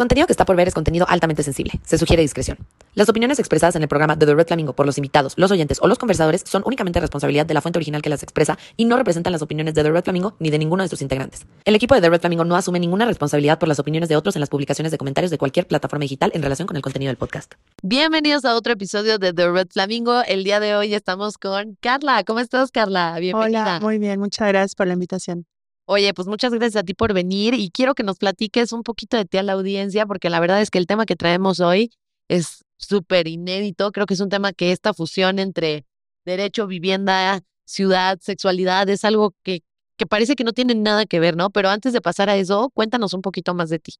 contenido 0.00 0.26
que 0.26 0.32
está 0.32 0.46
por 0.46 0.56
ver 0.56 0.66
es 0.66 0.72
contenido 0.72 1.04
altamente 1.10 1.42
sensible. 1.42 1.74
Se 1.84 1.98
sugiere 1.98 2.22
discreción. 2.22 2.56
Las 2.94 3.10
opiniones 3.10 3.38
expresadas 3.38 3.76
en 3.76 3.82
el 3.82 3.88
programa 3.88 4.16
de 4.16 4.24
The 4.24 4.34
Red 4.34 4.46
Flamingo 4.46 4.72
por 4.72 4.86
los 4.86 4.96
invitados, 4.96 5.34
los 5.36 5.50
oyentes 5.50 5.78
o 5.82 5.88
los 5.88 5.98
conversadores 5.98 6.42
son 6.46 6.62
únicamente 6.64 6.98
responsabilidad 7.00 7.44
de 7.44 7.52
la 7.52 7.60
fuente 7.60 7.78
original 7.78 8.00
que 8.00 8.08
las 8.08 8.22
expresa 8.22 8.56
y 8.78 8.86
no 8.86 8.96
representan 8.96 9.30
las 9.30 9.42
opiniones 9.42 9.74
de 9.74 9.82
The 9.82 9.90
Red 9.90 10.04
Flamingo 10.04 10.36
ni 10.38 10.48
de 10.48 10.58
ninguno 10.58 10.82
de 10.84 10.88
sus 10.88 11.02
integrantes. 11.02 11.44
El 11.66 11.74
equipo 11.74 11.94
de 11.94 12.00
The 12.00 12.08
Red 12.08 12.20
Flamingo 12.20 12.46
no 12.46 12.56
asume 12.56 12.80
ninguna 12.80 13.04
responsabilidad 13.04 13.58
por 13.58 13.68
las 13.68 13.78
opiniones 13.78 14.08
de 14.08 14.16
otros 14.16 14.36
en 14.36 14.40
las 14.40 14.48
publicaciones 14.48 14.90
de 14.90 14.96
comentarios 14.96 15.30
de 15.30 15.36
cualquier 15.36 15.66
plataforma 15.66 16.04
digital 16.04 16.30
en 16.32 16.42
relación 16.42 16.66
con 16.66 16.76
el 16.76 16.82
contenido 16.82 17.10
del 17.10 17.18
podcast. 17.18 17.52
Bienvenidos 17.82 18.46
a 18.46 18.56
otro 18.56 18.72
episodio 18.72 19.18
de 19.18 19.34
The 19.34 19.50
Red 19.50 19.68
Flamingo. 19.70 20.22
El 20.26 20.44
día 20.44 20.60
de 20.60 20.76
hoy 20.76 20.94
estamos 20.94 21.36
con 21.36 21.76
Carla. 21.78 22.24
¿Cómo 22.24 22.40
estás, 22.40 22.70
Carla? 22.70 23.18
Bienvenida. 23.20 23.76
Hola, 23.76 23.80
muy 23.80 23.98
bien. 23.98 24.18
Muchas 24.18 24.48
gracias 24.48 24.74
por 24.74 24.86
la 24.86 24.94
invitación. 24.94 25.44
Oye, 25.92 26.14
pues 26.14 26.28
muchas 26.28 26.52
gracias 26.52 26.76
a 26.76 26.84
ti 26.84 26.94
por 26.94 27.12
venir 27.12 27.52
y 27.54 27.68
quiero 27.68 27.96
que 27.96 28.04
nos 28.04 28.16
platiques 28.16 28.72
un 28.72 28.84
poquito 28.84 29.16
de 29.16 29.24
ti 29.24 29.38
a 29.38 29.42
la 29.42 29.54
audiencia, 29.54 30.06
porque 30.06 30.30
la 30.30 30.38
verdad 30.38 30.60
es 30.60 30.70
que 30.70 30.78
el 30.78 30.86
tema 30.86 31.04
que 31.04 31.16
traemos 31.16 31.58
hoy 31.58 31.90
es 32.28 32.64
súper 32.76 33.26
inédito. 33.26 33.90
Creo 33.90 34.06
que 34.06 34.14
es 34.14 34.20
un 34.20 34.28
tema 34.28 34.52
que 34.52 34.70
esta 34.70 34.94
fusión 34.94 35.40
entre 35.40 35.84
derecho, 36.24 36.68
vivienda, 36.68 37.40
ciudad, 37.64 38.20
sexualidad 38.20 38.88
es 38.88 39.04
algo 39.04 39.34
que, 39.42 39.64
que 39.96 40.06
parece 40.06 40.36
que 40.36 40.44
no 40.44 40.52
tiene 40.52 40.76
nada 40.76 41.06
que 41.06 41.18
ver, 41.18 41.36
¿no? 41.36 41.50
Pero 41.50 41.70
antes 41.70 41.92
de 41.92 42.00
pasar 42.00 42.30
a 42.30 42.36
eso, 42.36 42.70
cuéntanos 42.72 43.12
un 43.12 43.22
poquito 43.22 43.52
más 43.54 43.68
de 43.68 43.80
ti. 43.80 43.94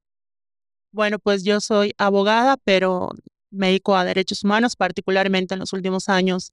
Bueno, 0.93 1.19
pues 1.19 1.43
yo 1.43 1.61
soy 1.61 1.93
abogada, 1.99 2.57
pero 2.63 3.09
me 3.51 3.67
dedico 3.67 3.97
a 3.97 4.05
derechos 4.05 4.45
humanos, 4.45 4.77
particularmente 4.77 5.55
en 5.55 5.61
los 5.61 5.73
últimos 5.73 6.09
años 6.09 6.53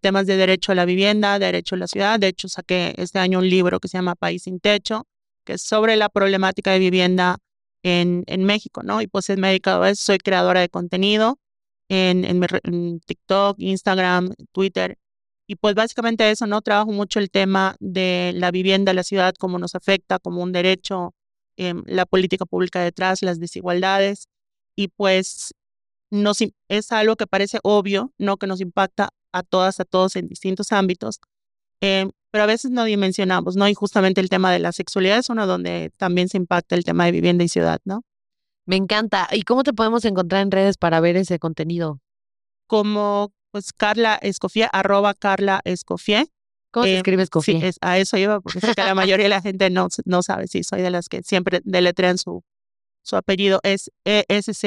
temas 0.00 0.26
de 0.26 0.36
derecho 0.36 0.72
a 0.72 0.74
la 0.74 0.84
vivienda, 0.84 1.38
derecho 1.38 1.74
a 1.74 1.78
la 1.78 1.86
ciudad. 1.86 2.18
De 2.18 2.28
hecho, 2.28 2.48
saqué 2.48 2.94
este 2.98 3.18
año 3.18 3.38
un 3.38 3.48
libro 3.48 3.80
que 3.80 3.88
se 3.88 3.98
llama 3.98 4.14
País 4.14 4.44
sin 4.44 4.60
Techo, 4.60 5.06
que 5.44 5.54
es 5.54 5.62
sobre 5.62 5.96
la 5.96 6.08
problemática 6.08 6.72
de 6.72 6.78
vivienda 6.78 7.38
en, 7.82 8.44
México, 8.44 8.82
¿no? 8.82 9.00
Y 9.02 9.06
pues 9.06 9.28
me 9.30 9.48
he 9.48 9.50
dedicado 9.50 9.82
a 9.82 9.90
eso, 9.90 10.02
soy 10.04 10.18
creadora 10.18 10.60
de 10.60 10.68
contenido 10.68 11.38
en, 11.88 13.00
TikTok, 13.06 13.56
Instagram, 13.58 14.34
Twitter. 14.52 14.98
Y 15.46 15.56
pues 15.56 15.74
básicamente 15.74 16.30
eso, 16.30 16.46
¿no? 16.46 16.62
Trabajo 16.62 16.92
mucho 16.92 17.18
el 17.18 17.30
tema 17.30 17.76
de 17.80 18.32
la 18.36 18.50
vivienda, 18.50 18.94
la 18.94 19.02
ciudad, 19.02 19.34
cómo 19.38 19.58
nos 19.58 19.74
afecta 19.74 20.18
como 20.18 20.42
un 20.42 20.52
derecho, 20.52 21.14
em, 21.56 21.82
la 21.86 22.06
política 22.06 22.46
pública 22.46 22.80
detrás, 22.82 23.22
las 23.22 23.40
desigualdades. 23.40 24.28
Y 24.76 24.88
pues 24.88 25.52
nos, 26.10 26.38
es 26.68 26.92
algo 26.92 27.16
que 27.16 27.26
parece 27.26 27.58
obvio, 27.62 28.12
¿no? 28.18 28.36
Que 28.36 28.46
nos 28.46 28.60
impacta 28.60 29.10
a 29.32 29.42
todas, 29.42 29.80
a 29.80 29.84
todos 29.84 30.16
en 30.16 30.28
distintos 30.28 30.72
ámbitos, 30.72 31.20
eh, 31.80 32.08
pero 32.30 32.44
a 32.44 32.46
veces 32.46 32.70
no 32.70 32.84
dimensionamos, 32.84 33.56
¿no? 33.56 33.68
Y 33.68 33.74
justamente 33.74 34.20
el 34.20 34.28
tema 34.30 34.52
de 34.52 34.58
la 34.58 34.72
sexualidad 34.72 35.18
es 35.18 35.28
uno 35.28 35.46
donde 35.46 35.90
también 35.96 36.28
se 36.28 36.38
impacta 36.38 36.74
el 36.76 36.84
tema 36.84 37.04
de 37.04 37.12
vivienda 37.12 37.44
y 37.44 37.48
ciudad, 37.48 37.80
¿no? 37.84 38.04
Me 38.64 38.76
encanta. 38.76 39.28
¿Y 39.32 39.42
cómo 39.42 39.64
te 39.64 39.72
podemos 39.72 40.04
encontrar 40.04 40.42
en 40.42 40.50
redes 40.50 40.76
para 40.78 41.00
ver 41.00 41.16
ese 41.16 41.38
contenido? 41.38 42.00
Como, 42.66 43.32
pues, 43.50 43.72
Carla 43.72 44.14
Escofié, 44.22 44.68
arroba 44.72 45.14
Carla 45.14 45.60
Escofié. 45.64 46.28
¿Cómo 46.70 46.84
se 46.84 46.94
eh, 46.94 46.96
escribe? 46.98 47.26
Sí, 47.42 47.60
a 47.82 47.98
eso 47.98 48.16
iba, 48.16 48.40
porque 48.40 48.60
sé 48.60 48.74
que 48.74 48.82
la 48.82 48.94
mayoría 48.94 49.24
de 49.24 49.30
la 49.30 49.42
gente 49.42 49.68
no, 49.68 49.88
no 50.06 50.22
sabe, 50.22 50.46
sí, 50.46 50.62
soy 50.62 50.80
de 50.80 50.90
las 50.90 51.10
que 51.10 51.22
siempre 51.22 51.60
deletrean 51.64 52.16
su, 52.16 52.44
su 53.02 53.16
apellido. 53.16 53.60
Es 53.62 53.90
E-S-C-O-F-F-I-E, 54.06 54.62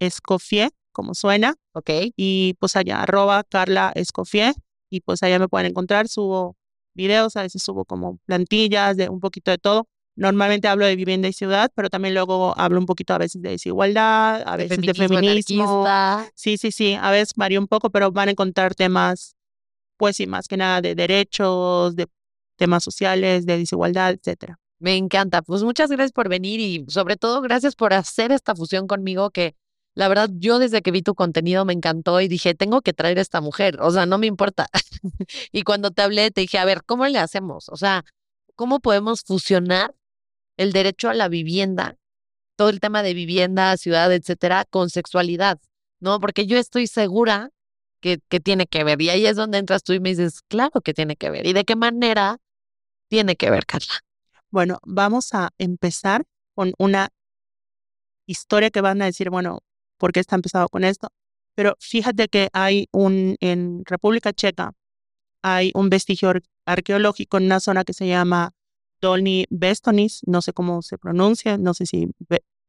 Escofié 0.00 0.70
como 0.92 1.14
suena. 1.14 1.56
Ok. 1.72 1.90
Y 2.16 2.54
pues 2.60 2.76
allá, 2.76 3.02
arroba 3.02 3.42
Carla 3.44 3.92
Escofié. 3.94 4.54
Y 4.90 5.00
pues 5.00 5.22
allá 5.22 5.38
me 5.38 5.48
pueden 5.48 5.68
encontrar. 5.68 6.08
Subo 6.08 6.56
videos, 6.94 7.36
a 7.36 7.42
veces 7.42 7.62
subo 7.62 7.84
como 7.84 8.18
plantillas, 8.26 8.96
de 8.96 9.08
un 9.08 9.20
poquito 9.20 9.50
de 9.50 9.58
todo. 9.58 9.88
Normalmente 10.14 10.68
hablo 10.68 10.84
de 10.84 10.94
vivienda 10.94 11.28
y 11.28 11.32
ciudad, 11.32 11.72
pero 11.74 11.88
también 11.88 12.12
luego 12.12 12.52
hablo 12.58 12.78
un 12.78 12.84
poquito 12.84 13.14
a 13.14 13.18
veces 13.18 13.40
de 13.40 13.50
desigualdad, 13.50 14.42
a 14.46 14.56
veces 14.56 14.78
de 14.78 14.92
feminismo. 14.92 15.86
Sí, 16.34 16.58
sí, 16.58 16.70
sí. 16.70 16.94
A 17.00 17.10
veces 17.10 17.32
varía 17.34 17.58
un 17.58 17.66
poco, 17.66 17.88
pero 17.88 18.12
van 18.12 18.28
a 18.28 18.32
encontrar 18.32 18.74
temas, 18.74 19.36
pues 19.96 20.16
sí, 20.16 20.26
más 20.26 20.48
que 20.48 20.58
nada 20.58 20.82
de 20.82 20.94
derechos, 20.94 21.96
de 21.96 22.08
temas 22.56 22.84
sociales, 22.84 23.46
de 23.46 23.56
desigualdad, 23.56 24.12
etcétera. 24.12 24.58
Me 24.78 24.96
encanta. 24.96 25.40
Pues 25.42 25.62
muchas 25.62 25.90
gracias 25.90 26.12
por 26.12 26.28
venir 26.28 26.60
y 26.60 26.84
sobre 26.88 27.16
todo 27.16 27.40
gracias 27.40 27.74
por 27.74 27.94
hacer 27.94 28.32
esta 28.32 28.54
fusión 28.54 28.86
conmigo 28.86 29.30
que 29.30 29.54
la 29.94 30.08
verdad, 30.08 30.30
yo 30.32 30.58
desde 30.58 30.80
que 30.80 30.90
vi 30.90 31.02
tu 31.02 31.14
contenido 31.14 31.64
me 31.64 31.74
encantó 31.74 32.20
y 32.20 32.28
dije, 32.28 32.54
tengo 32.54 32.80
que 32.80 32.92
traer 32.92 33.18
a 33.18 33.22
esta 33.22 33.40
mujer, 33.40 33.78
o 33.80 33.90
sea, 33.90 34.06
no 34.06 34.18
me 34.18 34.26
importa. 34.26 34.68
y 35.52 35.62
cuando 35.62 35.90
te 35.90 36.02
hablé, 36.02 36.30
te 36.30 36.42
dije, 36.42 36.58
a 36.58 36.64
ver, 36.64 36.82
¿cómo 36.84 37.06
le 37.06 37.18
hacemos? 37.18 37.68
O 37.68 37.76
sea, 37.76 38.04
¿cómo 38.54 38.80
podemos 38.80 39.22
fusionar 39.22 39.94
el 40.56 40.72
derecho 40.72 41.10
a 41.10 41.14
la 41.14 41.28
vivienda, 41.28 41.96
todo 42.56 42.70
el 42.70 42.80
tema 42.80 43.02
de 43.02 43.12
vivienda, 43.12 43.76
ciudad, 43.76 44.12
etcétera, 44.12 44.64
con 44.64 44.88
sexualidad? 44.88 45.60
¿No? 46.00 46.20
Porque 46.20 46.46
yo 46.46 46.58
estoy 46.58 46.86
segura 46.86 47.50
que, 48.00 48.18
que 48.28 48.40
tiene 48.40 48.66
que 48.66 48.84
ver. 48.84 49.00
Y 49.02 49.10
ahí 49.10 49.26
es 49.26 49.36
donde 49.36 49.58
entras 49.58 49.82
tú 49.82 49.92
y 49.92 50.00
me 50.00 50.10
dices, 50.10 50.40
claro 50.48 50.80
que 50.80 50.94
tiene 50.94 51.16
que 51.16 51.30
ver. 51.30 51.46
¿Y 51.46 51.52
de 51.52 51.64
qué 51.64 51.76
manera 51.76 52.38
tiene 53.08 53.36
que 53.36 53.50
ver, 53.50 53.66
Carla? 53.66 54.00
Bueno, 54.50 54.78
vamos 54.84 55.34
a 55.34 55.50
empezar 55.58 56.24
con 56.54 56.72
una 56.78 57.10
historia 58.26 58.70
que 58.70 58.80
van 58.80 59.02
a 59.02 59.06
decir, 59.06 59.30
bueno, 59.30 59.62
por 60.02 60.10
qué 60.12 60.18
está 60.18 60.34
empezado 60.34 60.68
con 60.68 60.82
esto. 60.82 61.12
Pero 61.54 61.76
fíjate 61.78 62.26
que 62.26 62.48
hay 62.52 62.88
un, 62.90 63.36
en 63.38 63.84
República 63.84 64.32
Checa, 64.32 64.72
hay 65.42 65.70
un 65.74 65.90
vestigio 65.90 66.32
arqueológico 66.66 67.36
en 67.36 67.44
una 67.44 67.60
zona 67.60 67.84
que 67.84 67.92
se 67.92 68.08
llama 68.08 68.50
Dolny 69.00 69.46
Bestonis, 69.48 70.22
no 70.26 70.42
sé 70.42 70.52
cómo 70.52 70.82
se 70.82 70.98
pronuncia, 70.98 71.56
no 71.56 71.72
sé 71.72 71.86
si 71.86 72.10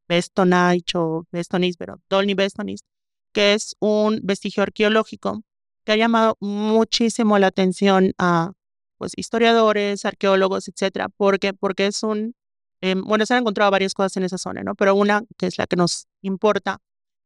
Bestonich 0.06 0.94
o 0.94 1.26
Bestonis, 1.32 1.76
pero 1.76 2.00
Dolny 2.08 2.34
Bestonis, 2.34 2.84
que 3.32 3.54
es 3.54 3.74
un 3.80 4.20
vestigio 4.22 4.62
arqueológico 4.62 5.42
que 5.82 5.90
ha 5.90 5.96
llamado 5.96 6.36
muchísimo 6.38 7.36
la 7.40 7.48
atención 7.48 8.12
a 8.16 8.52
pues, 8.96 9.12
historiadores, 9.16 10.04
arqueólogos, 10.04 10.68
etcétera, 10.68 11.08
porque, 11.08 11.52
porque 11.52 11.88
es 11.88 12.04
un, 12.04 12.36
em, 12.80 13.02
bueno, 13.02 13.26
se 13.26 13.34
han 13.34 13.40
encontrado 13.40 13.72
varias 13.72 13.92
cosas 13.92 14.16
en 14.18 14.22
esa 14.22 14.38
zona, 14.38 14.62
¿no? 14.62 14.76
Pero 14.76 14.94
una 14.94 15.24
que 15.36 15.46
es 15.48 15.58
la 15.58 15.66
que 15.66 15.74
nos 15.74 16.06
importa 16.22 16.80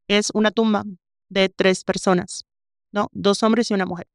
es 0.09 0.31
una 0.33 0.51
tumba 0.51 0.83
de 1.29 1.47
tres 1.47 1.85
personas, 1.85 2.43
¿no? 2.91 3.07
Dos 3.13 3.43
hombres 3.43 3.71
y 3.71 3.75
una 3.75 3.85
mujer, 3.85 4.07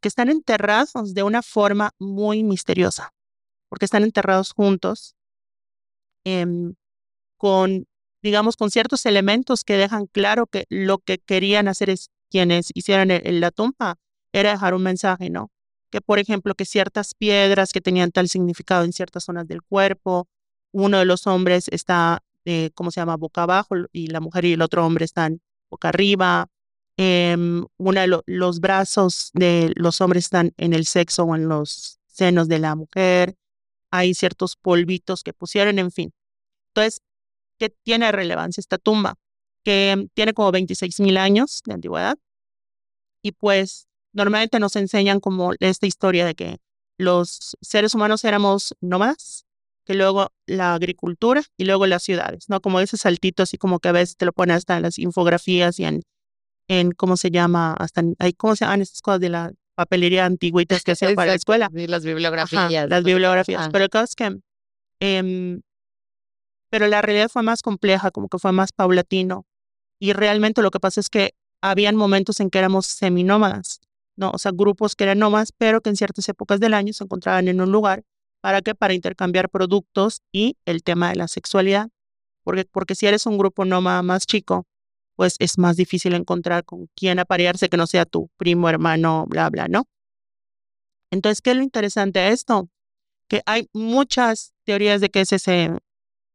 que 0.00 0.08
están 0.08 0.28
enterrados 0.30 1.14
de 1.14 1.22
una 1.22 1.42
forma 1.42 1.92
muy 1.98 2.42
misteriosa, 2.42 3.12
porque 3.68 3.84
están 3.84 4.02
enterrados 4.02 4.52
juntos, 4.52 5.14
em, 6.24 6.74
con, 7.36 7.86
digamos, 8.22 8.56
con 8.56 8.70
ciertos 8.70 9.04
elementos 9.06 9.64
que 9.64 9.76
dejan 9.76 10.06
claro 10.06 10.46
que 10.46 10.64
lo 10.70 10.98
que 10.98 11.18
querían 11.18 11.68
hacer 11.68 11.90
es 11.90 12.10
quienes 12.30 12.70
hicieron 12.74 13.08
la 13.40 13.50
tumba 13.50 13.96
era 14.32 14.50
dejar 14.50 14.74
un 14.74 14.82
mensaje, 14.82 15.28
¿no? 15.30 15.50
Que, 15.90 16.00
por 16.00 16.18
ejemplo, 16.18 16.54
que 16.54 16.64
ciertas 16.64 17.14
piedras 17.14 17.72
que 17.72 17.80
tenían 17.82 18.12
tal 18.12 18.28
significado 18.28 18.84
en 18.84 18.92
ciertas 18.92 19.24
zonas 19.24 19.46
del 19.46 19.62
cuerpo, 19.62 20.26
uno 20.72 20.98
de 20.98 21.04
los 21.04 21.26
hombres 21.26 21.68
está 21.70 22.22
eh, 22.46 22.70
¿cómo 22.74 22.90
se 22.90 23.00
llama? 23.00 23.16
Boca 23.16 23.42
abajo 23.42 23.74
y 23.92 24.06
la 24.06 24.20
mujer 24.20 24.44
y 24.44 24.52
el 24.52 24.62
otro 24.62 24.86
hombre 24.86 25.04
están 25.04 25.42
boca 25.68 25.88
arriba. 25.88 26.48
Eh, 26.96 27.36
una 27.76 28.06
los 28.06 28.60
brazos 28.60 29.30
de 29.34 29.72
los 29.74 30.00
hombres 30.00 30.24
están 30.24 30.54
en 30.56 30.72
el 30.72 30.86
sexo 30.86 31.24
o 31.24 31.34
en 31.34 31.48
los 31.48 31.98
senos 32.06 32.48
de 32.48 32.60
la 32.60 32.76
mujer. 32.76 33.36
Hay 33.90 34.14
ciertos 34.14 34.56
polvitos 34.56 35.24
que 35.24 35.32
pusieron, 35.32 35.78
en 35.80 35.90
fin. 35.90 36.12
Entonces, 36.68 37.02
¿qué 37.58 37.68
tiene 37.68 38.12
relevancia 38.12 38.60
esta 38.60 38.78
tumba? 38.78 39.16
Que 39.64 40.08
tiene 40.14 40.32
como 40.32 40.52
26 40.52 41.00
mil 41.00 41.16
años 41.16 41.62
de 41.66 41.74
antigüedad. 41.74 42.16
Y 43.22 43.32
pues 43.32 43.88
normalmente 44.12 44.60
nos 44.60 44.76
enseñan 44.76 45.18
como 45.18 45.52
esta 45.58 45.86
historia 45.86 46.24
de 46.24 46.36
que 46.36 46.58
los 46.96 47.56
seres 47.60 47.94
humanos 47.94 48.24
éramos 48.24 48.74
nómadas 48.80 49.45
que 49.86 49.94
luego 49.94 50.32
la 50.46 50.74
agricultura 50.74 51.42
y 51.56 51.64
luego 51.64 51.86
las 51.86 52.02
ciudades, 52.02 52.48
¿no? 52.48 52.60
Como 52.60 52.80
ese 52.80 52.96
saltito 52.96 53.44
así 53.44 53.56
como 53.56 53.78
que 53.78 53.88
a 53.88 53.92
veces 53.92 54.16
te 54.16 54.26
lo 54.26 54.32
ponen 54.32 54.56
hasta 54.56 54.76
en 54.76 54.82
las 54.82 54.98
infografías 54.98 55.78
y 55.78 55.84
en, 55.84 56.02
en 56.68 56.90
¿cómo 56.90 57.16
se 57.16 57.30
llama? 57.30 57.72
Hasta 57.74 58.00
en, 58.00 58.16
¿cómo 58.36 58.56
se 58.56 58.64
llaman 58.64 58.82
esas 58.82 59.00
cosas 59.00 59.20
de 59.20 59.28
la 59.28 59.52
papelería 59.76 60.26
antigüitas 60.26 60.82
que 60.82 60.92
hacían 60.92 61.14
para 61.14 61.28
la 61.28 61.34
escuela? 61.36 61.70
Sí, 61.72 61.86
las 61.86 62.04
bibliografías. 62.04 62.88
las 62.88 63.04
bibliografías. 63.04 63.68
Pero 63.70 63.84
el 63.84 63.90
caso 63.90 64.04
es 64.04 64.16
que, 64.16 64.38
em, 65.00 65.60
pero 66.68 66.88
la 66.88 67.00
realidad 67.00 67.28
fue 67.28 67.44
más 67.44 67.62
compleja, 67.62 68.10
como 68.10 68.28
que 68.28 68.38
fue 68.38 68.50
más 68.50 68.72
paulatino. 68.72 69.46
Y 70.00 70.12
realmente 70.12 70.62
lo 70.62 70.70
que 70.72 70.80
pasa 70.80 71.00
es 71.00 71.08
que 71.08 71.34
habían 71.62 71.94
momentos 71.94 72.40
en 72.40 72.50
que 72.50 72.58
éramos 72.58 72.86
seminómadas, 72.86 73.80
¿no? 74.16 74.30
O 74.32 74.38
sea, 74.38 74.50
grupos 74.52 74.96
que 74.96 75.04
eran 75.04 75.20
nómadas, 75.20 75.52
pero 75.56 75.80
que 75.80 75.90
en 75.90 75.96
ciertas 75.96 76.28
épocas 76.28 76.58
del 76.58 76.74
año 76.74 76.92
se 76.92 77.04
encontraban 77.04 77.46
en 77.46 77.60
un 77.60 77.70
lugar 77.70 78.02
¿Para 78.40 78.62
qué? 78.62 78.74
Para 78.74 78.94
intercambiar 78.94 79.48
productos 79.48 80.22
y 80.32 80.56
el 80.64 80.82
tema 80.82 81.10
de 81.10 81.16
la 81.16 81.28
sexualidad. 81.28 81.88
Porque, 82.42 82.64
porque 82.64 82.94
si 82.94 83.06
eres 83.06 83.26
un 83.26 83.38
grupo 83.38 83.64
nómada 83.64 84.02
más 84.02 84.26
chico, 84.26 84.66
pues 85.16 85.36
es 85.38 85.58
más 85.58 85.76
difícil 85.76 86.14
encontrar 86.14 86.64
con 86.64 86.88
quién 86.94 87.18
aparearse 87.18 87.68
que 87.68 87.76
no 87.76 87.86
sea 87.86 88.04
tu 88.04 88.28
primo, 88.36 88.68
hermano, 88.68 89.24
bla, 89.26 89.50
bla, 89.50 89.66
¿no? 89.66 89.88
Entonces, 91.10 91.40
¿qué 91.40 91.50
es 91.50 91.56
lo 91.56 91.62
interesante 91.62 92.20
de 92.20 92.28
esto? 92.28 92.68
Que 93.28 93.42
hay 93.46 93.68
muchas 93.72 94.52
teorías 94.64 95.00
de 95.00 95.10
qué 95.10 95.22
es 95.22 95.32
ese, 95.32 95.70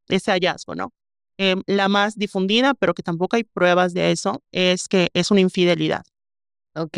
ese 0.07 0.31
hallazgo, 0.31 0.75
¿no? 0.75 0.93
Em, 1.37 1.63
la 1.65 1.87
más 1.87 2.17
difundida, 2.17 2.73
pero 2.73 2.93
que 2.93 3.03
tampoco 3.03 3.35
hay 3.35 3.43
pruebas 3.43 3.93
de 3.93 4.11
eso, 4.11 4.43
es 4.51 4.87
que 4.87 5.09
es 5.13 5.31
una 5.31 5.41
infidelidad. 5.41 6.03
Ok. 6.75 6.97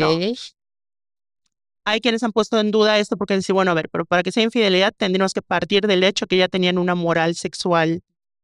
Hay 1.84 2.00
quienes 2.00 2.22
han 2.22 2.32
puesto 2.32 2.58
en 2.58 2.70
duda 2.70 2.98
esto 2.98 3.16
porque 3.16 3.36
dicen, 3.36 3.54
bueno, 3.54 3.70
a 3.70 3.74
ver, 3.74 3.90
pero 3.90 4.06
para 4.06 4.22
que 4.22 4.32
sea 4.32 4.42
infidelidad 4.42 4.94
tendríamos 4.96 5.34
que 5.34 5.42
partir 5.42 5.86
del 5.86 6.02
hecho 6.02 6.26
que 6.26 6.36
ya 6.36 6.48
tenían 6.48 6.78
una 6.78 6.94
moral 6.94 7.34
sexual 7.34 8.02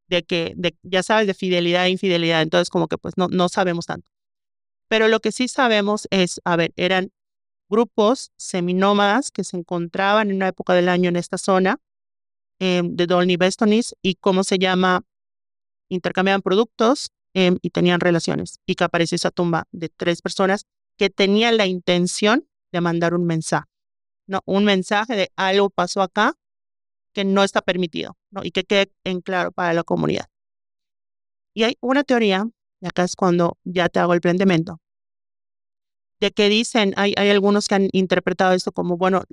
de 0.09 0.25
que, 0.25 0.53
de, 0.57 0.77
ya 0.83 1.03
sabes, 1.03 1.27
de 1.27 1.35
fidelidad 1.35 1.87
e 1.87 1.91
infidelidad. 1.91 2.43
Entonces, 2.43 2.69
como 2.69 2.89
que 2.89 2.99
pues 2.99 3.17
no, 3.17 3.29
no 3.29 3.49
sabemos 3.49 3.87
tanto. 3.87 4.11
Pero 4.89 5.09
lo 5.09 5.21
que 5.21 5.33
sí 5.33 5.49
sabemos 5.49 6.07
es, 6.11 6.41
a 6.45 6.57
ver, 6.57 6.73
eran 6.77 7.13
grupos 7.71 8.33
seminómadas 8.37 9.31
que 9.31 9.45
se 9.45 9.57
encontraban 9.57 10.31
en 10.31 10.37
una 10.37 10.49
época 10.49 10.75
del 10.75 10.89
año 10.89 11.09
en 11.09 11.17
esta 11.17 11.39
zona 11.39 11.81
em, 12.59 12.97
de 12.97 13.07
Dolny 13.07 13.37
Bestonis 13.37 13.95
y 14.03 14.17
cómo 14.17 14.45
se 14.45 14.59
llama 14.59 15.03
intercambiaban 15.89 16.43
productos 16.43 17.13
em, 17.33 17.59
y 17.63 17.71
tenían 17.71 18.01
relaciones. 18.01 18.59
Y 18.67 18.75
que 18.75 18.85
apareció 18.85 19.17
esa 19.17 19.31
tumba 19.31 19.67
de 19.71 19.89
tres 19.89 20.21
personas 20.21 20.67
que 20.97 21.09
tenían 21.09 21.57
la 21.57 21.67
intención 21.67 22.50
de 22.73 22.81
mandar 22.81 23.15
un 23.15 23.27
mensaje, 23.27 23.69
¿no? 24.27 24.41
Un 24.45 24.65
mensaje 24.65 25.17
de 25.17 25.33
algo 25.37 25.71
pasó 25.71 26.03
acá 26.03 26.35
que 27.13 27.25
no 27.25 27.43
está 27.43 27.63
permitido, 27.63 28.17
¿no? 28.31 28.45
Y 28.45 28.51
que 28.51 28.65
quede 28.65 28.93
en 29.05 29.21
claro 29.21 29.53
para 29.53 29.73
la 29.73 29.83
comunidad. 29.83 30.27
Y 31.55 31.65
hay 31.65 31.77
una 31.81 32.05
teoría, 32.05 32.49
y 32.81 32.87
acá 32.87 33.05
es 33.05 33.17
cuando 33.17 33.59
ya 33.65 33.89
te 33.89 33.99
hago 33.99 34.15
el 34.15 34.21
planteamiento, 34.21 34.81
de 36.21 36.31
que 36.31 36.49
dicen, 36.49 36.93
hay, 36.97 37.15
hay 37.17 37.31
algunos 37.31 37.67
que 37.67 37.75
han 37.75 37.89
interpretado 37.93 38.53
esto 38.53 38.73
como, 38.73 38.97
bueno, 38.97 39.25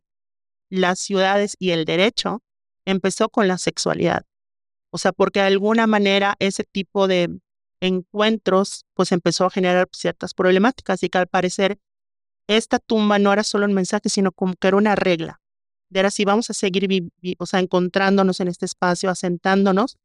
las 0.69 0.99
ciudades 0.99 1.55
y 1.59 1.71
el 1.71 1.85
derecho 1.85 2.41
empezó 2.85 3.29
con 3.29 3.47
la 3.47 3.57
sexualidad. 3.57 4.25
O 4.89 4.97
sea, 4.97 5.11
porque 5.11 5.41
de 5.41 5.47
alguna 5.47 5.85
manera 5.85 6.35
ese 6.39 6.63
tipo 6.63 7.07
de 7.07 7.39
encuentros 7.81 8.85
pues 8.93 9.11
empezó 9.11 9.45
a 9.45 9.49
generar 9.49 9.87
ciertas 9.91 10.33
problemáticas 10.33 11.03
y 11.03 11.09
que 11.09 11.17
al 11.17 11.27
parecer 11.27 11.79
esta 12.47 12.79
tumba 12.79 13.19
no 13.19 13.31
era 13.33 13.43
solo 13.43 13.65
un 13.65 13.73
mensaje, 13.73 14.09
sino 14.09 14.31
como 14.31 14.55
que 14.55 14.67
era 14.67 14.77
una 14.77 14.95
regla. 14.95 15.41
De 15.89 16.09
si 16.11 16.25
vamos 16.25 16.49
a 16.49 16.53
seguir 16.53 16.87
o 17.37 17.45
sea, 17.45 17.59
encontrándonos 17.59 18.39
en 18.39 18.47
este 18.47 18.65
espacio, 18.65 19.09
asentándonos, 19.09 19.97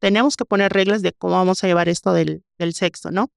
tenemos 0.00 0.36
que 0.36 0.44
poner 0.44 0.72
reglas 0.72 1.02
de 1.02 1.12
cómo 1.12 1.34
vamos 1.34 1.62
a 1.62 1.66
llevar 1.66 1.88
esto 1.88 2.12
del, 2.12 2.44
del 2.58 2.74
sexo, 2.74 3.10
¿no? 3.10 3.30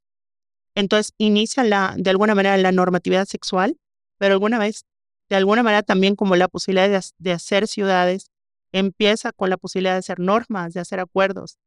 Entonces 0.75 1.13
inicia 1.17 1.63
la, 1.63 1.95
de 1.97 2.09
alguna 2.09 2.35
manera 2.35 2.57
la 2.57 2.71
normatividad 2.71 3.27
sexual, 3.27 3.77
pero 4.17 4.33
alguna 4.33 4.57
vez, 4.57 4.85
de 5.29 5.35
alguna 5.35 5.63
manera 5.63 5.83
también 5.83 6.15
como 6.15 6.35
la 6.35 6.47
posibilidad 6.47 6.89
de, 6.89 7.01
de 7.17 7.31
hacer 7.31 7.67
ciudades 7.67 8.31
empieza 8.71 9.31
con 9.31 9.49
la 9.49 9.57
posibilidad 9.57 9.93
de 9.93 9.99
hacer 9.99 10.19
normas, 10.19 10.73
de 10.73 10.79
hacer 10.79 10.99
acuerdos. 10.99 11.57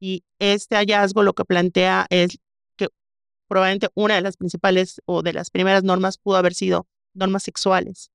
Y 0.00 0.24
este 0.38 0.76
hallazgo 0.76 1.22
lo 1.22 1.34
que 1.34 1.44
plantea 1.44 2.06
es 2.10 2.38
probablemente 3.48 3.88
una 3.94 4.14
de 4.14 4.20
las 4.20 4.36
principales 4.36 5.00
o 5.06 5.22
de 5.22 5.32
las 5.32 5.50
primeras 5.50 5.82
normas 5.82 6.18
pudo 6.18 6.36
haber 6.36 6.54
sido 6.54 6.86
normas 7.14 7.42
sexuales. 7.42 8.10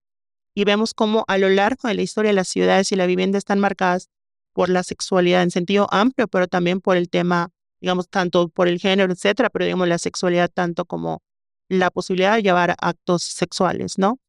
Y 0.56 0.66
vemos 0.66 0.94
cómo 0.94 1.26
a 1.28 1.38
lo 1.38 1.50
largo 1.50 1.88
de 1.88 1.96
la 1.96 2.02
historia 2.04 2.32
las 2.32 2.48
ciudades 2.48 2.92
y 2.92 2.96
la 2.96 3.08
vivienda 3.08 3.38
están 3.38 3.60
marcadas 3.60 4.10
por 4.54 4.70
la 4.70 4.84
sexualidad 4.84 5.42
en 5.42 5.52
sentido 5.52 5.88
amplio, 5.92 6.28
pero 6.28 6.48
también 6.48 6.80
por 6.80 6.96
el 6.96 7.10
tema, 7.10 7.50
digamos, 7.82 8.08
tanto 8.08 8.50
por 8.50 8.68
el 8.68 8.80
género, 8.80 9.12
etcétera, 9.12 9.50
pero 9.50 9.66
digamos 9.66 9.88
la 9.88 9.98
sexualidad 9.98 10.50
tanto 10.54 10.86
como 10.86 11.24
la 11.70 11.90
posibilidad 11.90 12.36
de 12.36 12.44
llevar 12.44 12.76
actos 12.80 13.24
sexuales, 13.24 13.98
¿no? 13.98 14.20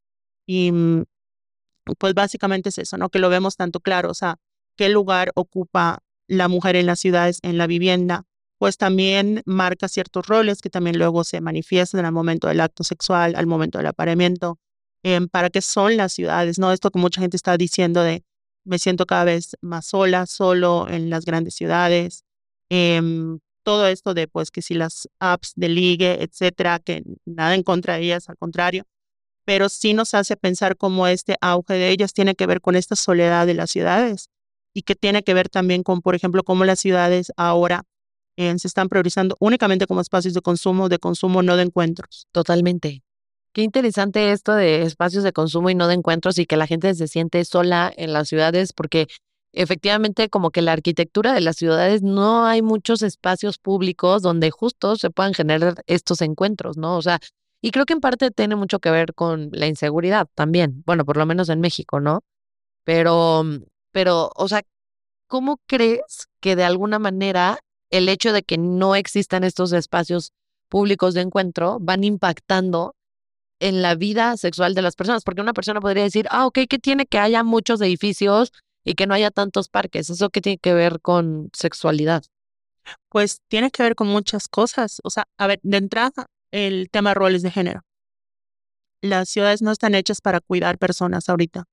Y 0.47 0.73
mm, 0.73 1.05
pues 1.99 2.15
básicamente 2.15 2.71
es 2.71 2.79
eso, 2.79 2.97
¿no? 2.97 3.11
Que 3.11 3.19
lo 3.19 3.29
vemos 3.29 3.57
tanto 3.57 3.81
claro, 3.81 4.11
o 4.11 4.15
sea, 4.15 4.39
qué 4.77 4.89
lugar 4.89 5.31
ocupa 5.35 6.03
la 6.27 6.49
mujer 6.49 6.77
en 6.77 6.87
las 6.87 7.01
ciudades, 7.01 7.39
en 7.43 7.59
la 7.59 7.67
vivienda, 7.67 8.25
pues 8.65 8.79
también 8.79 9.43
marca 9.45 9.89
ciertos 9.89 10.27
roles 10.27 10.63
que 10.63 10.71
también 10.71 10.97
luego 10.97 11.23
se 11.23 11.43
manifiestan 11.43 12.07
al 12.07 12.13
momento 12.13 12.49
del 12.49 12.63
acto 12.63 12.83
sexual, 12.83 13.35
al 13.37 13.47
momento 13.47 13.77
del 13.77 13.89
apareamiento, 13.89 14.59
em, 15.03 15.29
para 15.29 15.51
qué 15.51 15.61
son 15.61 15.99
las 15.99 16.15
ciudades, 16.15 16.59
¿no? 16.59 16.73
Esto 16.73 16.91
que 16.91 16.99
mucha 16.99 17.21
gente 17.21 17.37
está 17.37 17.59
diciendo 17.59 18.03
de 18.03 18.25
me 18.65 18.79
siento 18.79 19.05
cada 19.05 19.25
vez 19.25 19.59
más 19.61 19.85
sola, 19.85 20.25
solo 20.25 20.89
en 20.89 21.11
las 21.11 21.27
grandes 21.27 21.55
ciudades, 21.55 22.25
em, 22.71 23.39
todo 23.65 23.87
esto 23.87 24.15
de 24.15 24.29
pues 24.29 24.51
que 24.51 24.63
si 24.63 24.73
las 24.73 25.11
apps 25.19 25.53
de 25.57 25.69
ligue, 25.69 26.23
etcétera, 26.23 26.79
que 26.79 27.03
nada 27.27 27.55
en 27.55 27.65
contra 27.65 27.97
de 27.97 28.05
ellas, 28.05 28.31
al 28.31 28.39
contrario, 28.39 28.85
pero 29.45 29.69
sí 29.69 29.93
nos 29.93 30.15
hace 30.15 30.39
pensar 30.39 30.79
cómo 30.79 31.07
este 31.07 31.37
auge 31.43 31.75
de 31.75 31.91
ellas 31.91 32.15
tiene 32.15 32.35
que 32.35 32.47
ver 32.47 32.63
con 32.63 32.77
esta 32.77 32.97
soledad 32.97 33.47
de 33.47 33.53
las 33.53 33.71
ciudades 33.71 34.31
y 34.73 34.85
que 34.85 34.95
tiene 34.95 35.23
que 35.23 35.35
ver 35.35 35.51
también 35.51 35.83
con, 35.83 36.01
por 36.01 36.15
ejemplo, 36.15 36.45
cómo 36.45 36.65
las 36.65 36.81
ciudades 36.81 37.31
ahora 37.37 37.85
eh, 38.37 38.59
se 38.59 38.69
están 38.69 38.89
priorizando 38.89 39.37
únicamente 39.41 39.87
como 39.87 40.01
espacios 40.01 40.35
de 40.35 40.41
consumo, 40.41 40.89
de 40.89 40.99
consumo, 40.99 41.43
no 41.43 41.57
de 41.57 41.65
encuentros. 41.65 42.27
Totalmente. 42.33 43.03
Qué 43.53 43.63
interesante 43.63 44.33
esto 44.33 44.53
de 44.55 44.83
espacios 44.83 45.23
de 45.23 45.33
consumo 45.33 45.71
y 45.71 45.75
no 45.77 45.87
de 45.87 45.95
encuentros 45.95 46.39
y 46.39 46.47
que 46.47 46.57
la 46.57 46.67
gente 46.67 46.93
se 46.95 47.07
siente 47.07 47.45
sola 47.45 47.93
en 47.97 48.13
las 48.13 48.29
ciudades 48.29 48.73
porque 48.73 49.07
efectivamente 49.53 50.29
como 50.29 50.51
que 50.51 50.63
la 50.63 50.73
arquitectura 50.73 51.33
de 51.33 51.41
las 51.41 51.57
ciudades 51.57 52.03
no 52.03 52.45
hay 52.45 52.63
muchos 52.63 53.03
espacios 53.03 53.59
públicos 53.59 54.23
donde 54.23 54.51
justo 54.51 54.97
se 54.97 55.11
puedan 55.11 55.35
generar 55.35 55.83
estos 55.87 56.21
encuentros, 56.21 56.77
¿no? 56.77 56.97
O 56.97 57.03
sea, 57.03 57.21
y 57.61 57.71
creo 57.71 57.87
que 57.87 57.93
en 57.95 58.01
parte 58.01 58.31
tiene 58.31 58.57
mucho 58.57 58.81
que 58.81 58.91
ver 58.91 59.15
con 59.15 59.51
la 59.53 59.67
inseguridad 59.67 60.27
también, 60.35 60.83
bueno, 60.85 61.05
por 61.05 61.17
lo 61.17 61.25
menos 61.25 61.49
en 61.49 61.61
México, 61.61 62.01
¿no? 62.01 62.23
Pero, 62.85 63.45
pero, 63.93 64.31
o 64.35 64.49
sea, 64.49 64.63
¿cómo 65.29 65.59
crees 65.67 66.29
que 66.41 66.57
de 66.57 66.65
alguna 66.65 66.99
manera 66.99 67.59
el 67.95 68.09
hecho 68.09 68.33
de 68.33 68.43
que 68.43 68.59
no 68.59 68.97
existan 68.97 69.45
estos 69.45 69.73
espacios 69.73 70.33
públicos 70.69 71.15
de 71.15 71.21
encuentro 71.21 71.79
van 71.81 72.03
impactando 72.03 72.97
en 73.61 73.83
la 73.83 73.95
vida 73.95 74.37
sexual 74.37 74.75
de 74.75 74.83
las 74.83 74.97
personas? 74.97 75.23
Porque 75.23 75.41
una 75.41 75.53
persona 75.53 75.81
podría 75.81 76.03
decir, 76.03 76.27
ah, 76.31 76.47
ok, 76.47 76.61
¿qué 76.69 76.79
tiene 76.81 77.07
que 77.07 77.19
haya 77.21 77.45
muchos 77.45 77.81
edificios 77.81 78.53
y 78.85 78.95
que 78.95 79.07
no 79.07 79.15
haya 79.15 79.31
tantos 79.31 79.69
parques? 79.69 80.11
¿Eso 80.11 80.29
qué 80.31 80.41
tiene 80.41 80.59
que 80.59 80.75
ver 80.75 81.01
con 81.01 81.51
sexualidad? 81.53 82.25
Pues 83.11 83.41
tiene 83.47 83.71
que 83.71 83.85
ver 83.85 83.95
con 83.95 84.09
muchas 84.09 84.49
cosas. 84.49 85.01
O 85.05 85.11
sea, 85.11 85.27
a 85.39 85.47
ver, 85.47 85.61
de 85.63 85.77
entrada, 85.77 86.27
el 86.51 86.91
tema 86.91 87.11
de 87.11 87.15
roles 87.15 87.43
de 87.43 87.53
género. 87.53 87.83
Las 89.03 89.29
ciudades 89.29 89.63
no 89.63 89.71
están 89.71 89.95
hechas 89.95 90.21
para 90.21 90.41
cuidar 90.41 90.79
personas 90.79 91.29
ahorita. 91.29 91.65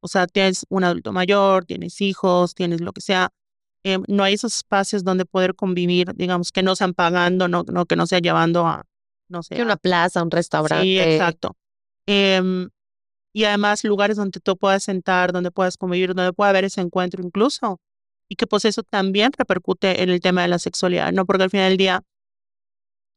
O 0.00 0.08
sea, 0.08 0.26
tienes 0.26 0.66
un 0.68 0.82
adulto 0.82 1.12
mayor, 1.12 1.64
tienes 1.64 2.00
hijos, 2.00 2.54
tienes 2.54 2.80
lo 2.80 2.92
que 2.92 3.02
sea. 3.02 3.30
Em, 3.82 4.02
no 4.08 4.22
hay 4.24 4.34
esos 4.34 4.56
espacios 4.56 5.04
donde 5.04 5.24
poder 5.24 5.54
convivir, 5.54 6.14
digamos, 6.14 6.52
que 6.52 6.62
no 6.62 6.76
sean 6.76 6.92
pagando, 6.92 7.48
no, 7.48 7.64
no 7.66 7.86
que 7.86 7.96
no 7.96 8.06
sea 8.06 8.18
llevando 8.18 8.66
a, 8.66 8.84
no 9.28 9.42
sé. 9.42 9.62
una 9.62 9.76
plaza, 9.76 10.22
un 10.22 10.30
restaurante. 10.30 10.84
Sí, 10.84 10.98
exacto. 10.98 11.56
Em, 12.06 12.68
y 13.32 13.44
además 13.44 13.84
lugares 13.84 14.16
donde 14.16 14.40
tú 14.40 14.56
puedas 14.56 14.82
sentar, 14.82 15.32
donde 15.32 15.50
puedas 15.50 15.76
convivir, 15.76 16.14
donde 16.14 16.32
pueda 16.32 16.50
haber 16.50 16.64
ese 16.64 16.80
encuentro 16.80 17.22
incluso. 17.24 17.80
Y 18.28 18.36
que 18.36 18.46
pues 18.46 18.64
eso 18.64 18.82
también 18.82 19.32
repercute 19.36 20.02
en 20.02 20.10
el 20.10 20.20
tema 20.20 20.42
de 20.42 20.48
la 20.48 20.58
sexualidad, 20.58 21.12
¿no? 21.12 21.24
Porque 21.24 21.44
al 21.44 21.50
final 21.50 21.70
del 21.70 21.78
día, 21.78 22.02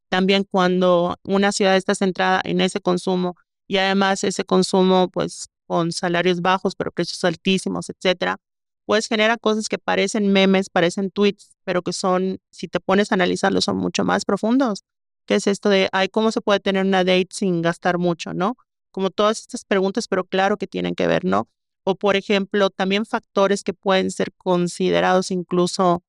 también 0.10 0.44
cuando 0.44 1.18
una 1.24 1.52
ciudad 1.52 1.76
está 1.76 1.94
centrada 1.94 2.42
en 2.44 2.62
ese 2.62 2.80
consumo 2.80 3.36
y 3.68 3.78
además 3.78 4.24
ese 4.24 4.44
consumo 4.44 5.10
pues 5.10 5.48
con 5.66 5.92
salarios 5.92 6.42
bajos 6.42 6.76
pero 6.76 6.92
precios 6.92 7.24
altísimos, 7.24 7.90
etcétera, 7.90 8.38
pues 8.86 9.08
genera 9.08 9.38
cosas 9.38 9.70
que 9.70 9.78
parecen 9.78 10.32
memes, 10.32 10.70
parecen 10.70 11.12
tweets, 11.12 11.56
pero 11.64 11.82
que 11.82 11.94
son, 11.94 12.40
si 12.52 12.68
te 12.68 12.80
pones 12.80 13.12
a 13.12 13.16
analizarlos, 13.16 13.66
son 13.66 13.78
mucho 13.78 14.04
más 14.04 14.26
profundos. 14.26 14.84
¿Qué 15.26 15.36
es 15.36 15.48
esto 15.48 15.70
de, 15.70 15.88
ay, 15.94 16.10
cómo 16.10 16.32
se 16.32 16.42
puede 16.42 16.60
tener 16.60 16.86
una 16.86 17.04
date 17.04 17.30
sin 17.32 17.62
gastar 17.62 17.98
mucho, 17.98 18.34
no? 18.34 18.58
Como 18.92 19.10
todas 19.10 19.40
estas 19.40 19.64
preguntas, 19.64 20.08
pero 20.08 20.26
claro 20.26 20.58
que 20.58 20.68
tienen 20.68 20.96
que 20.96 21.08
ver, 21.08 21.24
¿no? 21.24 21.48
O 21.86 21.96
por 21.96 22.16
ejemplo, 22.16 22.70
también 22.70 23.06
factores 23.06 23.64
que 23.64 23.74
pueden 23.74 24.12
ser 24.12 24.34
considerados 24.34 25.32
incluso, 25.32 26.04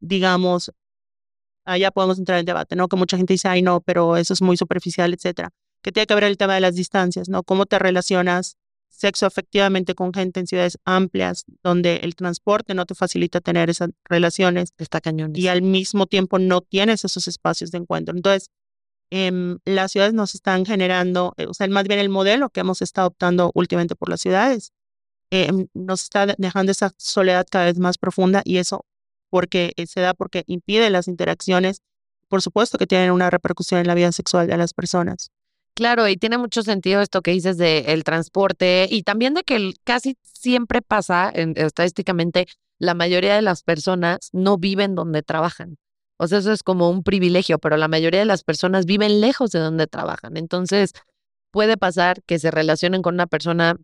digamos, 0.00 0.72
allá 1.64 1.90
podemos 1.90 2.18
entrar 2.18 2.38
en 2.38 2.44
debate, 2.44 2.76
¿no? 2.76 2.88
Que 2.88 2.96
mucha 2.96 3.16
gente 3.16 3.32
dice, 3.32 3.48
ay, 3.48 3.62
no, 3.62 3.80
pero 3.80 4.16
eso 4.16 4.34
es 4.34 4.42
muy 4.42 4.56
superficial, 4.56 5.14
etcétera. 5.14 5.50
Que 5.82 5.92
tiene 5.92 6.06
que 6.06 6.14
ver 6.14 6.24
el 6.24 6.36
tema 6.36 6.54
de 6.54 6.60
las 6.60 6.74
distancias, 6.74 7.28
¿no? 7.28 7.42
Cómo 7.42 7.66
te 7.66 7.78
relacionas 7.78 8.56
sexo 8.96 9.26
efectivamente 9.26 9.94
con 9.94 10.12
gente 10.12 10.40
en 10.40 10.46
ciudades 10.46 10.78
amplias, 10.84 11.44
donde 11.62 11.96
el 11.96 12.14
transporte 12.14 12.74
no 12.74 12.86
te 12.86 12.94
facilita 12.94 13.40
tener 13.40 13.70
esas 13.70 13.90
relaciones. 14.04 14.72
Está 14.78 15.00
cañón. 15.00 15.32
Y 15.34 15.48
al 15.48 15.62
mismo 15.62 16.06
tiempo 16.06 16.38
no 16.38 16.60
tienes 16.60 17.04
esos 17.04 17.28
espacios 17.28 17.70
de 17.70 17.78
encuentro. 17.78 18.14
Entonces, 18.14 18.50
em, 19.10 19.58
las 19.64 19.92
ciudades 19.92 20.14
nos 20.14 20.34
están 20.34 20.64
generando, 20.66 21.34
eh, 21.36 21.46
o 21.46 21.54
sea, 21.54 21.68
más 21.68 21.84
bien 21.84 22.00
el 22.00 22.08
modelo 22.08 22.50
que 22.50 22.60
hemos 22.60 22.82
estado 22.82 23.08
optando 23.08 23.50
últimamente 23.54 23.96
por 23.96 24.08
las 24.08 24.20
ciudades, 24.20 24.72
em, 25.30 25.68
nos 25.74 26.02
está 26.02 26.26
dejando 26.26 26.72
esa 26.72 26.92
soledad 26.96 27.46
cada 27.50 27.66
vez 27.66 27.78
más 27.78 27.98
profunda 27.98 28.42
y 28.44 28.58
eso 28.58 28.84
porque 29.30 29.72
eh, 29.76 29.88
se 29.88 30.00
da 30.00 30.14
porque 30.14 30.44
impide 30.46 30.90
las 30.90 31.08
interacciones, 31.08 31.82
por 32.28 32.40
supuesto 32.40 32.78
que 32.78 32.86
tienen 32.86 33.10
una 33.10 33.30
repercusión 33.30 33.80
en 33.80 33.88
la 33.88 33.94
vida 33.94 34.12
sexual 34.12 34.46
de 34.46 34.56
las 34.56 34.74
personas. 34.74 35.32
Claro, 35.74 36.08
y 36.08 36.16
tiene 36.16 36.38
mucho 36.38 36.62
sentido 36.62 37.00
esto 37.00 37.20
que 37.20 37.32
dices 37.32 37.58
del 37.58 38.04
transporte 38.04 38.86
y 38.88 39.02
también 39.02 39.34
de 39.34 39.42
que 39.42 39.72
casi 39.82 40.16
siempre 40.22 40.82
pasa, 40.82 41.30
estadísticamente, 41.30 42.46
la 42.78 42.94
mayoría 42.94 43.34
de 43.34 43.42
las 43.42 43.62
personas 43.64 44.30
no 44.32 44.56
viven 44.56 44.94
donde 44.94 45.22
trabajan. 45.22 45.76
O 46.16 46.28
sea, 46.28 46.38
eso 46.38 46.52
es 46.52 46.62
como 46.62 46.90
un 46.90 47.02
privilegio, 47.02 47.58
pero 47.58 47.76
la 47.76 47.88
mayoría 47.88 48.20
de 48.20 48.26
las 48.26 48.44
personas 48.44 48.86
viven 48.86 49.20
lejos 49.20 49.50
de 49.50 49.58
donde 49.58 49.88
trabajan. 49.88 50.36
Entonces, 50.36 50.92
puede 51.50 51.76
pasar 51.76 52.22
que 52.22 52.38
se 52.38 52.52
relacionen 52.52 53.02
con 53.02 53.14
una 53.14 53.26
persona 53.26 53.76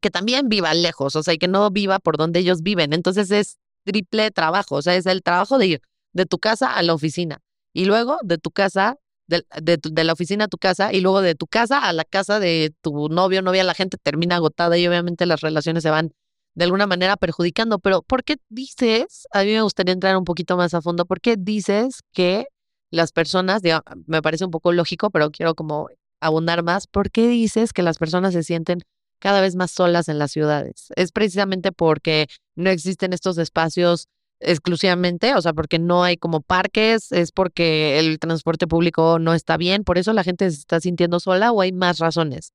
que 0.00 0.10
también 0.10 0.48
viva 0.50 0.74
lejos, 0.74 1.16
o 1.16 1.22
sea, 1.22 1.32
y 1.34 1.38
que 1.38 1.48
no 1.48 1.70
viva 1.70 1.98
por 1.98 2.18
donde 2.18 2.40
ellos 2.40 2.62
viven. 2.62 2.92
Entonces 2.92 3.30
es 3.30 3.58
triple 3.84 4.30
trabajo, 4.30 4.76
o 4.76 4.82
sea, 4.82 4.96
es 4.96 5.06
el 5.06 5.22
trabajo 5.22 5.56
de 5.58 5.66
ir 5.66 5.82
de 6.12 6.26
tu 6.26 6.38
casa 6.38 6.74
a 6.74 6.82
la 6.82 6.92
oficina 6.94 7.40
y 7.72 7.86
luego 7.86 8.18
de 8.22 8.36
tu 8.38 8.50
casa, 8.50 8.98
de, 9.26 9.44
de, 9.60 10.04
la 10.04 10.12
oficina 10.12 10.44
a 10.44 10.48
tu 10.48 10.58
casa 10.58 10.92
y 10.92 11.00
luego 11.00 11.22
de 11.22 11.34
tu 11.34 11.46
casa 11.46 11.86
a 11.86 11.92
la 11.92 12.04
casa 12.04 12.40
de 12.40 12.74
tu 12.82 13.08
novio, 13.08 13.42
novia, 13.42 13.64
la 13.64 13.74
gente 13.74 13.96
termina 14.02 14.36
agotada 14.36 14.76
y 14.76 14.86
obviamente 14.86 15.26
las 15.26 15.40
relaciones 15.40 15.82
se 15.82 15.90
van 15.90 16.12
de 16.54 16.64
alguna 16.64 16.86
manera 16.86 17.16
perjudicando. 17.16 17.78
Pero 17.78 18.02
¿por 18.02 18.24
qué 18.24 18.36
dices, 18.48 19.26
a 19.32 19.42
mí 19.42 19.52
me 19.52 19.62
gustaría 19.62 19.94
entrar 19.94 20.16
un 20.16 20.24
poquito 20.24 20.56
más 20.56 20.74
a 20.74 20.82
fondo, 20.82 21.06
¿por 21.06 21.20
qué 21.20 21.36
dices 21.38 22.00
que 22.12 22.46
las 22.90 23.12
personas, 23.12 23.62
me 24.06 24.20
parece 24.20 24.44
un 24.44 24.50
poco 24.50 24.72
lógico, 24.72 25.10
pero 25.10 25.30
quiero 25.30 25.54
como 25.54 25.88
abundar 26.20 26.62
más, 26.62 26.86
¿por 26.86 27.10
qué 27.10 27.26
dices 27.26 27.72
que 27.72 27.82
las 27.82 27.96
personas 27.98 28.34
se 28.34 28.42
sienten 28.42 28.82
cada 29.22 29.40
vez 29.40 29.54
más 29.54 29.70
solas 29.70 30.08
en 30.08 30.18
las 30.18 30.32
ciudades. 30.32 30.88
Es 30.96 31.12
precisamente 31.12 31.70
porque 31.70 32.26
no 32.56 32.70
existen 32.70 33.12
estos 33.12 33.38
espacios 33.38 34.08
exclusivamente, 34.42 35.34
o 35.34 35.40
sea, 35.42 35.52
porque 35.52 35.78
no 35.78 36.04
hay 36.04 36.16
como 36.16 36.40
parques, 36.40 37.12
es 37.12 37.32
porque 37.32 37.98
el 37.98 38.18
transporte 38.18 38.66
público 38.66 39.18
no 39.18 39.34
está 39.34 39.56
bien, 39.56 39.84
por 39.84 39.98
eso 39.98 40.12
la 40.12 40.24
gente 40.24 40.50
se 40.50 40.58
está 40.58 40.80
sintiendo 40.80 41.20
sola 41.20 41.52
o 41.52 41.60
hay 41.60 41.72
más 41.72 41.98
razones. 41.98 42.52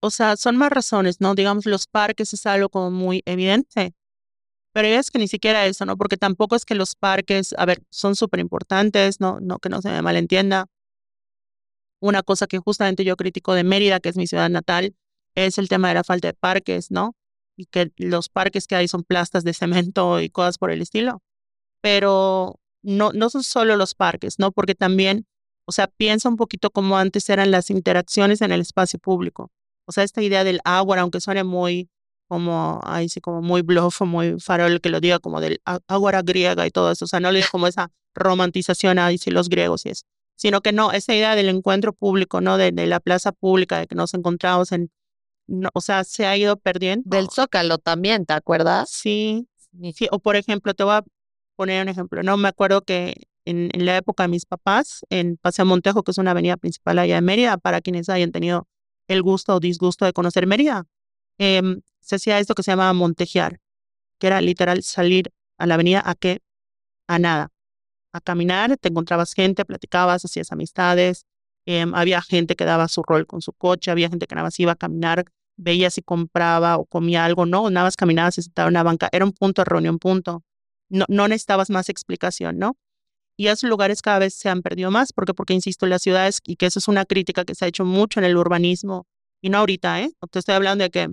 O 0.00 0.10
sea, 0.10 0.36
son 0.36 0.56
más 0.56 0.70
razones, 0.70 1.20
¿no? 1.20 1.34
Digamos, 1.34 1.66
los 1.66 1.86
parques 1.86 2.32
es 2.32 2.46
algo 2.46 2.68
como 2.70 2.90
muy 2.90 3.22
evidente, 3.26 3.94
pero 4.72 4.88
es 4.88 5.10
que 5.10 5.18
ni 5.18 5.28
siquiera 5.28 5.66
eso, 5.66 5.84
¿no? 5.84 5.96
Porque 5.96 6.16
tampoco 6.16 6.56
es 6.56 6.64
que 6.64 6.74
los 6.74 6.94
parques, 6.94 7.54
a 7.58 7.66
ver, 7.66 7.82
son 7.90 8.16
súper 8.16 8.40
importantes, 8.40 9.20
¿no? 9.20 9.38
No, 9.40 9.58
que 9.58 9.68
no 9.68 9.82
se 9.82 9.90
me 9.90 10.02
malentienda. 10.02 10.66
Una 12.00 12.22
cosa 12.22 12.46
que 12.46 12.58
justamente 12.58 13.04
yo 13.04 13.16
critico 13.16 13.54
de 13.54 13.64
Mérida, 13.64 14.00
que 14.00 14.08
es 14.08 14.16
mi 14.16 14.26
ciudad 14.26 14.48
natal, 14.48 14.94
es 15.34 15.58
el 15.58 15.68
tema 15.68 15.88
de 15.88 15.94
la 15.94 16.04
falta 16.04 16.28
de 16.28 16.34
parques, 16.34 16.90
¿no? 16.90 17.14
Y 17.56 17.66
que 17.66 17.92
los 17.96 18.28
parques 18.28 18.66
que 18.66 18.76
hay 18.76 18.88
son 18.88 19.04
plastas 19.04 19.44
de 19.44 19.54
cemento 19.54 20.20
y 20.20 20.30
cosas 20.30 20.56
por 20.58 20.70
el 20.70 20.82
estilo. 20.82 21.22
Pero 21.80 22.60
no, 22.82 23.12
no 23.12 23.30
son 23.30 23.42
solo 23.42 23.76
los 23.76 23.94
parques, 23.94 24.38
¿no? 24.38 24.52
Porque 24.52 24.74
también, 24.74 25.26
o 25.64 25.72
sea, 25.72 25.86
piensa 25.86 26.28
un 26.28 26.36
poquito 26.36 26.70
como 26.70 26.96
antes 26.96 27.28
eran 27.28 27.50
las 27.50 27.70
interacciones 27.70 28.40
en 28.42 28.52
el 28.52 28.60
espacio 28.60 28.98
público. 28.98 29.50
O 29.86 29.92
sea, 29.92 30.04
esta 30.04 30.22
idea 30.22 30.44
del 30.44 30.60
agua, 30.64 31.00
aunque 31.00 31.20
suene 31.20 31.44
muy 31.44 31.88
como, 32.28 32.80
ahí 32.84 33.08
sí, 33.08 33.20
como 33.20 33.42
muy 33.42 33.62
bluff 33.62 34.02
muy 34.02 34.38
farol 34.38 34.80
que 34.80 34.88
lo 34.88 35.00
diga 35.00 35.18
como 35.18 35.40
del 35.40 35.60
agua 35.88 36.22
griega 36.22 36.66
y 36.66 36.70
todo 36.70 36.92
eso. 36.92 37.04
O 37.04 37.08
sea, 37.08 37.18
no 37.18 37.32
le 37.32 37.42
como 37.50 37.66
esa 37.66 37.90
romantización 38.14 38.98
a 38.98 39.10
sí 39.10 39.30
los 39.30 39.48
griegos 39.48 39.84
y 39.86 39.90
eso. 39.90 40.04
Sino 40.36 40.60
que 40.60 40.72
no, 40.72 40.92
esa 40.92 41.14
idea 41.14 41.34
del 41.34 41.48
encuentro 41.48 41.92
público, 41.92 42.40
¿no? 42.40 42.56
De, 42.56 42.72
de 42.72 42.86
la 42.86 43.00
plaza 43.00 43.32
pública, 43.32 43.78
de 43.78 43.86
que 43.86 43.94
nos 43.94 44.14
encontramos 44.14 44.72
en 44.72 44.90
o 45.74 45.80
sea, 45.80 46.04
se 46.04 46.26
ha 46.26 46.36
ido 46.36 46.56
perdiendo. 46.56 47.04
Del 47.06 47.28
Zócalo 47.30 47.78
también, 47.78 48.26
¿te 48.26 48.34
acuerdas? 48.34 48.90
Sí, 48.90 49.48
sí. 49.94 50.08
O 50.10 50.18
por 50.18 50.36
ejemplo, 50.36 50.74
te 50.74 50.84
voy 50.84 50.94
a 50.94 51.04
poner 51.60 51.82
un 51.82 51.90
ejemplo, 51.90 52.22
¿no? 52.22 52.38
Me 52.38 52.48
acuerdo 52.48 52.80
que 52.80 53.28
en, 53.44 53.68
la 53.84 53.98
época 53.98 54.22
de 54.22 54.28
mis 54.30 54.46
papás, 54.46 55.04
en 55.10 55.36
Paseo 55.36 55.66
Montejo, 55.66 56.02
que 56.02 56.12
es 56.12 56.16
una 56.16 56.30
avenida 56.30 56.56
principal 56.56 56.98
allá 56.98 57.16
de 57.16 57.20
Mérida, 57.20 57.58
para 57.58 57.82
quienes 57.82 58.08
hayan 58.08 58.32
tenido 58.32 58.66
el 59.08 59.20
gusto 59.22 59.56
o 59.56 59.60
disgusto 59.60 60.06
de 60.06 60.14
conocer 60.14 60.46
Mérida, 60.46 60.86
em, 61.36 61.82
se 62.00 62.16
hacía 62.16 62.38
esto 62.38 62.54
que 62.54 62.62
se 62.62 62.70
llamaba 62.70 62.94
montejear, 62.94 63.60
que 64.18 64.28
era 64.28 64.40
literal 64.40 64.82
salir 64.82 65.32
a 65.58 65.66
la 65.66 65.74
avenida 65.74 66.02
a 66.02 66.14
qué? 66.14 66.40
A 67.08 67.18
nada. 67.18 67.50
A 68.14 68.22
caminar, 68.22 68.78
te 68.78 68.88
encontrabas 68.88 69.34
gente, 69.34 69.66
platicabas, 69.66 70.24
hacías 70.24 70.52
amistades, 70.52 71.26
em, 71.66 71.94
había 71.94 72.22
gente 72.22 72.56
que 72.56 72.64
daba 72.64 72.88
su 72.88 73.02
rol 73.02 73.26
con 73.26 73.42
su 73.42 73.52
coche, 73.52 73.90
había 73.90 74.08
gente 74.08 74.26
que 74.26 74.34
nada 74.34 74.46
más 74.46 74.58
iba 74.60 74.72
a 74.72 74.76
caminar 74.76 75.26
veía 75.58 75.90
si 75.90 76.00
compraba 76.00 76.78
o 76.78 76.86
comía 76.86 77.26
algo, 77.26 77.44
no, 77.44 77.68
nada 77.68 77.86
más 77.86 77.96
caminaba, 77.96 78.30
se 78.30 78.40
sentaba 78.40 78.68
en 78.68 78.72
una 78.72 78.82
banca, 78.82 79.10
era 79.12 79.26
un 79.26 79.32
punto 79.32 79.60
de 79.60 79.66
reunión, 79.66 79.98
punto. 79.98 80.42
No, 80.90 81.06
no 81.08 81.28
necesitabas 81.28 81.70
más 81.70 81.88
explicación, 81.88 82.58
¿no? 82.58 82.76
Y 83.36 83.46
esos 83.46 83.70
lugares 83.70 84.02
cada 84.02 84.18
vez 84.18 84.34
se 84.34 84.50
han 84.50 84.60
perdido 84.60 84.90
más, 84.90 85.12
porque, 85.12 85.32
porque 85.32 85.54
insisto, 85.54 85.86
las 85.86 86.02
ciudades, 86.02 86.40
y 86.44 86.56
que 86.56 86.66
eso 86.66 86.78
es 86.78 86.88
una 86.88 87.06
crítica 87.06 87.44
que 87.44 87.54
se 87.54 87.64
ha 87.64 87.68
hecho 87.68 87.84
mucho 87.84 88.20
en 88.20 88.26
el 88.26 88.36
urbanismo, 88.36 89.06
y 89.40 89.48
no 89.48 89.58
ahorita, 89.58 90.02
¿eh? 90.02 90.10
Te 90.30 90.38
estoy 90.38 90.54
hablando 90.54 90.84
de 90.84 90.90
que 90.90 91.08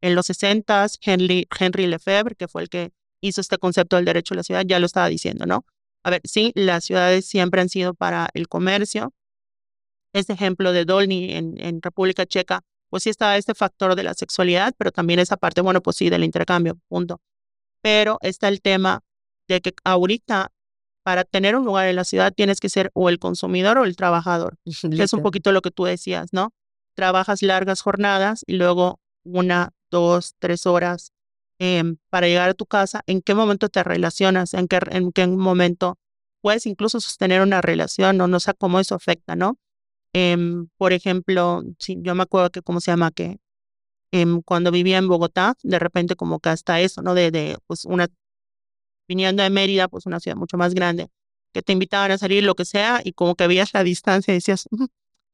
en 0.00 0.14
los 0.14 0.26
60 0.26 0.86
Henry, 1.02 1.46
Henry 1.58 1.86
Lefebvre, 1.86 2.34
que 2.34 2.48
fue 2.48 2.62
el 2.62 2.70
que 2.70 2.92
hizo 3.20 3.40
este 3.40 3.58
concepto 3.58 3.96
del 3.96 4.06
derecho 4.06 4.34
a 4.34 4.38
la 4.38 4.42
ciudad, 4.42 4.64
ya 4.66 4.78
lo 4.78 4.86
estaba 4.86 5.08
diciendo, 5.08 5.44
¿no? 5.44 5.66
A 6.02 6.10
ver, 6.10 6.22
sí, 6.24 6.52
las 6.54 6.84
ciudades 6.84 7.26
siempre 7.26 7.60
han 7.60 7.68
sido 7.68 7.92
para 7.92 8.30
el 8.32 8.48
comercio. 8.48 9.12
Este 10.12 10.32
ejemplo 10.32 10.72
de 10.72 10.84
Dolny 10.84 11.32
en, 11.32 11.60
en 11.60 11.82
República 11.82 12.24
Checa 12.24 12.62
pues 12.88 13.02
sí 13.02 13.10
está 13.10 13.36
este 13.36 13.54
factor 13.54 13.94
de 13.94 14.02
la 14.02 14.14
sexualidad, 14.14 14.74
pero 14.78 14.92
también 14.92 15.18
esa 15.18 15.36
parte, 15.36 15.60
bueno, 15.60 15.82
pues 15.82 15.96
sí, 15.96 16.08
del 16.10 16.24
intercambio, 16.24 16.78
punto. 16.88 17.20
Pero 17.80 18.18
está 18.22 18.48
el 18.48 18.60
tema 18.60 19.02
de 19.48 19.60
que 19.60 19.74
ahorita 19.84 20.52
para 21.02 21.22
tener 21.22 21.54
un 21.54 21.64
lugar 21.64 21.86
en 21.86 21.94
la 21.94 22.04
ciudad 22.04 22.32
tienes 22.34 22.58
que 22.58 22.68
ser 22.68 22.90
o 22.92 23.08
el 23.08 23.20
consumidor 23.20 23.78
o 23.78 23.84
el 23.84 23.94
trabajador, 23.94 24.58
que 24.90 25.02
es 25.02 25.12
un 25.12 25.22
poquito 25.22 25.52
lo 25.52 25.62
que 25.62 25.70
tú 25.70 25.84
decías, 25.84 26.32
¿no? 26.32 26.52
Trabajas 26.94 27.42
largas 27.42 27.80
jornadas 27.80 28.42
y 28.46 28.54
luego 28.54 28.98
una, 29.22 29.72
dos, 29.90 30.34
tres 30.40 30.66
horas 30.66 31.12
em, 31.58 31.98
para 32.10 32.26
llegar 32.26 32.48
a 32.48 32.54
tu 32.54 32.66
casa. 32.66 33.02
¿En 33.06 33.22
qué 33.22 33.34
momento 33.34 33.68
te 33.68 33.84
relacionas? 33.84 34.54
¿En 34.54 34.66
qué, 34.66 34.80
en 34.90 35.12
qué 35.12 35.26
momento 35.28 35.98
puedes 36.40 36.66
incluso 36.66 37.00
sostener 37.00 37.40
una 37.40 37.60
relación? 37.60 38.20
O 38.20 38.26
no 38.26 38.40
sé 38.40 38.54
cómo 38.54 38.80
eso 38.80 38.94
afecta, 38.94 39.36
¿no? 39.36 39.58
Em, 40.12 40.68
por 40.76 40.92
ejemplo, 40.92 41.62
sí, 41.78 41.98
yo 42.00 42.14
me 42.14 42.22
acuerdo 42.24 42.50
que, 42.50 42.62
¿cómo 42.62 42.80
se 42.80 42.90
llama? 42.90 43.10
Que 43.12 43.38
em, 44.10 44.42
cuando 44.42 44.70
vivía 44.72 44.98
en 44.98 45.06
Bogotá, 45.06 45.54
de 45.62 45.78
repente 45.78 46.16
como 46.16 46.40
que 46.40 46.48
hasta 46.48 46.80
eso, 46.80 47.02
¿no? 47.02 47.14
De, 47.14 47.30
de, 47.30 47.58
pues 47.66 47.84
una, 47.84 48.08
viniendo 49.08 49.42
de 49.42 49.50
Mérida, 49.50 49.88
pues 49.88 50.06
una 50.06 50.20
ciudad 50.20 50.36
mucho 50.36 50.56
más 50.56 50.74
grande, 50.74 51.08
que 51.52 51.62
te 51.62 51.72
invitaban 51.72 52.10
a 52.10 52.18
salir, 52.18 52.44
lo 52.44 52.54
que 52.54 52.64
sea, 52.64 53.00
y 53.04 53.12
como 53.12 53.34
que 53.34 53.46
veías 53.46 53.72
la 53.74 53.84
distancia 53.84 54.32
y 54.32 54.36
decías, 54.36 54.68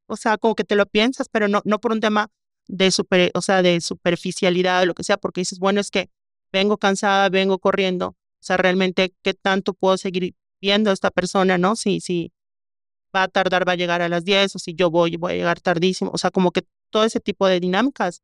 o 0.07 0.17
sea, 0.17 0.37
como 0.37 0.55
que 0.55 0.63
te 0.63 0.75
lo 0.75 0.85
piensas, 0.85 1.29
pero 1.29 1.47
no, 1.47 1.61
no 1.65 1.79
por 1.79 1.91
un 1.91 1.99
tema 1.99 2.29
de 2.67 2.91
super, 2.91 3.31
o 3.33 3.41
sea, 3.41 3.61
de 3.61 3.81
superficialidad 3.81 4.83
o 4.83 4.85
lo 4.85 4.93
que 4.93 5.03
sea, 5.03 5.17
porque 5.17 5.41
dices, 5.41 5.59
bueno, 5.59 5.81
es 5.81 5.91
que 5.91 6.09
vengo 6.51 6.77
cansada, 6.77 7.29
vengo 7.29 7.59
corriendo, 7.59 8.09
o 8.09 8.15
sea, 8.39 8.57
realmente, 8.57 9.13
¿qué 9.21 9.33
tanto 9.33 9.73
puedo 9.73 9.97
seguir 9.97 10.35
viendo 10.61 10.91
a 10.91 10.93
esta 10.93 11.11
persona, 11.11 11.57
no? 11.57 11.75
Si, 11.75 11.99
si, 11.99 12.31
va 13.15 13.23
a 13.23 13.27
tardar, 13.27 13.67
va 13.67 13.73
a 13.73 13.75
llegar 13.75 14.01
a 14.01 14.09
las 14.09 14.25
10, 14.25 14.55
o 14.55 14.59
si 14.59 14.73
yo 14.73 14.89
voy, 14.89 15.17
voy 15.17 15.33
a 15.33 15.35
llegar 15.35 15.61
tardísimo. 15.61 16.11
O 16.13 16.17
sea, 16.17 16.31
como 16.31 16.51
que 16.51 16.65
todo 16.89 17.05
ese 17.05 17.19
tipo 17.19 17.47
de 17.47 17.59
dinámicas 17.59 18.21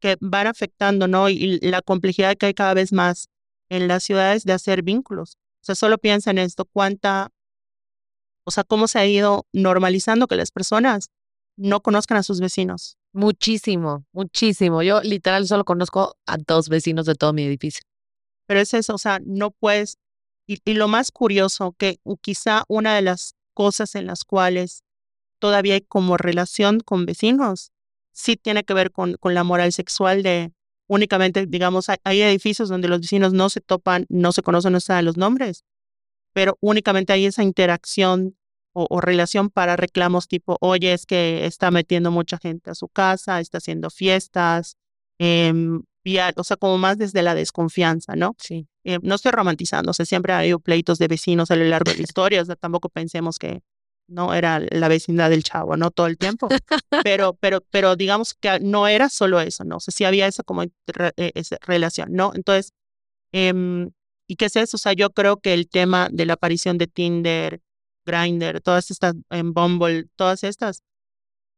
que 0.00 0.16
van 0.20 0.46
afectando, 0.46 1.08
¿no? 1.08 1.28
Y 1.28 1.58
la 1.60 1.82
complejidad 1.82 2.36
que 2.36 2.46
hay 2.46 2.54
cada 2.54 2.74
vez 2.74 2.92
más 2.92 3.28
en 3.68 3.88
las 3.88 4.04
ciudades 4.04 4.44
de 4.44 4.52
hacer 4.52 4.82
vínculos. 4.82 5.36
O 5.60 5.64
sea, 5.64 5.74
solo 5.74 5.98
piensa 5.98 6.30
en 6.30 6.38
esto, 6.38 6.64
cuánta, 6.64 7.30
o 8.44 8.50
sea, 8.50 8.64
cómo 8.64 8.88
se 8.88 8.98
ha 8.98 9.06
ido 9.06 9.46
normalizando 9.52 10.26
que 10.26 10.36
las 10.36 10.50
personas 10.50 11.10
no 11.56 11.80
conozcan 11.80 12.18
a 12.18 12.22
sus 12.22 12.40
vecinos. 12.40 12.96
Muchísimo, 13.12 14.04
muchísimo. 14.12 14.82
Yo 14.82 15.00
literal 15.02 15.46
solo 15.46 15.64
conozco 15.64 16.16
a 16.26 16.36
dos 16.38 16.68
vecinos 16.68 17.06
de 17.06 17.14
todo 17.14 17.32
mi 17.32 17.42
edificio. 17.42 17.82
Pero 18.46 18.60
es 18.60 18.72
eso, 18.74 18.94
o 18.94 18.98
sea, 18.98 19.20
no 19.24 19.50
puedes, 19.50 19.98
y, 20.46 20.58
y 20.64 20.74
lo 20.74 20.88
más 20.88 21.10
curioso, 21.10 21.72
que 21.72 21.98
quizá 22.20 22.64
una 22.68 22.94
de 22.94 23.02
las 23.02 23.34
cosas 23.52 23.94
en 23.94 24.06
las 24.06 24.24
cuales 24.24 24.84
todavía 25.38 25.74
hay 25.74 25.80
como 25.82 26.16
relación 26.16 26.80
con 26.80 27.06
vecinos, 27.06 27.72
sí 28.12 28.36
tiene 28.36 28.64
que 28.64 28.74
ver 28.74 28.90
con, 28.90 29.14
con 29.14 29.34
la 29.34 29.44
moral 29.44 29.72
sexual 29.72 30.22
de 30.22 30.52
únicamente, 30.88 31.46
digamos, 31.46 31.86
hay, 32.02 32.22
edificios 32.22 32.68
donde 32.68 32.88
los 32.88 33.00
vecinos 33.00 33.32
no 33.32 33.48
se 33.48 33.60
topan, 33.60 34.06
no 34.08 34.32
se 34.32 34.42
conocen, 34.42 34.72
no 34.72 34.80
saben 34.80 35.04
los 35.04 35.16
nombres, 35.16 35.64
pero 36.32 36.58
únicamente 36.60 37.12
hay 37.12 37.26
esa 37.26 37.42
interacción 37.42 38.36
o, 38.72 39.00
relación 39.00 39.50
para 39.50 39.76
reclamos 39.76 40.28
tipo, 40.28 40.56
oye, 40.60 40.92
es 40.92 41.04
que 41.04 41.46
está 41.46 41.70
metiendo 41.70 42.10
mucha 42.12 42.38
gente 42.38 42.70
a 42.70 42.74
su 42.74 42.88
casa, 42.88 43.40
está 43.40 43.58
haciendo 43.58 43.90
fiestas, 43.90 44.76
eh, 45.18 45.52
o 46.36 46.44
sea, 46.44 46.56
como 46.56 46.78
más 46.78 46.96
desde 46.96 47.22
la 47.22 47.34
desconfianza, 47.34 48.14
¿no? 48.14 48.34
Sí. 48.38 48.68
Eh, 48.84 48.98
no 49.02 49.16
estoy 49.16 49.32
romantizando, 49.32 49.90
o 49.90 49.94
sea, 49.94 50.06
siempre 50.06 50.32
ha 50.32 50.38
habido 50.38 50.60
pleitos 50.60 50.98
de 50.98 51.08
vecinos 51.08 51.50
a 51.50 51.56
lo 51.56 51.64
largo 51.64 51.90
de 51.90 51.98
la 51.98 52.02
historia, 52.08 52.42
o 52.42 52.44
sea, 52.44 52.56
tampoco 52.56 52.88
pensemos 52.88 53.38
que 53.38 53.62
no 54.08 54.34
era 54.34 54.60
la 54.70 54.88
vecindad 54.88 55.30
del 55.30 55.44
chavo, 55.44 55.76
¿no? 55.76 55.90
Todo 55.90 56.06
el 56.06 56.18
tiempo, 56.18 56.48
pero, 57.04 57.34
pero, 57.34 57.60
pero 57.70 57.94
digamos 57.94 58.34
que 58.34 58.58
no 58.60 58.88
era 58.88 59.08
solo 59.08 59.40
eso, 59.40 59.64
¿no? 59.64 59.76
O 59.76 59.80
sea, 59.80 59.92
sí 59.92 60.04
había 60.04 60.26
esa 60.26 60.42
como 60.42 60.62
eh, 60.64 60.72
esa 61.34 61.58
relación, 61.60 62.12
¿no? 62.12 62.32
Entonces, 62.34 62.72
em, 63.32 63.90
¿y 64.26 64.36
qué 64.36 64.46
es 64.46 64.56
eso? 64.56 64.76
O 64.76 64.80
sea, 64.80 64.94
yo 64.94 65.10
creo 65.10 65.36
que 65.38 65.54
el 65.54 65.68
tema 65.68 66.08
de 66.10 66.26
la 66.26 66.34
aparición 66.34 66.78
de 66.78 66.86
Tinder, 66.86 67.60
Grindr, 68.04 68.60
todas 68.60 68.90
estas, 68.90 69.14
en 69.30 69.52
Bumble, 69.52 70.06
todas 70.16 70.42
estas, 70.42 70.82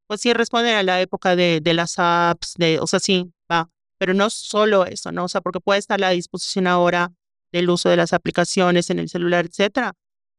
pues 0.09 0.21
sí 0.21 0.33
responden 0.33 0.75
a 0.75 0.83
la 0.83 1.00
época 1.00 1.37
de, 1.37 1.61
de 1.62 1.75
las 1.75 1.95
apps, 1.99 2.54
de, 2.59 2.80
o 2.80 2.87
sea, 2.88 2.99
sí, 2.99 3.33
va, 3.50 3.71
pero 3.97 4.12
no 4.12 4.28
solo 4.28 4.85
eso, 4.87 5.12
¿no? 5.12 5.25
O 5.25 5.28
sea, 5.28 5.40
porque 5.40 5.61
puede 5.61 5.78
estar 5.78 6.00
a 6.00 6.09
la 6.09 6.11
disposición 6.11 6.66
ahora 6.66 7.12
del 7.52 7.71
uso 7.71 7.88
de 7.88 7.97
las 7.97 8.12
aplicaciones 8.12 8.90
en 8.90 8.99
el 8.99 9.09
celular, 9.09 9.47
etcétera, 9.47 9.95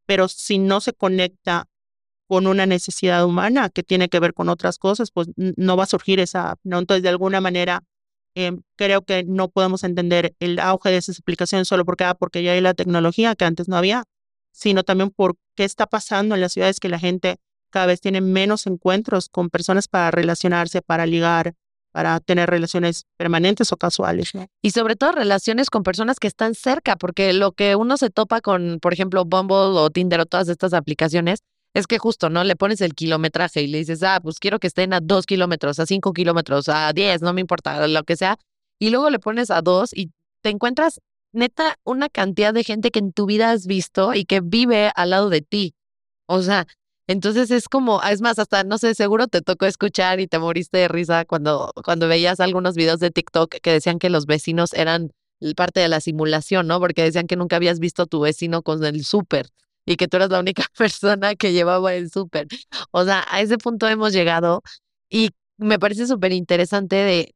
pero 0.05 0.27
si 0.27 0.57
no 0.57 0.81
se 0.81 0.93
conecta 0.93 1.69
con 2.31 2.47
una 2.47 2.65
necesidad 2.65 3.25
humana 3.25 3.69
que 3.69 3.83
tiene 3.83 4.07
que 4.07 4.17
ver 4.21 4.33
con 4.33 4.47
otras 4.47 4.77
cosas, 4.77 5.11
pues 5.11 5.27
no 5.35 5.75
va 5.75 5.83
a 5.83 5.85
surgir 5.85 6.21
esa, 6.21 6.55
¿no? 6.63 6.79
Entonces, 6.79 7.03
de 7.03 7.09
alguna 7.09 7.41
manera, 7.41 7.83
em, 8.35 8.61
creo 8.77 9.01
que 9.01 9.25
no 9.25 9.50
podemos 9.50 9.83
entender 9.83 10.33
el 10.39 10.57
auge 10.59 10.91
de 10.91 10.95
esas 10.95 11.19
aplicaciones 11.19 11.67
solo 11.67 11.83
porque, 11.83 12.05
ah, 12.05 12.13
porque 12.13 12.41
ya 12.41 12.53
hay 12.53 12.61
la 12.61 12.73
tecnología 12.73 13.35
que 13.35 13.43
antes 13.43 13.67
no 13.67 13.75
había, 13.75 14.05
sino 14.53 14.83
también 14.83 15.09
por 15.09 15.35
qué 15.55 15.65
está 15.65 15.88
pasando 15.88 16.33
en 16.35 16.39
las 16.39 16.53
ciudades 16.53 16.79
que 16.79 16.88
la 16.88 17.00
gente 17.00 17.35
cada 17.69 17.88
vez 17.88 18.00
tiene 18.00 18.21
menos 18.21 18.65
encuentros 18.65 19.27
con 19.27 19.50
personas 19.50 19.89
para 19.89 20.09
relacionarse, 20.11 20.81
para 20.81 21.05
ligar, 21.05 21.55
para 21.91 22.21
tener 22.21 22.50
relaciones 22.50 23.07
permanentes 23.17 23.73
o 23.73 23.75
casuales. 23.75 24.31
Y 24.61 24.71
sobre 24.71 24.95
todo 24.95 25.11
relaciones 25.11 25.69
con 25.69 25.83
personas 25.83 26.17
que 26.17 26.27
están 26.27 26.55
cerca, 26.55 26.95
porque 26.95 27.33
lo 27.33 27.51
que 27.51 27.75
uno 27.75 27.97
se 27.97 28.09
topa 28.09 28.39
con, 28.39 28.79
por 28.79 28.93
ejemplo, 28.93 29.25
Bumble 29.25 29.77
o 29.77 29.89
Tinder 29.89 30.21
o 30.21 30.25
todas 30.25 30.47
estas 30.47 30.71
aplicaciones, 30.71 31.43
es 31.73 31.87
que 31.87 31.97
justo, 31.97 32.29
¿no? 32.29 32.43
Le 32.43 32.55
pones 32.55 32.81
el 32.81 32.93
kilometraje 32.93 33.61
y 33.61 33.67
le 33.67 33.79
dices, 33.79 34.03
ah, 34.03 34.19
pues 34.21 34.39
quiero 34.39 34.59
que 34.59 34.67
estén 34.67 34.93
a 34.93 34.99
dos 34.99 35.25
kilómetros, 35.25 35.79
a 35.79 35.85
cinco 35.85 36.13
kilómetros, 36.13 36.69
a 36.69 36.91
diez, 36.93 37.21
no 37.21 37.33
me 37.33 37.41
importa, 37.41 37.87
lo 37.87 38.03
que 38.03 38.15
sea. 38.15 38.37
Y 38.79 38.89
luego 38.89 39.09
le 39.09 39.19
pones 39.19 39.51
a 39.51 39.61
dos 39.61 39.91
y 39.93 40.11
te 40.41 40.49
encuentras 40.49 40.99
neta 41.33 41.77
una 41.83 42.09
cantidad 42.09 42.53
de 42.53 42.63
gente 42.63 42.91
que 42.91 42.99
en 42.99 43.13
tu 43.13 43.25
vida 43.25 43.51
has 43.51 43.65
visto 43.67 44.13
y 44.13 44.25
que 44.25 44.41
vive 44.41 44.91
al 44.95 45.11
lado 45.11 45.29
de 45.29 45.41
ti. 45.41 45.75
O 46.25 46.41
sea, 46.41 46.67
entonces 47.07 47.51
es 47.51 47.69
como, 47.69 48.01
es 48.03 48.21
más, 48.21 48.39
hasta 48.39 48.63
no 48.63 48.77
sé, 48.77 48.95
seguro 48.95 49.27
te 49.27 49.41
tocó 49.41 49.65
escuchar 49.65 50.19
y 50.19 50.27
te 50.27 50.39
moriste 50.39 50.77
de 50.77 50.87
risa 50.87 51.25
cuando, 51.25 51.71
cuando 51.83 52.07
veías 52.07 52.39
algunos 52.39 52.75
videos 52.75 52.99
de 52.99 53.11
TikTok 53.11 53.55
que 53.61 53.71
decían 53.71 53.99
que 53.99 54.09
los 54.09 54.25
vecinos 54.25 54.73
eran 54.73 55.11
parte 55.55 55.79
de 55.79 55.87
la 55.87 56.01
simulación, 56.01 56.67
¿no? 56.67 56.79
Porque 56.79 57.03
decían 57.03 57.27
que 57.27 57.35
nunca 57.35 57.55
habías 57.55 57.79
visto 57.79 58.03
a 58.03 58.05
tu 58.05 58.19
vecino 58.21 58.61
con 58.61 58.83
el 58.83 59.03
súper 59.03 59.47
y 59.85 59.95
que 59.95 60.07
tú 60.07 60.17
eras 60.17 60.29
la 60.29 60.39
única 60.39 60.65
persona 60.77 61.35
que 61.35 61.53
llevaba 61.53 61.93
el 61.93 62.11
súper. 62.11 62.47
O 62.91 63.03
sea, 63.05 63.25
a 63.29 63.41
ese 63.41 63.57
punto 63.57 63.88
hemos 63.88 64.13
llegado 64.13 64.61
y 65.09 65.31
me 65.57 65.79
parece 65.79 66.07
súper 66.07 66.31
interesante 66.33 66.95
de 66.95 67.35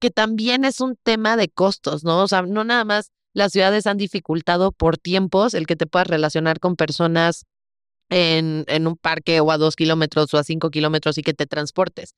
que 0.00 0.10
también 0.10 0.64
es 0.64 0.80
un 0.80 0.96
tema 1.02 1.36
de 1.36 1.48
costos, 1.48 2.04
¿no? 2.04 2.22
O 2.22 2.28
sea, 2.28 2.42
no 2.42 2.64
nada 2.64 2.84
más 2.84 3.10
las 3.32 3.52
ciudades 3.52 3.86
han 3.86 3.96
dificultado 3.96 4.72
por 4.72 4.98
tiempos 4.98 5.54
el 5.54 5.66
que 5.66 5.76
te 5.76 5.86
puedas 5.86 6.08
relacionar 6.08 6.60
con 6.60 6.76
personas 6.76 7.46
en, 8.10 8.64
en 8.68 8.86
un 8.86 8.96
parque 8.96 9.40
o 9.40 9.50
a 9.50 9.58
dos 9.58 9.76
kilómetros 9.76 10.32
o 10.34 10.38
a 10.38 10.44
cinco 10.44 10.70
kilómetros 10.70 11.18
y 11.18 11.22
que 11.22 11.34
te 11.34 11.46
transportes 11.46 12.14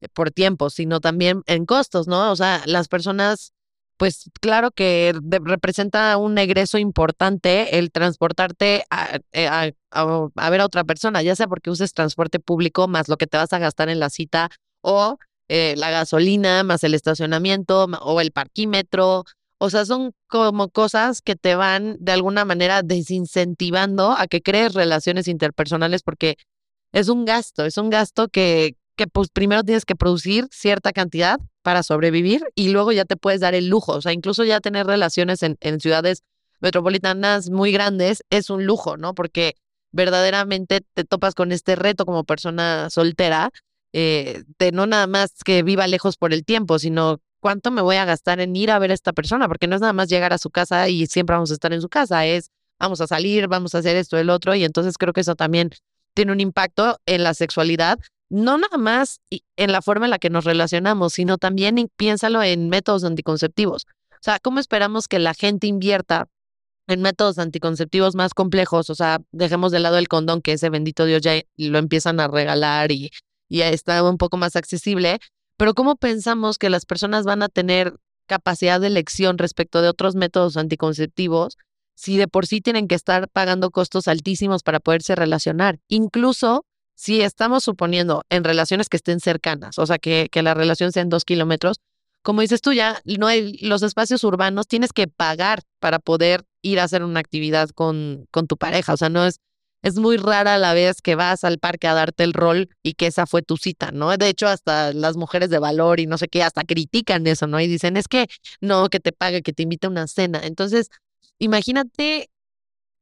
eh, 0.00 0.08
por 0.08 0.30
tiempos, 0.30 0.74
sino 0.74 1.00
también 1.00 1.42
en 1.46 1.66
costos, 1.66 2.06
¿no? 2.08 2.30
O 2.32 2.36
sea, 2.36 2.62
las 2.66 2.88
personas, 2.88 3.52
pues 3.96 4.30
claro 4.40 4.70
que 4.70 5.14
representa 5.42 6.16
un 6.16 6.36
egreso 6.38 6.78
importante 6.78 7.78
el 7.78 7.90
transportarte 7.90 8.84
eh, 9.32 9.48
a, 9.48 9.70
a, 9.90 10.50
ver 10.50 10.60
a 10.60 10.66
otra 10.66 10.84
persona, 10.84 11.22
ya 11.22 11.34
sea 11.36 11.46
porque 11.46 11.70
uses 11.70 11.94
transporte 11.94 12.38
público 12.38 12.88
más 12.88 13.08
lo 13.08 13.16
que 13.16 13.26
te 13.26 13.36
vas 13.36 13.52
a 13.52 13.58
gastar 13.58 13.88
en 13.88 14.00
la 14.00 14.10
cita 14.10 14.50
o 14.82 15.18
eh, 15.48 15.74
la 15.76 15.90
gasolina, 15.90 16.62
más 16.64 16.84
el 16.84 16.94
estacionamiento 16.94 17.86
o 18.02 18.20
el 18.20 18.32
parquímetro. 18.32 19.24
O 19.58 19.70
sea, 19.70 19.86
son 19.86 20.12
como 20.28 20.68
cosas 20.68 21.22
que 21.22 21.36
te 21.36 21.54
van 21.54 21.96
de 21.98 22.12
alguna 22.12 22.44
manera 22.44 22.82
desincentivando 22.82 24.12
a 24.12 24.26
que 24.26 24.42
crees 24.42 24.74
relaciones 24.74 25.28
interpersonales 25.28 26.02
porque 26.02 26.36
es 26.92 27.08
un 27.08 27.24
gasto, 27.24 27.64
es 27.64 27.78
un 27.78 27.88
gasto 27.88 28.28
que, 28.28 28.76
que 28.96 29.06
pues 29.06 29.28
primero 29.30 29.62
tienes 29.62 29.84
que 29.84 29.96
producir 29.96 30.48
cierta 30.50 30.92
cantidad 30.92 31.38
para 31.66 31.82
sobrevivir 31.82 32.44
y 32.54 32.68
luego 32.68 32.92
ya 32.92 33.04
te 33.04 33.16
puedes 33.16 33.40
dar 33.40 33.56
el 33.56 33.66
lujo. 33.66 33.94
O 33.94 34.00
sea, 34.00 34.12
incluso 34.12 34.44
ya 34.44 34.60
tener 34.60 34.86
relaciones 34.86 35.42
en, 35.42 35.80
ciudades 35.80 36.22
metropolitanas 36.60 37.50
muy 37.50 37.72
grandes 37.72 38.22
es 38.30 38.50
un 38.50 38.66
lujo, 38.66 38.96
¿no? 38.96 39.16
Porque 39.16 39.56
verdaderamente 39.90 40.82
te 40.94 41.02
topas 41.02 41.34
con 41.34 41.50
este 41.50 41.74
reto 41.74 42.06
como 42.06 42.22
persona 42.22 42.88
soltera 42.88 43.50
eh, 43.92 44.44
de 44.60 44.70
no 44.70 44.86
nada 44.86 45.08
más 45.08 45.42
que 45.44 45.64
viva 45.64 45.88
lejos 45.88 46.16
por 46.16 46.32
el 46.32 46.44
tiempo, 46.44 46.78
sino 46.78 47.18
cuánto 47.40 47.72
me 47.72 47.82
voy 47.82 47.96
a 47.96 48.04
gastar 48.04 48.38
en 48.38 48.54
ir 48.54 48.70
a 48.70 48.78
ver 48.78 48.92
a 48.92 48.94
esta 48.94 49.12
persona, 49.12 49.48
porque 49.48 49.66
no 49.66 49.74
es 49.74 49.80
nada 49.80 49.92
más 49.92 50.08
llegar 50.08 50.32
a 50.32 50.38
su 50.38 50.50
casa 50.50 50.88
y 50.88 51.08
siempre 51.08 51.34
vamos 51.34 51.50
a 51.50 51.54
estar 51.54 51.72
en 51.72 51.80
su 51.82 51.88
casa, 51.88 52.26
es 52.26 52.52
vamos 52.78 53.00
a 53.00 53.08
salir, 53.08 53.48
vamos 53.48 53.74
a 53.74 53.78
hacer 53.78 53.96
esto, 53.96 54.16
el 54.18 54.30
otro, 54.30 54.54
y 54.54 54.62
entonces 54.62 54.98
creo 54.98 55.12
que 55.12 55.22
eso 55.22 55.34
también 55.34 55.70
tiene 56.14 56.30
un 56.30 56.38
impacto 56.38 57.00
en 57.06 57.24
la 57.24 57.34
sexualidad, 57.34 57.98
no 58.28 58.58
nada 58.58 58.78
más 58.78 59.20
en 59.56 59.72
la 59.72 59.82
forma 59.82 60.06
en 60.06 60.10
la 60.10 60.18
que 60.18 60.30
nos 60.30 60.44
relacionamos, 60.44 61.14
sino 61.14 61.38
también 61.38 61.90
piénsalo 61.96 62.42
en 62.42 62.68
métodos 62.68 63.04
anticonceptivos. 63.04 63.86
O 64.12 64.22
sea, 64.22 64.38
¿cómo 64.40 64.58
esperamos 64.60 65.08
que 65.08 65.18
la 65.18 65.34
gente 65.34 65.66
invierta 65.66 66.28
en 66.88 67.02
métodos 67.02 67.38
anticonceptivos 67.38 68.14
más 68.14 68.34
complejos? 68.34 68.90
O 68.90 68.94
sea, 68.94 69.20
dejemos 69.32 69.72
de 69.72 69.80
lado 69.80 69.98
el 69.98 70.08
condón, 70.08 70.42
que 70.42 70.52
ese 70.52 70.70
bendito 70.70 71.04
Dios 71.04 71.22
ya 71.22 71.40
lo 71.56 71.78
empiezan 71.78 72.18
a 72.20 72.28
regalar 72.28 72.90
y 72.92 73.10
y 73.48 73.62
está 73.62 74.02
un 74.02 74.18
poco 74.18 74.36
más 74.36 74.56
accesible, 74.56 75.18
pero 75.56 75.74
¿cómo 75.74 75.96
pensamos 75.96 76.58
que 76.58 76.70
las 76.70 76.84
personas 76.84 77.24
van 77.24 77.42
a 77.42 77.48
tener 77.48 77.94
capacidad 78.26 78.80
de 78.80 78.88
elección 78.88 79.38
respecto 79.38 79.82
de 79.82 79.88
otros 79.88 80.16
métodos 80.16 80.56
anticonceptivos 80.56 81.56
si 81.94 82.18
de 82.18 82.28
por 82.28 82.46
sí 82.46 82.60
tienen 82.60 82.88
que 82.88 82.94
estar 82.94 83.28
pagando 83.28 83.70
costos 83.70 84.08
altísimos 84.08 84.62
para 84.62 84.80
poderse 84.80 85.14
relacionar? 85.14 85.78
Incluso 85.88 86.65
si 86.96 87.20
estamos 87.20 87.62
suponiendo 87.62 88.24
en 88.30 88.42
relaciones 88.42 88.88
que 88.88 88.96
estén 88.96 89.20
cercanas, 89.20 89.78
o 89.78 89.86
sea, 89.86 89.98
que, 89.98 90.28
que 90.32 90.42
la 90.42 90.54
relación 90.54 90.90
sea 90.90 91.02
en 91.02 91.08
dos 91.08 91.24
kilómetros, 91.24 91.78
como 92.22 92.40
dices 92.40 92.60
tú, 92.60 92.72
ya 92.72 93.00
no 93.04 93.28
hay 93.28 93.56
los 93.58 93.84
espacios 93.84 94.24
urbanos, 94.24 94.66
tienes 94.66 94.92
que 94.92 95.06
pagar 95.06 95.62
para 95.78 96.00
poder 96.00 96.44
ir 96.62 96.80
a 96.80 96.84
hacer 96.84 97.04
una 97.04 97.20
actividad 97.20 97.68
con, 97.70 98.26
con 98.32 98.48
tu 98.48 98.56
pareja, 98.56 98.94
o 98.94 98.96
sea, 98.96 99.08
no 99.08 99.24
es 99.24 99.38
es 99.86 99.98
muy 99.98 100.16
rara 100.16 100.58
la 100.58 100.74
vez 100.74 101.00
que 101.00 101.14
vas 101.14 101.44
al 101.44 101.58
parque 101.58 101.86
a 101.86 101.94
darte 101.94 102.24
el 102.24 102.32
rol 102.32 102.70
y 102.82 102.94
que 102.94 103.06
esa 103.06 103.24
fue 103.24 103.42
tu 103.42 103.56
cita, 103.56 103.92
¿no? 103.92 104.16
De 104.16 104.28
hecho, 104.28 104.48
hasta 104.48 104.92
las 104.92 105.16
mujeres 105.16 105.48
de 105.48 105.60
valor 105.60 106.00
y 106.00 106.06
no 106.06 106.18
sé 106.18 106.26
qué, 106.26 106.42
hasta 106.42 106.64
critican 106.64 107.24
eso, 107.28 107.46
¿no? 107.46 107.60
Y 107.60 107.68
dicen, 107.68 107.96
es 107.96 108.08
que 108.08 108.26
no, 108.60 108.88
que 108.88 108.98
te 108.98 109.12
pague, 109.12 109.42
que 109.42 109.52
te 109.52 109.62
invite 109.62 109.86
a 109.86 109.90
una 109.90 110.08
cena. 110.08 110.40
Entonces, 110.42 110.88
imagínate 111.38 112.30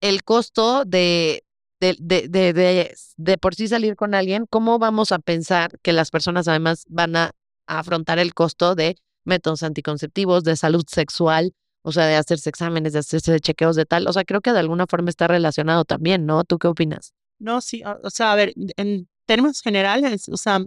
el 0.02 0.24
costo 0.24 0.84
de, 0.84 1.44
de, 1.80 1.96
de, 2.00 2.28
de, 2.28 2.94
de, 3.16 3.38
por 3.38 3.54
sí 3.54 3.68
salir 3.68 3.96
con 3.96 4.14
alguien, 4.14 4.46
¿cómo 4.48 4.78
vamos 4.78 5.12
a 5.12 5.18
pensar 5.18 5.78
que 5.82 5.92
las 5.92 6.10
personas 6.10 6.48
además 6.48 6.84
van 6.88 7.16
a 7.16 7.32
afrontar 7.66 8.18
el 8.18 8.34
costo 8.34 8.74
de 8.74 8.96
métodos 9.24 9.62
anticonceptivos, 9.62 10.44
de 10.44 10.56
salud 10.56 10.84
sexual, 10.86 11.54
o 11.82 11.92
sea, 11.92 12.06
de 12.06 12.16
hacerse 12.16 12.50
exámenes, 12.50 12.92
de 12.92 13.00
hacerse 13.00 13.40
chequeos 13.40 13.76
de 13.76 13.84
tal. 13.86 14.06
O 14.06 14.12
sea, 14.12 14.24
creo 14.24 14.40
que 14.40 14.52
de 14.52 14.58
alguna 14.58 14.86
forma 14.86 15.10
está 15.10 15.28
relacionado 15.28 15.84
también, 15.84 16.26
¿no? 16.26 16.44
¿Tú 16.44 16.58
qué 16.58 16.68
opinas? 16.68 17.12
No, 17.38 17.60
sí, 17.60 17.82
o 18.02 18.10
sea, 18.10 18.32
a 18.32 18.36
ver, 18.36 18.54
en 18.76 19.08
términos 19.26 19.60
generales, 19.60 20.28
o 20.28 20.36
sea, 20.36 20.60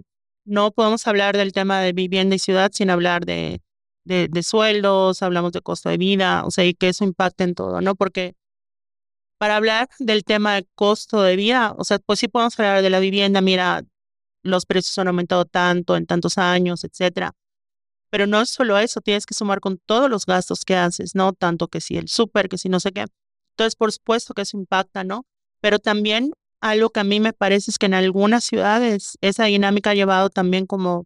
no 0.45 0.71
podemos 0.71 1.07
hablar 1.07 1.37
del 1.37 1.51
tema 1.51 1.81
de 1.81 1.93
vivienda 1.93 2.35
y 2.35 2.39
ciudad 2.39 2.71
sin 2.73 2.89
hablar 2.89 3.25
de, 3.25 3.61
de, 4.03 4.27
de 4.27 4.43
sueldos, 4.43 5.21
hablamos 5.21 5.51
de 5.51 5.61
costo 5.61 5.89
de 5.89 5.97
vida, 5.97 6.45
o 6.45 6.51
sea, 6.51 6.65
y 6.65 6.73
que 6.73 6.89
eso 6.89 7.03
impacte 7.03 7.43
en 7.43 7.55
todo, 7.55 7.81
¿no? 7.81 7.95
Porque 7.95 8.35
para 9.37 9.55
hablar 9.55 9.89
del 9.99 10.23
tema 10.23 10.55
de 10.55 10.67
costo 10.75 11.21
de 11.21 11.35
vida, 11.35 11.73
o 11.77 11.83
sea, 11.83 11.99
pues 11.99 12.19
sí 12.19 12.27
podemos 12.27 12.59
hablar 12.59 12.81
de 12.81 12.89
la 12.89 12.99
vivienda, 12.99 13.41
mira, 13.41 13.83
los 14.43 14.65
precios 14.65 14.97
han 14.97 15.07
aumentado 15.07 15.45
tanto 15.45 15.95
en 15.95 16.05
tantos 16.05 16.37
años, 16.37 16.83
etcétera. 16.83 17.33
Pero 18.09 18.25
no 18.25 18.41
es 18.41 18.49
solo 18.49 18.77
eso, 18.77 19.01
tienes 19.01 19.25
que 19.25 19.33
sumar 19.33 19.59
con 19.59 19.77
todos 19.77 20.09
los 20.09 20.25
gastos 20.25 20.63
que 20.63 20.75
haces, 20.75 21.13
¿no? 21.13 21.33
Tanto 21.33 21.67
que 21.67 21.81
si 21.81 21.97
el 21.97 22.07
súper, 22.07 22.47
que 22.49 22.57
si 22.57 22.69
no 22.69 22.79
sé 22.79 22.91
qué. 22.93 23.05
Entonces, 23.51 23.75
por 23.75 23.91
supuesto 23.91 24.33
que 24.33 24.43
eso 24.43 24.57
impacta, 24.57 25.03
¿no? 25.03 25.25
Pero 25.59 25.79
también 25.79 26.31
algo 26.61 26.89
que 26.89 27.01
a 27.01 27.03
mí 27.03 27.19
me 27.19 27.33
parece 27.33 27.71
es 27.71 27.77
que 27.77 27.87
en 27.87 27.93
algunas 27.93 28.43
ciudades 28.43 29.17
esa 29.21 29.45
dinámica 29.45 29.91
ha 29.91 29.95
llevado 29.95 30.29
también 30.29 30.65
como, 30.65 31.05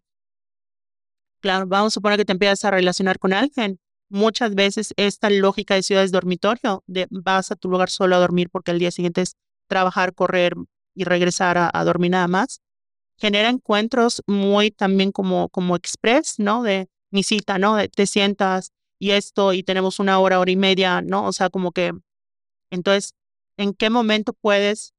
claro, 1.39 1.65
vamos 1.67 1.94
a 1.94 1.96
suponer 1.96 2.17
que 2.17 2.26
te 2.26 2.34
empiezas 2.34 2.63
a 2.65 2.72
relacionar 2.72 3.20
con 3.20 3.34
alguien. 3.34 3.80
Muchas 4.13 4.56
veces 4.56 4.93
esta 4.97 5.30
lógica 5.30 5.76
de 5.76 5.84
ciudades 5.84 6.12
dormitorio, 6.12 6.84
de 6.86 7.08
vas 7.10 7.50
a 7.50 7.56
tu 7.56 7.69
lugar 7.69 7.89
solo 7.89 8.17
a 8.17 8.19
dormir 8.19 8.50
porque 8.50 8.71
el 8.71 8.80
día 8.80 8.91
siguiente 8.91 9.21
es 9.21 9.38
trabajar, 9.67 10.13
correr 10.13 10.54
y 10.93 11.06
regresar 11.06 11.58
a, 11.58 11.71
a 11.74 11.86
dormir 11.86 12.12
nada 12.12 12.28
más, 12.28 12.60
genera 13.15 13.47
encuentros 13.47 14.21
muy 14.28 14.69
también 14.69 15.13
como, 15.13 15.47
como 15.47 15.78
express, 15.78 16.39
¿no? 16.39 16.62
De 16.62 16.89
mi 17.10 17.24
cita, 17.24 17.58
¿no? 17.58 17.78
De, 17.78 17.88
te 17.88 18.06
sientas 18.06 18.74
y 19.00 19.12
esto 19.12 19.54
y 19.54 19.63
tenemos 19.63 20.00
una 20.00 20.19
hora, 20.19 20.41
hora 20.41 20.52
y 20.52 20.58
media, 20.58 21.02
¿no? 21.02 21.26
O 21.26 21.32
sea, 21.32 21.50
como 21.50 21.71
que, 21.71 21.93
entonces, 22.69 23.13
¿en 23.56 23.74
qué 23.74 23.89
momento 23.89 24.34
puedes 24.34 24.93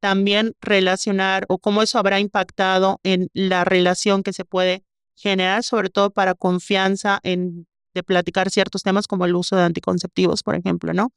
también 0.00 0.54
relacionar 0.60 1.46
o 1.48 1.58
cómo 1.58 1.82
eso 1.82 2.00
habrá 2.00 2.18
impactado 2.18 2.98
en 3.04 3.28
la 3.32 3.64
relación 3.64 4.24
que 4.24 4.32
se 4.32 4.44
puede 4.44 4.82
generar, 5.14 5.62
sobre 5.62 5.88
todo 5.88 6.10
para 6.10 6.34
confianza 6.34 7.20
en 7.22 7.68
de 7.96 8.04
platicar 8.04 8.50
ciertos 8.50 8.82
temas 8.82 9.06
como 9.06 9.24
el 9.24 9.34
uso 9.34 9.56
de 9.56 9.62
anticonceptivos, 9.62 10.42
por 10.42 10.54
ejemplo, 10.54 10.92
¿no? 10.92 11.10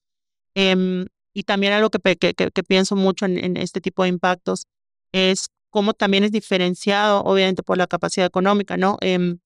Em, 0.55 1.05
y 1.33 1.43
también 1.43 1.73
algo 1.73 1.89
que, 1.89 2.15
que, 2.15 2.33
que, 2.33 2.63
pienso 2.63 2.95
mucho 2.95 3.25
en, 3.25 3.37
en, 3.37 3.57
este 3.57 3.81
tipo 3.81 4.03
de 4.03 4.09
impactos 4.09 4.65
es 5.11 5.49
cómo 5.69 5.93
también 5.93 6.23
es 6.23 6.31
diferenciado, 6.31 7.21
obviamente, 7.23 7.61
por 7.63 7.77
la 7.77 7.87
capacidad 7.87 8.25
económica, 8.25 8.77
¿no? 8.77 8.97
Em, 9.01 9.39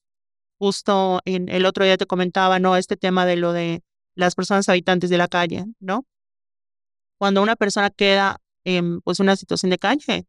justo 0.60 1.20
en 1.26 1.50
el 1.50 1.66
otro 1.66 1.84
día 1.84 1.98
te 1.98 2.06
comentaba, 2.06 2.60
¿no? 2.60 2.78
Este 2.78 2.96
tema 2.96 3.26
de 3.26 3.36
lo 3.36 3.52
de 3.52 3.84
las 4.16 4.36
personas 4.36 4.70
habitantes 4.70 5.10
de 5.10 5.18
la 5.18 5.28
calle, 5.28 5.66
¿no? 5.80 6.06
cuando 7.24 7.42
una 7.42 7.56
persona 7.56 7.90
queda 7.90 8.42
en 8.66 9.00
pues, 9.00 9.22
una 9.22 9.38
situación 9.38 9.70
de 9.70 9.78
calle, 9.78 10.28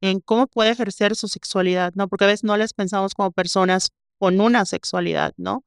en 0.00 0.20
cómo 0.20 0.46
puede 0.46 0.70
ejercer 0.70 1.14
su 1.14 1.28
sexualidad, 1.28 1.92
¿no? 1.94 2.08
Porque 2.08 2.24
a 2.24 2.28
veces 2.28 2.42
no 2.42 2.56
les 2.56 2.72
pensamos 2.72 3.12
como 3.12 3.32
personas 3.32 3.90
con 4.18 4.40
una 4.40 4.64
sexualidad, 4.64 5.34
¿no? 5.36 5.62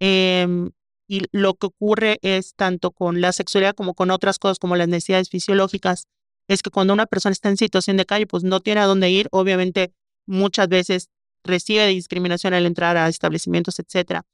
Em, 0.00 0.70
y 1.08 1.22
lo 1.32 1.54
que 1.54 1.66
ocurre 1.68 2.18
es 2.22 2.54
tanto 2.54 2.90
con 2.90 3.20
la 3.20 3.32
sexualidad 3.32 3.74
como 3.74 3.94
con 3.94 4.10
otras 4.10 4.38
cosas 4.38 4.58
como 4.58 4.76
las 4.76 4.88
necesidades 4.88 5.30
fisiológicas, 5.30 6.06
es 6.48 6.62
que 6.62 6.70
cuando 6.70 6.92
una 6.92 7.06
persona 7.06 7.32
está 7.32 7.48
en 7.48 7.56
situación 7.56 7.96
de 7.96 8.06
calle, 8.06 8.26
pues 8.26 8.44
no 8.44 8.60
tiene 8.60 8.80
a 8.80 8.86
dónde 8.86 9.10
ir, 9.10 9.28
obviamente 9.30 9.92
muchas 10.26 10.68
veces 10.68 11.08
recibe 11.44 11.86
discriminación 11.86 12.54
al 12.54 12.66
entrar 12.66 12.96
a 12.96 13.08
establecimientos, 13.08 13.78
etcétera. 13.78 14.24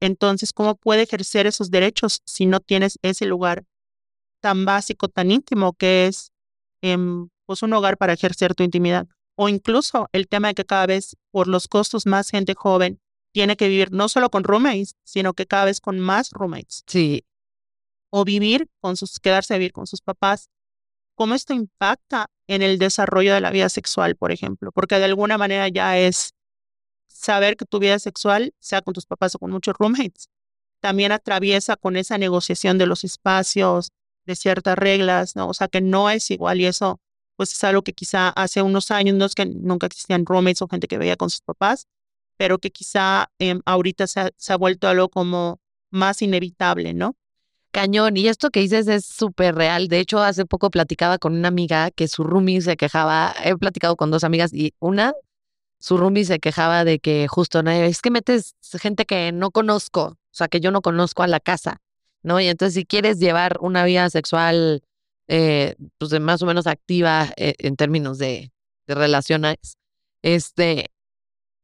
Entonces, 0.00 0.52
¿cómo 0.52 0.74
puede 0.76 1.02
ejercer 1.02 1.46
esos 1.46 1.70
derechos 1.70 2.22
si 2.26 2.46
no 2.46 2.60
tienes 2.60 2.98
ese 3.02 3.24
lugar 3.24 3.64
tan 4.40 4.64
básico, 4.64 5.08
tan 5.08 5.30
íntimo 5.30 5.72
que 5.72 6.06
es 6.06 6.32
em, 6.82 7.28
pues 7.46 7.62
un 7.62 7.72
hogar 7.72 7.96
para 7.96 8.12
ejercer 8.12 8.54
tu 8.54 8.62
intimidad? 8.62 9.06
O 9.36 9.48
incluso 9.48 10.08
el 10.12 10.28
tema 10.28 10.48
de 10.48 10.54
que 10.54 10.64
cada 10.64 10.86
vez 10.86 11.16
por 11.30 11.48
los 11.48 11.68
costos 11.68 12.06
más 12.06 12.30
gente 12.30 12.54
joven 12.54 13.00
tiene 13.36 13.58
que 13.58 13.68
vivir 13.68 13.92
no 13.92 14.08
solo 14.08 14.30
con 14.30 14.44
roommates, 14.44 14.96
sino 15.04 15.34
que 15.34 15.44
cada 15.44 15.66
vez 15.66 15.82
con 15.82 15.98
más 15.98 16.30
roommates. 16.30 16.84
Sí. 16.86 17.22
O 18.08 18.24
vivir 18.24 18.66
con 18.80 18.96
sus, 18.96 19.20
quedarse 19.20 19.52
a 19.52 19.58
vivir 19.58 19.72
con 19.72 19.86
sus 19.86 20.00
papás. 20.00 20.48
¿Cómo 21.14 21.34
esto 21.34 21.52
impacta 21.52 22.30
en 22.46 22.62
el 22.62 22.78
desarrollo 22.78 23.34
de 23.34 23.42
la 23.42 23.50
vida 23.50 23.68
sexual, 23.68 24.16
por 24.16 24.32
ejemplo? 24.32 24.72
Porque 24.72 24.96
de 24.98 25.04
alguna 25.04 25.36
manera 25.36 25.68
ya 25.68 25.98
es 25.98 26.32
saber 27.08 27.58
que 27.58 27.66
tu 27.66 27.78
vida 27.78 27.98
sexual, 27.98 28.54
sea 28.58 28.80
con 28.80 28.94
tus 28.94 29.04
papás 29.04 29.34
o 29.34 29.38
con 29.38 29.50
muchos 29.50 29.74
roommates, 29.78 30.30
también 30.80 31.12
atraviesa 31.12 31.76
con 31.76 31.96
esa 31.96 32.16
negociación 32.16 32.78
de 32.78 32.86
los 32.86 33.04
espacios, 33.04 33.90
de 34.24 34.34
ciertas 34.34 34.78
reglas, 34.78 35.36
¿no? 35.36 35.46
O 35.48 35.52
sea, 35.52 35.68
que 35.68 35.82
no 35.82 36.08
es 36.08 36.30
igual 36.30 36.62
y 36.62 36.64
eso, 36.64 37.02
pues 37.36 37.52
es 37.52 37.62
algo 37.64 37.82
que 37.82 37.92
quizá 37.92 38.30
hace 38.30 38.62
unos 38.62 38.90
años, 38.90 39.14
no 39.14 39.26
es 39.26 39.34
que 39.34 39.44
nunca 39.44 39.88
existían 39.88 40.24
roommates 40.24 40.62
o 40.62 40.68
gente 40.68 40.88
que 40.88 40.96
veía 40.96 41.16
con 41.16 41.28
sus 41.28 41.42
papás, 41.42 41.86
pero 42.36 42.58
que 42.58 42.70
quizá 42.70 43.30
em, 43.38 43.60
ahorita 43.64 44.06
se 44.06 44.20
ha, 44.20 44.56
vuelto 44.56 44.88
algo 44.88 45.08
como 45.08 45.60
más 45.90 46.22
inevitable, 46.22 46.94
¿no? 46.94 47.16
Cañón, 47.70 48.16
y 48.16 48.28
esto 48.28 48.50
que 48.50 48.60
dices 48.60 48.88
es 48.88 49.04
súper 49.04 49.54
real. 49.54 49.88
De 49.88 49.98
hecho, 49.98 50.20
hace 50.20 50.46
poco 50.46 50.70
platicaba 50.70 51.18
con 51.18 51.34
una 51.34 51.48
amiga 51.48 51.90
que 51.90 52.08
su 52.08 52.24
roomie 52.24 52.62
se 52.62 52.76
quejaba. 52.76 53.34
He 53.44 53.56
platicado 53.56 53.96
con 53.96 54.10
dos 54.10 54.24
amigas 54.24 54.52
y 54.54 54.74
una 54.80 55.14
su 55.78 55.96
roomie 55.96 56.24
se 56.24 56.38
quejaba 56.38 56.84
de 56.84 56.98
que 56.98 57.28
justo, 57.28 57.62
¿no? 57.62 57.70
es 57.70 58.00
que 58.02 58.10
metes 58.10 58.56
gente 58.80 59.04
que 59.04 59.30
no 59.32 59.50
conozco, 59.50 60.02
o 60.04 60.16
sea, 60.32 60.48
que 60.48 60.60
yo 60.60 60.70
no 60.70 60.82
conozco 60.82 61.22
a 61.22 61.26
la 61.26 61.40
casa, 61.40 61.80
¿no? 62.22 62.40
Y 62.40 62.48
entonces 62.48 62.74
si 62.74 62.86
quieres 62.86 63.18
llevar 63.18 63.58
una 63.60 63.84
vida 63.84 64.08
sexual, 64.10 64.82
eh, 65.28 65.76
pues 65.98 66.18
más 66.20 66.42
o 66.42 66.46
menos 66.46 66.66
activa 66.66 67.28
eh, 67.36 67.54
en 67.58 67.76
términos 67.76 68.18
de, 68.18 68.52
de 68.86 68.94
relaciones, 68.94 69.78
este, 70.22 70.90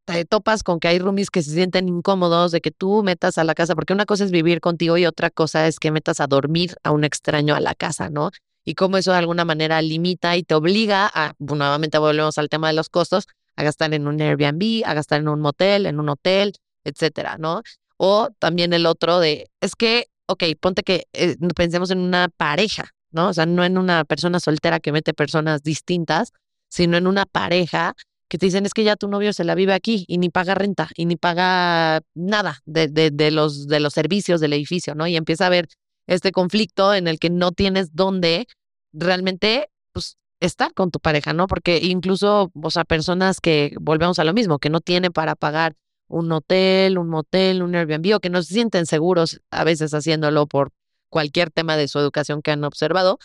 te 0.04 0.24
topas 0.24 0.62
con 0.62 0.80
que 0.80 0.88
hay 0.88 0.98
roomies 0.98 1.30
que 1.30 1.42
se 1.42 1.52
sienten 1.52 1.88
incómodos 1.88 2.52
de 2.52 2.60
que 2.60 2.70
tú 2.70 3.02
metas 3.02 3.38
a 3.38 3.44
la 3.44 3.54
casa, 3.54 3.74
porque 3.74 3.92
una 3.92 4.06
cosa 4.06 4.24
es 4.24 4.30
vivir 4.30 4.60
contigo 4.60 4.96
y 4.98 5.06
otra 5.06 5.30
cosa 5.30 5.66
es 5.68 5.78
que 5.78 5.90
metas 5.90 6.20
a 6.20 6.26
dormir 6.26 6.76
a 6.82 6.90
un 6.90 7.04
extraño 7.04 7.54
a 7.54 7.60
la 7.60 7.74
casa, 7.74 8.10
¿no? 8.10 8.30
Y 8.64 8.74
cómo 8.74 8.96
eso 8.96 9.12
de 9.12 9.18
alguna 9.18 9.44
manera 9.44 9.80
limita 9.82 10.36
y 10.36 10.42
te 10.42 10.54
obliga 10.54 11.10
a, 11.12 11.34
nuevamente 11.38 11.98
volvemos 11.98 12.38
al 12.38 12.48
tema 12.48 12.68
de 12.68 12.74
los 12.74 12.88
costos, 12.88 13.26
a 13.56 13.62
gastar 13.62 13.92
en 13.94 14.06
un 14.06 14.20
Airbnb, 14.20 14.82
a 14.86 14.94
gastar 14.94 15.20
en 15.20 15.28
un 15.28 15.40
motel, 15.40 15.86
en 15.86 16.00
un 16.00 16.08
hotel, 16.08 16.54
etcétera, 16.84 17.36
¿no? 17.38 17.62
O 17.96 18.30
también 18.38 18.72
el 18.72 18.86
otro 18.86 19.20
de, 19.20 19.50
es 19.60 19.76
que, 19.76 20.08
ok, 20.26 20.44
ponte 20.60 20.82
que 20.82 21.06
eh, 21.12 21.36
pensemos 21.54 21.90
en 21.90 21.98
una 21.98 22.28
pareja, 22.28 22.90
¿no? 23.10 23.28
O 23.28 23.34
sea, 23.34 23.46
no 23.46 23.64
en 23.64 23.78
una 23.78 24.04
persona 24.04 24.40
soltera 24.40 24.80
que 24.80 24.92
mete 24.92 25.12
personas 25.12 25.62
distintas, 25.62 26.32
sino 26.68 26.96
en 26.96 27.06
una 27.06 27.26
pareja 27.26 27.94
que 28.32 28.38
te 28.38 28.46
dicen 28.46 28.64
es 28.64 28.72
que 28.72 28.82
ya 28.82 28.96
tu 28.96 29.08
novio 29.08 29.34
se 29.34 29.44
la 29.44 29.54
vive 29.54 29.74
aquí 29.74 30.06
y 30.08 30.16
ni 30.16 30.30
paga 30.30 30.54
renta 30.54 30.88
y 30.96 31.04
ni 31.04 31.16
paga 31.16 32.00
nada 32.14 32.62
de, 32.64 32.88
de, 32.88 33.30
los, 33.30 33.66
de 33.66 33.78
los 33.78 33.92
servicios 33.92 34.40
del 34.40 34.54
edificio, 34.54 34.94
¿no? 34.94 35.06
Y 35.06 35.16
empieza 35.16 35.44
a 35.44 35.48
haber 35.48 35.68
este 36.06 36.32
conflicto 36.32 36.94
en 36.94 37.08
el 37.08 37.18
que 37.18 37.28
no 37.28 37.52
tienes 37.52 37.94
dónde 37.94 38.46
realmente 38.94 39.68
pues, 39.92 40.16
estar 40.40 40.72
con 40.72 40.90
tu 40.90 40.98
pareja, 40.98 41.34
¿no? 41.34 41.46
Porque 41.46 41.80
incluso, 41.82 42.50
o 42.54 42.70
sea, 42.70 42.84
personas 42.84 43.38
que, 43.38 43.76
volvemos 43.78 44.18
a 44.18 44.24
lo 44.24 44.32
mismo, 44.32 44.58
que 44.58 44.70
no 44.70 44.80
tienen 44.80 45.12
para 45.12 45.34
pagar 45.34 45.74
un 46.08 46.32
hotel, 46.32 46.96
un 46.96 47.10
motel, 47.10 47.62
un 47.62 47.74
Airbnb 47.74 48.16
o 48.16 48.20
que 48.20 48.30
no 48.30 48.42
se 48.42 48.54
sienten 48.54 48.86
seguros 48.86 49.42
a 49.50 49.62
veces 49.64 49.92
haciéndolo 49.92 50.46
por 50.46 50.70
cualquier 51.10 51.50
tema 51.50 51.76
de 51.76 51.86
su 51.86 51.98
educación 51.98 52.40
que 52.40 52.52
han 52.52 52.64
observado. 52.64 53.18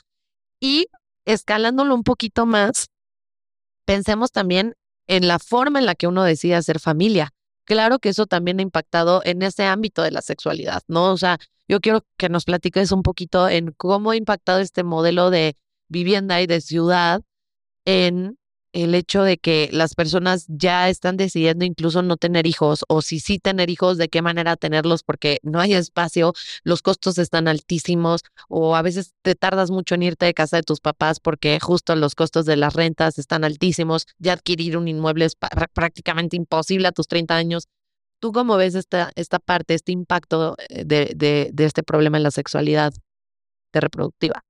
Y 0.60 0.88
escalándolo 1.24 1.96
un 1.96 2.04
poquito 2.04 2.46
más, 2.46 2.90
pensemos 3.86 4.34
también 4.34 4.76
en 5.08 5.28
la 5.28 5.40
forma 5.40 5.80
en 5.80 5.86
la 5.86 5.96
que 5.96 6.08
uno 6.08 6.24
decide 6.24 6.56
hacer 6.56 6.80
familia. 6.80 7.34
Claro 7.66 8.00
que 8.00 8.10
eso 8.10 8.28
también 8.28 8.60
ha 8.60 8.64
impactado 8.64 9.22
en 9.26 9.42
ese 9.42 9.66
ámbito 9.66 10.02
de 10.02 10.12
la 10.12 10.22
sexualidad, 10.22 10.84
¿no? 10.88 11.12
O 11.12 11.18
sea, 11.18 11.38
yo 11.68 11.82
quiero 11.82 12.06
que 12.18 12.30
nos 12.30 12.46
platiques 12.46 12.92
un 12.92 13.04
poquito 13.04 13.50
en 13.50 13.74
cómo 13.74 14.12
ha 14.12 14.16
impactado 14.16 14.60
este 14.60 14.84
modelo 14.84 15.30
de 15.30 15.58
vivienda 15.90 16.42
y 16.42 16.48
de 16.48 16.62
ciudad 16.62 17.22
en 17.86 18.38
el 18.84 18.94
hecho 18.94 19.24
de 19.24 19.40
que 19.40 19.70
las 19.72 19.96
personas 19.96 20.46
ya 20.48 20.88
están 20.88 21.18
decidiendo 21.18 21.66
incluso 21.66 22.04
no 22.04 22.16
tener 22.16 22.46
hijos 22.46 22.86
o 22.88 23.02
si 23.02 23.20
sí 23.20 23.40
tener 23.40 23.72
hijos, 23.72 23.98
de 23.98 24.08
qué 24.08 24.22
manera 24.22 24.56
tenerlos 24.56 25.02
porque 25.02 25.40
no 25.42 25.60
hay 25.60 25.74
espacio, 25.74 26.34
los 26.64 26.84
costos 26.84 27.18
están 27.18 27.48
altísimos 27.48 28.22
o 28.50 28.76
a 28.76 28.84
veces 28.84 29.16
te 29.24 29.34
tardas 29.34 29.72
mucho 29.72 29.96
en 29.96 30.04
irte 30.04 30.28
de 30.28 30.36
casa 30.36 30.58
de 30.58 30.64
tus 30.64 30.80
papás 30.80 31.20
porque 31.20 31.60
justo 31.60 31.96
los 31.96 32.14
costos 32.14 32.46
de 32.46 32.56
las 32.56 32.76
rentas 32.76 33.18
están 33.18 33.44
altísimos, 33.44 34.06
ya 34.20 34.34
adquirir 34.34 34.78
un 34.78 34.88
inmueble 34.88 35.26
es 35.26 35.36
prácticamente 35.74 36.38
imposible 36.38 36.88
a 36.88 36.92
tus 36.92 37.08
30 37.08 37.36
años. 37.36 37.68
¿Tú 38.20 38.32
cómo 38.32 38.58
ves 38.58 38.76
esta, 38.76 39.12
esta 39.16 39.40
parte, 39.40 39.74
este 39.74 39.92
impacto 39.92 40.56
eh, 40.70 40.84
de, 40.86 41.14
de, 41.16 41.50
de 41.52 41.66
este 41.66 41.82
problema 41.82 42.18
en 42.18 42.24
la 42.24 42.32
sexualidad 42.32 42.94
reproductiva? 43.74 44.44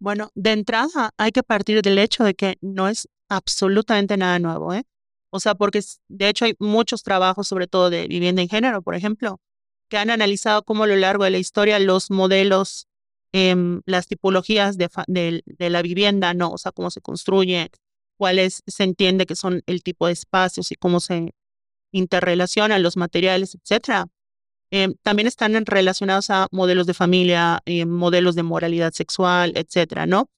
Bueno, 0.00 0.30
de 0.34 0.52
entrada 0.52 1.10
hay 1.16 1.30
que 1.30 1.42
partir 1.44 1.82
del 1.82 1.98
hecho 1.98 2.24
de 2.24 2.34
que 2.34 2.56
no 2.60 2.88
es 2.88 3.08
absolutamente 3.28 4.16
nada 4.16 4.38
nuevo, 4.38 4.74
¿eh? 4.74 4.84
O 5.30 5.40
sea, 5.40 5.54
porque 5.54 5.82
de 6.08 6.28
hecho 6.28 6.44
hay 6.46 6.54
muchos 6.58 7.02
trabajos, 7.02 7.48
sobre 7.48 7.66
todo 7.66 7.90
de 7.90 8.08
vivienda 8.08 8.42
en 8.42 8.48
género, 8.48 8.82
por 8.82 8.94
ejemplo, 8.94 9.40
que 9.88 9.98
han 9.98 10.10
analizado 10.10 10.62
cómo 10.64 10.84
a 10.84 10.86
lo 10.86 10.96
largo 10.96 11.24
de 11.24 11.30
la 11.30 11.38
historia 11.38 11.78
los 11.78 12.10
modelos, 12.10 12.88
em, 13.32 13.82
las 13.86 14.06
tipologías 14.06 14.78
de, 14.78 14.88
de, 15.06 15.70
la 15.70 15.82
vivienda, 15.82 16.34
¿no? 16.34 16.50
O 16.50 16.58
sea, 16.58 16.72
cómo 16.72 16.90
se 16.90 17.00
construye, 17.00 17.70
cuáles 18.16 18.62
se 18.66 18.84
entiende 18.84 19.26
que 19.26 19.36
son 19.36 19.62
el 19.66 19.82
tipo 19.82 20.06
de 20.06 20.14
espacios 20.14 20.72
y 20.72 20.76
cómo 20.76 21.00
se 21.00 21.34
interrelacionan 21.92 22.82
los 22.82 22.96
materiales, 22.96 23.54
etcétera. 23.54 24.08
Em, 24.70 24.94
también 25.02 25.26
están 25.26 25.54
relacionados 25.66 26.30
a 26.30 26.48
modelos 26.50 26.86
de 26.86 26.94
familia, 26.94 27.60
eh, 27.66 27.86
modelos 27.86 28.34
de 28.34 28.42
moralidad 28.42 28.92
sexual, 28.92 29.52
etcétera, 29.56 30.06
¿no? 30.06 30.30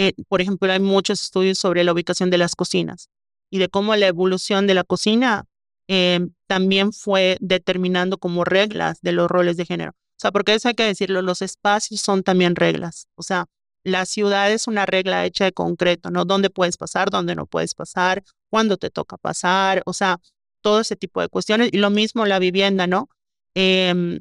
Eh, 0.00 0.14
por 0.28 0.40
ejemplo, 0.40 0.72
hay 0.72 0.78
muchos 0.78 1.20
estudios 1.20 1.58
sobre 1.58 1.82
la 1.82 1.92
ubicación 1.92 2.30
de 2.30 2.38
las 2.38 2.54
cocinas 2.54 3.10
y 3.50 3.58
de 3.58 3.68
cómo 3.68 3.96
la 3.96 4.06
evolución 4.06 4.68
de 4.68 4.74
la 4.74 4.84
cocina 4.84 5.44
em, 5.88 6.30
también 6.46 6.92
fue 6.92 7.36
determinando 7.40 8.16
como 8.18 8.44
reglas 8.44 9.00
de 9.02 9.10
los 9.10 9.28
roles 9.28 9.56
de 9.56 9.66
género. 9.66 9.90
O 9.90 10.20
sea, 10.20 10.30
porque 10.30 10.54
eso 10.54 10.68
hay 10.68 10.74
que 10.74 10.84
decirlo, 10.84 11.20
los 11.20 11.42
espacios 11.42 12.00
son 12.00 12.22
también 12.22 12.54
reglas. 12.54 13.08
O 13.16 13.24
sea, 13.24 13.46
la 13.82 14.06
ciudad 14.06 14.52
es 14.52 14.68
una 14.68 14.86
regla 14.86 15.24
hecha 15.26 15.44
de 15.46 15.52
concreto, 15.52 16.10
¿no? 16.10 16.24
¿Dónde 16.24 16.50
puedes 16.50 16.76
pasar, 16.76 17.10
dónde 17.10 17.34
no 17.34 17.46
puedes 17.46 17.74
pasar, 17.74 18.22
cuándo 18.50 18.76
te 18.76 18.90
toca 18.90 19.16
pasar, 19.16 19.82
o 19.84 19.92
sea, 19.92 20.20
todo 20.60 20.80
ese 20.80 20.94
tipo 20.94 21.20
de 21.20 21.28
cuestiones. 21.28 21.70
Y 21.72 21.78
lo 21.78 21.90
mismo 21.90 22.24
la 22.24 22.38
vivienda, 22.38 22.86
¿no? 22.86 23.08
Eh, 23.56 24.20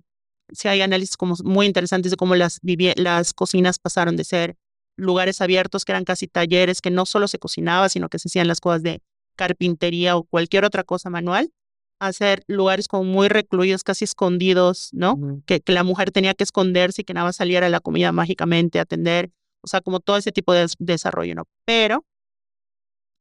sí 0.51 0.67
hay 0.69 0.81
análisis 0.81 1.17
como 1.17 1.35
muy 1.43 1.67
interesantes 1.67 2.09
de 2.11 2.17
cómo 2.17 2.33
las 2.35 3.33
cocinas 3.35 3.77
pasaron 3.77 4.15
de 4.15 4.23
ser 4.23 4.57
lugares 4.97 5.41
abiertos 5.41 5.85
que 5.85 5.93
eran 5.93 6.03
casi 6.03 6.27
talleres, 6.27 6.81
que 6.81 6.91
no 6.91 7.05
solo 7.05 7.27
se 7.27 7.39
cocinaba, 7.39 7.87
sino 7.87 8.09
que 8.09 8.19
se 8.19 8.27
hacían 8.27 8.47
las 8.47 8.59
cosas 8.59 8.83
de 8.83 9.01
carpintería 9.35 10.17
o 10.17 10.23
cualquier 10.23 10.65
otra 10.65 10.83
cosa 10.83 11.09
manual, 11.09 11.51
a 11.99 12.11
ser 12.11 12.43
lugares 12.47 12.87
como 12.87 13.05
muy 13.05 13.27
recluidos, 13.29 13.83
casi 13.83 14.03
escondidos, 14.03 14.89
¿no? 14.91 15.41
que, 15.45 15.61
que, 15.61 15.71
la 15.71 15.83
mujer 15.83 16.11
tenía 16.11 16.33
que 16.33 16.43
esconderse 16.43 17.01
y 17.01 17.05
que 17.05 17.13
nada 17.13 17.27
más 17.27 17.37
saliera 17.37 17.69
la 17.69 17.79
comida 17.79 18.11
mágicamente, 18.11 18.79
atender, 18.79 19.31
o 19.61 19.67
sea, 19.67 19.81
como 19.81 19.99
todo 19.99 20.17
ese 20.17 20.31
tipo 20.31 20.53
de 20.53 20.67
desarrollo, 20.79 21.35
¿no? 21.35 21.45
Pero, 21.65 22.05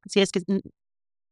si 0.07 0.21
es 0.21 0.33
que 0.33 0.43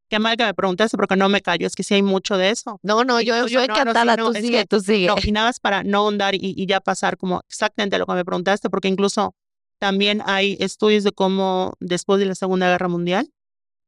Qué 0.08 0.18
mal 0.18 0.36
que 0.36 0.44
me 0.44 0.54
preguntaste 0.54 0.96
porque 0.96 1.16
no 1.16 1.28
me 1.28 1.40
callo, 1.40 1.66
es 1.66 1.74
que 1.74 1.82
sí 1.82 1.94
hay 1.94 2.02
mucho 2.02 2.36
de 2.36 2.50
eso. 2.50 2.78
No, 2.82 3.04
no, 3.04 3.20
yo, 3.20 3.46
yo 3.46 3.62
encantada, 3.62 4.16
no, 4.16 4.32
tú 4.32 4.38
sigue, 4.38 4.66
tú 4.66 4.80
sigue. 4.80 5.06
No, 5.06 5.16
y 5.22 5.32
nada 5.32 5.48
más 5.48 5.60
para 5.60 5.82
no 5.82 5.98
ahondar 5.98 6.34
y, 6.34 6.38
y, 6.42 6.66
ya 6.66 6.80
pasar 6.80 7.16
como 7.16 7.40
exactamente 7.48 7.98
lo 7.98 8.06
que 8.06 8.12
me 8.12 8.24
preguntaste, 8.24 8.68
porque 8.68 8.88
incluso 8.88 9.34
también 9.78 10.22
hay 10.24 10.56
estudios 10.60 11.04
de 11.04 11.12
cómo 11.12 11.74
después 11.80 12.18
de 12.20 12.26
la 12.26 12.34
Segunda 12.34 12.68
Guerra 12.68 12.88
Mundial, 12.88 13.30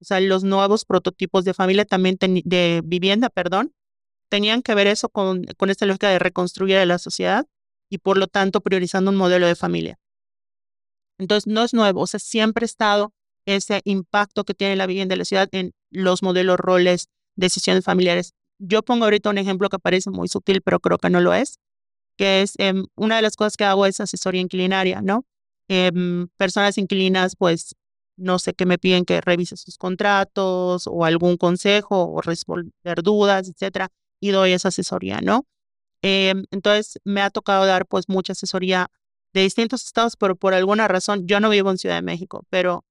o 0.00 0.04
sea, 0.04 0.20
los 0.20 0.44
nuevos 0.44 0.84
prototipos 0.84 1.44
de 1.44 1.54
familia 1.54 1.84
también, 1.84 2.18
de 2.20 2.82
vivienda, 2.84 3.30
perdón, 3.30 3.72
tenían 4.28 4.62
que 4.62 4.74
ver 4.74 4.86
eso 4.86 5.08
con, 5.08 5.44
con 5.56 5.70
esta 5.70 5.86
lógica 5.86 6.10
de 6.10 6.18
reconstruir 6.18 6.86
la 6.86 6.98
sociedad 6.98 7.46
y 7.88 7.98
por 7.98 8.18
lo 8.18 8.26
tanto 8.26 8.60
priorizando 8.60 9.10
un 9.10 9.16
modelo 9.16 9.46
de 9.46 9.54
familia. 9.54 9.98
Entonces, 11.18 11.46
no 11.46 11.62
es 11.62 11.72
nuevo, 11.72 12.02
o 12.02 12.06
sea, 12.06 12.20
siempre 12.20 12.64
ha 12.64 12.66
estado 12.66 13.14
ese 13.46 13.80
impacto 13.84 14.44
que 14.44 14.54
tiene 14.54 14.76
la 14.76 14.86
vivienda 14.86 15.14
de 15.14 15.18
la 15.18 15.24
ciudad 15.24 15.48
en 15.52 15.72
los 15.90 16.22
modelos, 16.22 16.58
roles, 16.58 17.08
decisiones 17.36 17.84
familiares. 17.84 18.34
Yo 18.58 18.82
pongo 18.82 19.04
ahorita 19.04 19.30
un 19.30 19.38
ejemplo 19.38 19.68
que 19.68 19.78
parece 19.78 20.10
muy 20.10 20.28
sutil, 20.28 20.62
pero 20.62 20.80
creo 20.80 20.98
que 20.98 21.10
no 21.10 21.20
lo 21.20 21.32
es, 21.32 21.58
que 22.16 22.42
es 22.42 22.54
em, 22.58 22.86
una 22.96 23.16
de 23.16 23.22
las 23.22 23.36
cosas 23.36 23.56
que 23.56 23.64
hago 23.64 23.86
es 23.86 24.00
asesoría 24.00 24.40
inquilinaria, 24.40 25.00
¿no? 25.00 25.24
Em, 25.68 26.28
personas 26.36 26.78
inquilinas, 26.78 27.36
pues, 27.36 27.74
no 28.16 28.38
sé, 28.38 28.54
que 28.54 28.66
me 28.66 28.78
piden 28.78 29.04
que 29.04 29.20
revise 29.20 29.56
sus 29.56 29.78
contratos 29.78 30.86
o 30.86 31.04
algún 31.04 31.36
consejo 31.36 32.06
o 32.12 32.20
responder 32.22 33.02
dudas, 33.02 33.48
etcétera, 33.48 33.88
y 34.20 34.30
doy 34.30 34.52
esa 34.52 34.68
asesoría, 34.68 35.20
¿no? 35.20 35.46
Em, 36.02 36.44
entonces, 36.50 37.00
me 37.04 37.22
ha 37.22 37.30
tocado 37.30 37.66
dar, 37.66 37.86
pues, 37.86 38.08
mucha 38.08 38.32
asesoría 38.32 38.88
de 39.32 39.42
distintos 39.42 39.84
estados, 39.84 40.16
pero 40.16 40.36
por 40.36 40.54
alguna 40.54 40.88
razón, 40.88 41.26
yo 41.26 41.40
no 41.40 41.50
vivo 41.50 41.70
en 41.70 41.78
Ciudad 41.78 41.96
de 41.96 42.02
México, 42.02 42.44
pero 42.50 42.84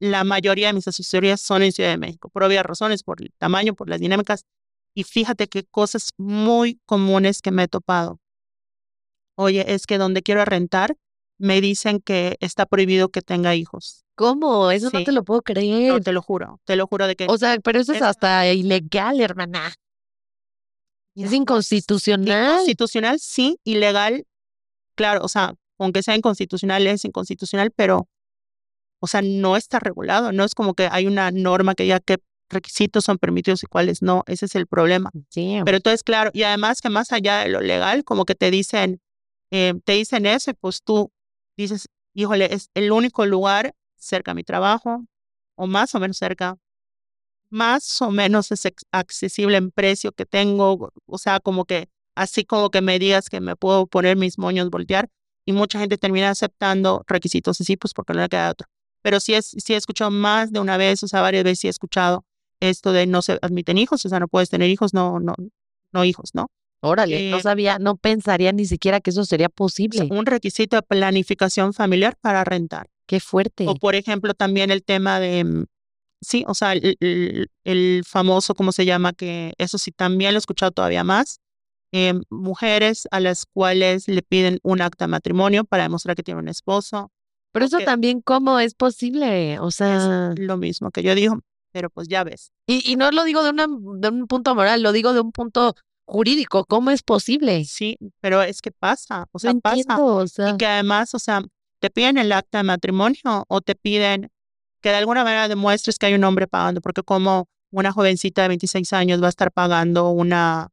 la 0.00 0.24
mayoría 0.24 0.68
de 0.68 0.74
mis 0.74 0.88
asesorías 0.88 1.40
son 1.40 1.62
en 1.62 1.72
Ciudad 1.72 1.90
de 1.90 1.98
México, 1.98 2.28
por 2.30 2.44
obvias 2.44 2.64
razones, 2.64 3.02
por 3.02 3.20
el 3.22 3.32
tamaño, 3.38 3.74
por 3.74 3.88
las 3.88 4.00
dinámicas. 4.00 4.44
Y 4.94 5.04
fíjate 5.04 5.48
qué 5.48 5.64
cosas 5.64 6.10
muy 6.16 6.80
comunes 6.86 7.42
que 7.42 7.50
me 7.50 7.64
he 7.64 7.68
topado. 7.68 8.20
Oye, 9.36 9.72
es 9.72 9.86
que 9.86 9.98
donde 9.98 10.22
quiero 10.22 10.44
rentar, 10.44 10.96
me 11.38 11.60
dicen 11.60 12.00
que 12.00 12.36
está 12.40 12.66
prohibido 12.66 13.08
que 13.08 13.22
tenga 13.22 13.54
hijos. 13.54 14.04
¿Cómo? 14.14 14.70
Eso 14.70 14.90
no 14.92 15.04
te 15.04 15.12
lo 15.12 15.24
puedo 15.24 15.42
creer. 15.42 15.92
No, 15.92 16.00
te 16.00 16.12
lo 16.12 16.20
juro, 16.20 16.60
te 16.64 16.76
lo 16.76 16.86
juro 16.86 17.06
de 17.06 17.16
que. 17.16 17.26
O 17.28 17.38
sea, 17.38 17.58
pero 17.60 17.80
eso 17.80 17.92
es, 17.92 18.02
hasta 18.02 18.52
ilegal, 18.52 19.20
hermana. 19.20 19.72
Es 21.14 21.32
inconstitucional. 21.32 22.52
Inconstitucional, 22.52 23.18
sí, 23.20 23.58
ilegal, 23.64 24.24
claro, 24.94 25.24
o 25.24 25.28
sea, 25.28 25.54
aunque 25.78 26.02
sea 26.02 26.16
inconstitucional, 26.16 26.86
es 26.86 27.04
inconstitucional, 27.04 27.70
pero 27.74 28.08
o 29.00 29.06
sea, 29.06 29.22
no 29.22 29.56
está 29.56 29.78
regulado, 29.78 30.32
no 30.32 30.44
es 30.44 30.54
como 30.54 30.74
que 30.74 30.88
hay 30.90 31.06
una 31.06 31.30
norma 31.30 31.74
que 31.74 31.84
diga 31.84 32.00
qué 32.00 32.18
requisitos 32.50 33.04
son 33.04 33.18
permitidos 33.18 33.62
y 33.62 33.66
cuáles 33.66 34.02
no, 34.02 34.24
ese 34.26 34.46
es 34.46 34.54
el 34.54 34.66
problema. 34.66 35.10
Sí. 35.28 35.60
Pero 35.64 35.76
entonces, 35.76 36.02
claro, 36.02 36.30
y 36.32 36.42
además 36.42 36.80
que 36.80 36.88
más 36.88 37.12
allá 37.12 37.38
de 37.40 37.48
lo 37.48 37.60
legal, 37.60 38.04
como 38.04 38.24
que 38.24 38.34
te 38.34 38.50
dicen, 38.50 39.00
eh, 39.50 39.74
te 39.84 39.92
dicen 39.92 40.26
eso, 40.26 40.52
pues 40.54 40.82
tú 40.82 41.12
dices, 41.62 41.88
híjole, 42.14 42.52
es 42.54 42.70
el 42.74 42.92
único 42.92 43.26
lugar 43.26 43.74
cerca 43.96 44.32
a 44.32 44.34
mi 44.34 44.44
trabajo, 44.44 45.04
o 45.56 45.66
más 45.66 45.94
o 45.94 46.00
menos 46.00 46.16
cerca, 46.16 46.56
más 47.50 48.00
o 48.02 48.10
menos 48.10 48.52
es 48.52 48.66
accesible 48.92 49.56
en 49.56 49.70
precio 49.70 50.12
que 50.12 50.26
tengo, 50.26 50.92
o 51.06 51.18
sea, 51.18 51.40
como 51.40 51.64
que 51.64 51.88
así 52.14 52.44
como 52.44 52.70
que 52.70 52.80
me 52.80 52.98
digas 52.98 53.28
que 53.28 53.40
me 53.40 53.56
puedo 53.56 53.86
poner 53.86 54.16
mis 54.16 54.38
moños, 54.38 54.70
voltear, 54.70 55.08
y 55.44 55.52
mucha 55.52 55.78
gente 55.78 55.98
termina 55.98 56.30
aceptando 56.30 57.04
requisitos 57.06 57.60
así, 57.60 57.76
pues 57.76 57.94
porque 57.94 58.12
no 58.14 58.20
le 58.20 58.28
queda 58.28 58.50
otro 58.50 58.68
pero 59.02 59.20
sí, 59.20 59.34
es, 59.34 59.54
sí 59.58 59.74
he 59.74 59.76
escuchado 59.76 60.10
más 60.10 60.52
de 60.52 60.60
una 60.60 60.76
vez, 60.76 61.02
o 61.02 61.08
sea, 61.08 61.22
varias 61.22 61.44
veces 61.44 61.60
sí 61.60 61.66
he 61.66 61.70
escuchado 61.70 62.24
esto 62.60 62.92
de 62.92 63.06
no 63.06 63.22
se 63.22 63.38
admiten 63.40 63.78
hijos, 63.78 64.04
o 64.04 64.08
sea, 64.08 64.20
no 64.20 64.28
puedes 64.28 64.50
tener 64.50 64.68
hijos, 64.68 64.92
no, 64.94 65.20
no, 65.20 65.34
no 65.92 66.04
hijos, 66.04 66.34
¿no? 66.34 66.48
Órale, 66.80 67.30
no 67.30 67.38
eh, 67.38 67.42
sabía, 67.42 67.78
no 67.78 67.96
pensaría 67.96 68.52
ni 68.52 68.64
siquiera 68.64 69.00
que 69.00 69.10
eso 69.10 69.24
sería 69.24 69.48
posible. 69.48 70.06
Un 70.10 70.26
requisito 70.26 70.76
de 70.76 70.82
planificación 70.82 71.72
familiar 71.72 72.16
para 72.20 72.44
rentar. 72.44 72.88
Qué 73.06 73.20
fuerte. 73.20 73.66
O 73.66 73.74
por 73.74 73.94
ejemplo 73.94 74.34
también 74.34 74.70
el 74.70 74.84
tema 74.84 75.18
de, 75.18 75.42
mm, 75.44 75.64
sí, 76.20 76.44
o 76.46 76.54
sea, 76.54 76.74
el, 76.74 77.50
el, 77.64 78.02
famoso, 78.06 78.54
¿cómo 78.54 78.70
se 78.70 78.84
llama? 78.84 79.12
Que 79.12 79.54
eso 79.58 79.78
sí 79.78 79.90
también 79.90 80.32
lo 80.32 80.38
he 80.38 80.40
escuchado 80.40 80.70
todavía 80.70 81.04
más. 81.04 81.40
Eh, 81.90 82.14
mujeres 82.28 83.08
a 83.10 83.18
las 83.18 83.46
cuales 83.46 84.08
le 84.08 84.22
piden 84.22 84.58
un 84.62 84.82
acta 84.82 85.06
de 85.06 85.08
matrimonio 85.08 85.64
para 85.64 85.84
demostrar 85.84 86.14
que 86.16 86.22
tiene 86.22 86.40
un 86.40 86.48
esposo. 86.48 87.10
Pero 87.50 87.64
eso 87.64 87.78
también, 87.78 88.20
¿cómo 88.20 88.60
es 88.60 88.74
posible? 88.74 89.58
O 89.58 89.70
sea. 89.70 90.32
Es 90.32 90.38
lo 90.38 90.58
mismo 90.58 90.90
que 90.90 91.02
yo 91.02 91.14
digo, 91.14 91.40
pero 91.72 91.88
pues 91.88 92.06
ya 92.06 92.24
ves. 92.24 92.52
Y, 92.66 92.92
y 92.92 92.96
no 92.96 93.10
lo 93.10 93.24
digo 93.24 93.42
de, 93.42 93.50
una, 93.50 93.66
de 93.66 94.08
un 94.10 94.26
punto 94.26 94.54
moral, 94.54 94.82
lo 94.82 94.92
digo 94.92 95.14
de 95.14 95.20
un 95.20 95.32
punto 95.32 95.74
jurídico. 96.08 96.64
¿Cómo 96.64 96.90
es 96.90 97.02
posible? 97.02 97.64
Sí, 97.64 97.96
pero 98.20 98.42
es 98.42 98.62
que 98.62 98.72
pasa, 98.72 99.26
o 99.30 99.38
sea, 99.38 99.54
pasa. 99.54 99.98
O 100.00 100.26
sea. 100.26 100.50
Y 100.50 100.56
que 100.56 100.66
además, 100.66 101.14
o 101.14 101.18
sea, 101.18 101.42
te 101.80 101.90
piden 101.90 102.18
el 102.18 102.32
acta 102.32 102.58
de 102.58 102.64
matrimonio 102.64 103.44
o 103.46 103.60
te 103.60 103.74
piden 103.74 104.30
que 104.80 104.88
de 104.88 104.96
alguna 104.96 105.22
manera 105.22 105.48
demuestres 105.48 105.98
que 105.98 106.06
hay 106.06 106.14
un 106.14 106.24
hombre 106.24 106.46
pagando, 106.46 106.80
porque 106.80 107.02
como 107.02 107.48
una 107.70 107.92
jovencita 107.92 108.42
de 108.42 108.48
26 108.48 108.92
años 108.94 109.22
va 109.22 109.26
a 109.26 109.30
estar 109.30 109.52
pagando 109.52 110.10
una, 110.10 110.68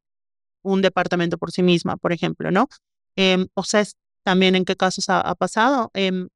un 0.62 0.82
departamento 0.82 1.38
por 1.38 1.52
sí 1.52 1.64
misma, 1.64 1.98
por 1.98 2.14
ejemplo, 2.14 2.50
¿no? 2.50 2.70
Em, 3.18 3.48
o 3.56 3.64
sea, 3.64 3.82
es 3.82 3.96
también 4.24 4.56
en 4.56 4.64
qué 4.64 4.76
casos 4.76 5.10
ha, 5.10 5.20
ha 5.20 5.36
pasado. 5.36 5.92
Eh, 5.94 6.28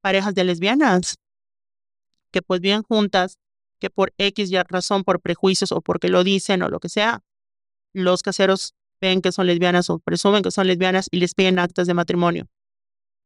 parejas 0.00 0.34
de 0.34 0.44
lesbianas 0.44 1.16
que 2.30 2.40
pues 2.40 2.60
viven 2.60 2.82
juntas, 2.82 3.38
que 3.78 3.90
por 3.90 4.12
X 4.16 4.48
ya 4.48 4.64
razón, 4.64 5.04
por 5.04 5.20
prejuicios 5.20 5.72
o 5.72 5.80
porque 5.80 6.08
lo 6.08 6.24
dicen 6.24 6.62
o 6.62 6.68
lo 6.68 6.80
que 6.80 6.88
sea, 6.88 7.22
los 7.98 8.22
caseros 8.22 8.74
ven 9.00 9.22
que 9.22 9.32
son 9.32 9.46
lesbianas 9.46 9.90
o 9.90 9.98
presumen 9.98 10.42
que 10.42 10.50
son 10.50 10.66
lesbianas 10.66 11.08
y 11.10 11.18
les 11.18 11.34
piden 11.34 11.58
actas 11.58 11.86
de 11.86 11.94
matrimonio. 11.94 12.48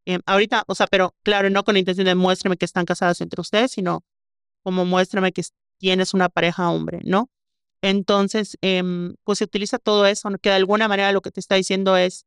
Eh, 0.07 0.19
ahorita, 0.27 0.65
o 0.67 0.75
sea, 0.75 0.87
pero 0.87 1.15
claro, 1.23 1.49
no 1.51 1.65
con 1.65 1.75
la 1.75 1.79
intención 1.81 2.07
de 2.07 2.15
muéstrame 2.15 2.57
que 2.57 2.65
están 2.65 2.85
casadas 2.85 3.21
entre 3.21 3.41
ustedes, 3.41 3.73
sino 3.73 4.05
como 4.63 4.85
muéstrame 4.85 5.33
que 5.33 5.43
tienes 5.79 6.15
una 6.15 6.29
pareja 6.29 6.71
hombre, 6.71 7.01
¿no? 7.05 7.31
Entonces, 7.83 8.59
em, 8.63 9.17
pues 9.25 9.39
se 9.39 9.45
utiliza 9.45 9.79
todo 9.79 10.07
eso, 10.07 10.31
que 10.41 10.51
de 10.51 10.57
alguna 10.57 10.89
manera 10.89 11.13
lo 11.13 11.21
que 11.23 11.31
te 11.31 11.41
está 11.41 11.57
diciendo 11.57 11.97
es, 11.97 12.27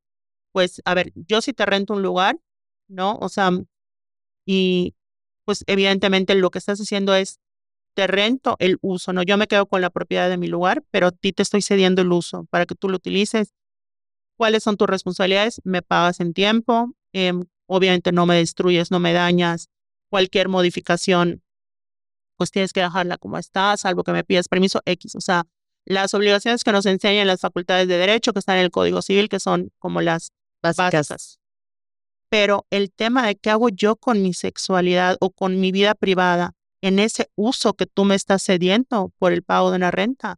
pues, 0.51 0.81
a 0.85 0.93
ver, 0.93 1.13
yo 1.15 1.41
si 1.41 1.53
te 1.53 1.65
rento 1.65 1.93
un 1.93 2.01
lugar, 2.01 2.39
¿no? 2.87 3.17
O 3.21 3.29
sea, 3.29 3.51
y 4.45 4.95
pues 5.45 5.63
evidentemente 5.67 6.35
lo 6.35 6.51
que 6.51 6.59
estás 6.59 6.79
haciendo 6.79 7.15
es 7.15 7.39
te 7.95 8.07
rento 8.07 8.55
el 8.59 8.77
uso, 8.81 9.13
¿no? 9.13 9.23
Yo 9.23 9.37
me 9.37 9.47
quedo 9.47 9.65
con 9.65 9.81
la 9.81 9.89
propiedad 9.89 10.29
de 10.29 10.37
mi 10.37 10.47
lugar, 10.47 10.83
pero 10.91 11.07
a 11.07 11.11
ti 11.11 11.31
te 11.31 11.41
estoy 11.41 11.61
cediendo 11.61 12.01
el 12.01 12.11
uso 12.11 12.45
para 12.51 12.65
que 12.65 12.75
tú 12.75 12.89
lo 12.89 12.97
utilices. 12.97 13.53
¿Cuáles 14.37 14.63
son 14.63 14.77
tus 14.77 14.87
responsabilidades? 14.87 15.61
Me 15.63 15.81
pagas 15.81 16.19
en 16.19 16.33
tiempo, 16.33 16.93
em, 17.13 17.45
obviamente 17.67 18.11
no 18.11 18.25
me 18.25 18.35
destruyes, 18.35 18.91
no 18.91 18.99
me 18.99 19.13
dañas. 19.13 19.69
Cualquier 20.09 20.49
modificación, 20.49 21.41
pues 22.37 22.51
tienes 22.51 22.73
que 22.73 22.81
dejarla 22.81 23.17
como 23.17 23.37
está, 23.37 23.75
salvo 23.77 24.03
que 24.03 24.11
me 24.11 24.23
pidas 24.23 24.49
permiso 24.49 24.81
X. 24.85 25.15
O 25.15 25.21
sea, 25.21 25.45
las 25.85 26.13
obligaciones 26.13 26.63
que 26.63 26.71
nos 26.73 26.85
enseñan 26.85 27.27
las 27.27 27.41
facultades 27.41 27.87
de 27.87 27.97
derecho 27.97 28.33
que 28.33 28.39
están 28.39 28.57
en 28.57 28.65
el 28.65 28.71
Código 28.71 29.01
Civil, 29.01 29.29
que 29.29 29.39
son 29.39 29.71
como 29.79 30.01
las 30.01 30.31
básicas 30.61 31.39
pero 32.29 32.65
el 32.69 32.91
tema 32.91 33.25
de 33.25 33.35
qué 33.35 33.49
hago 33.51 33.69
yo 33.69 33.95
con 33.95 34.21
mi 34.21 34.33
sexualidad 34.33 35.15
o 35.21 35.29
con 35.29 35.59
mi 35.61 35.71
vida 35.71 35.95
privada 35.95 36.53
en 36.85 36.99
ese 36.99 37.31
uso 37.33 37.73
que 37.73 37.87
tú 37.87 38.05
me 38.05 38.13
estás 38.13 38.43
cediendo 38.43 39.11
por 39.17 39.33
el 39.33 39.41
pago 39.41 39.71
de 39.71 39.77
una 39.77 39.89
renta, 39.89 40.37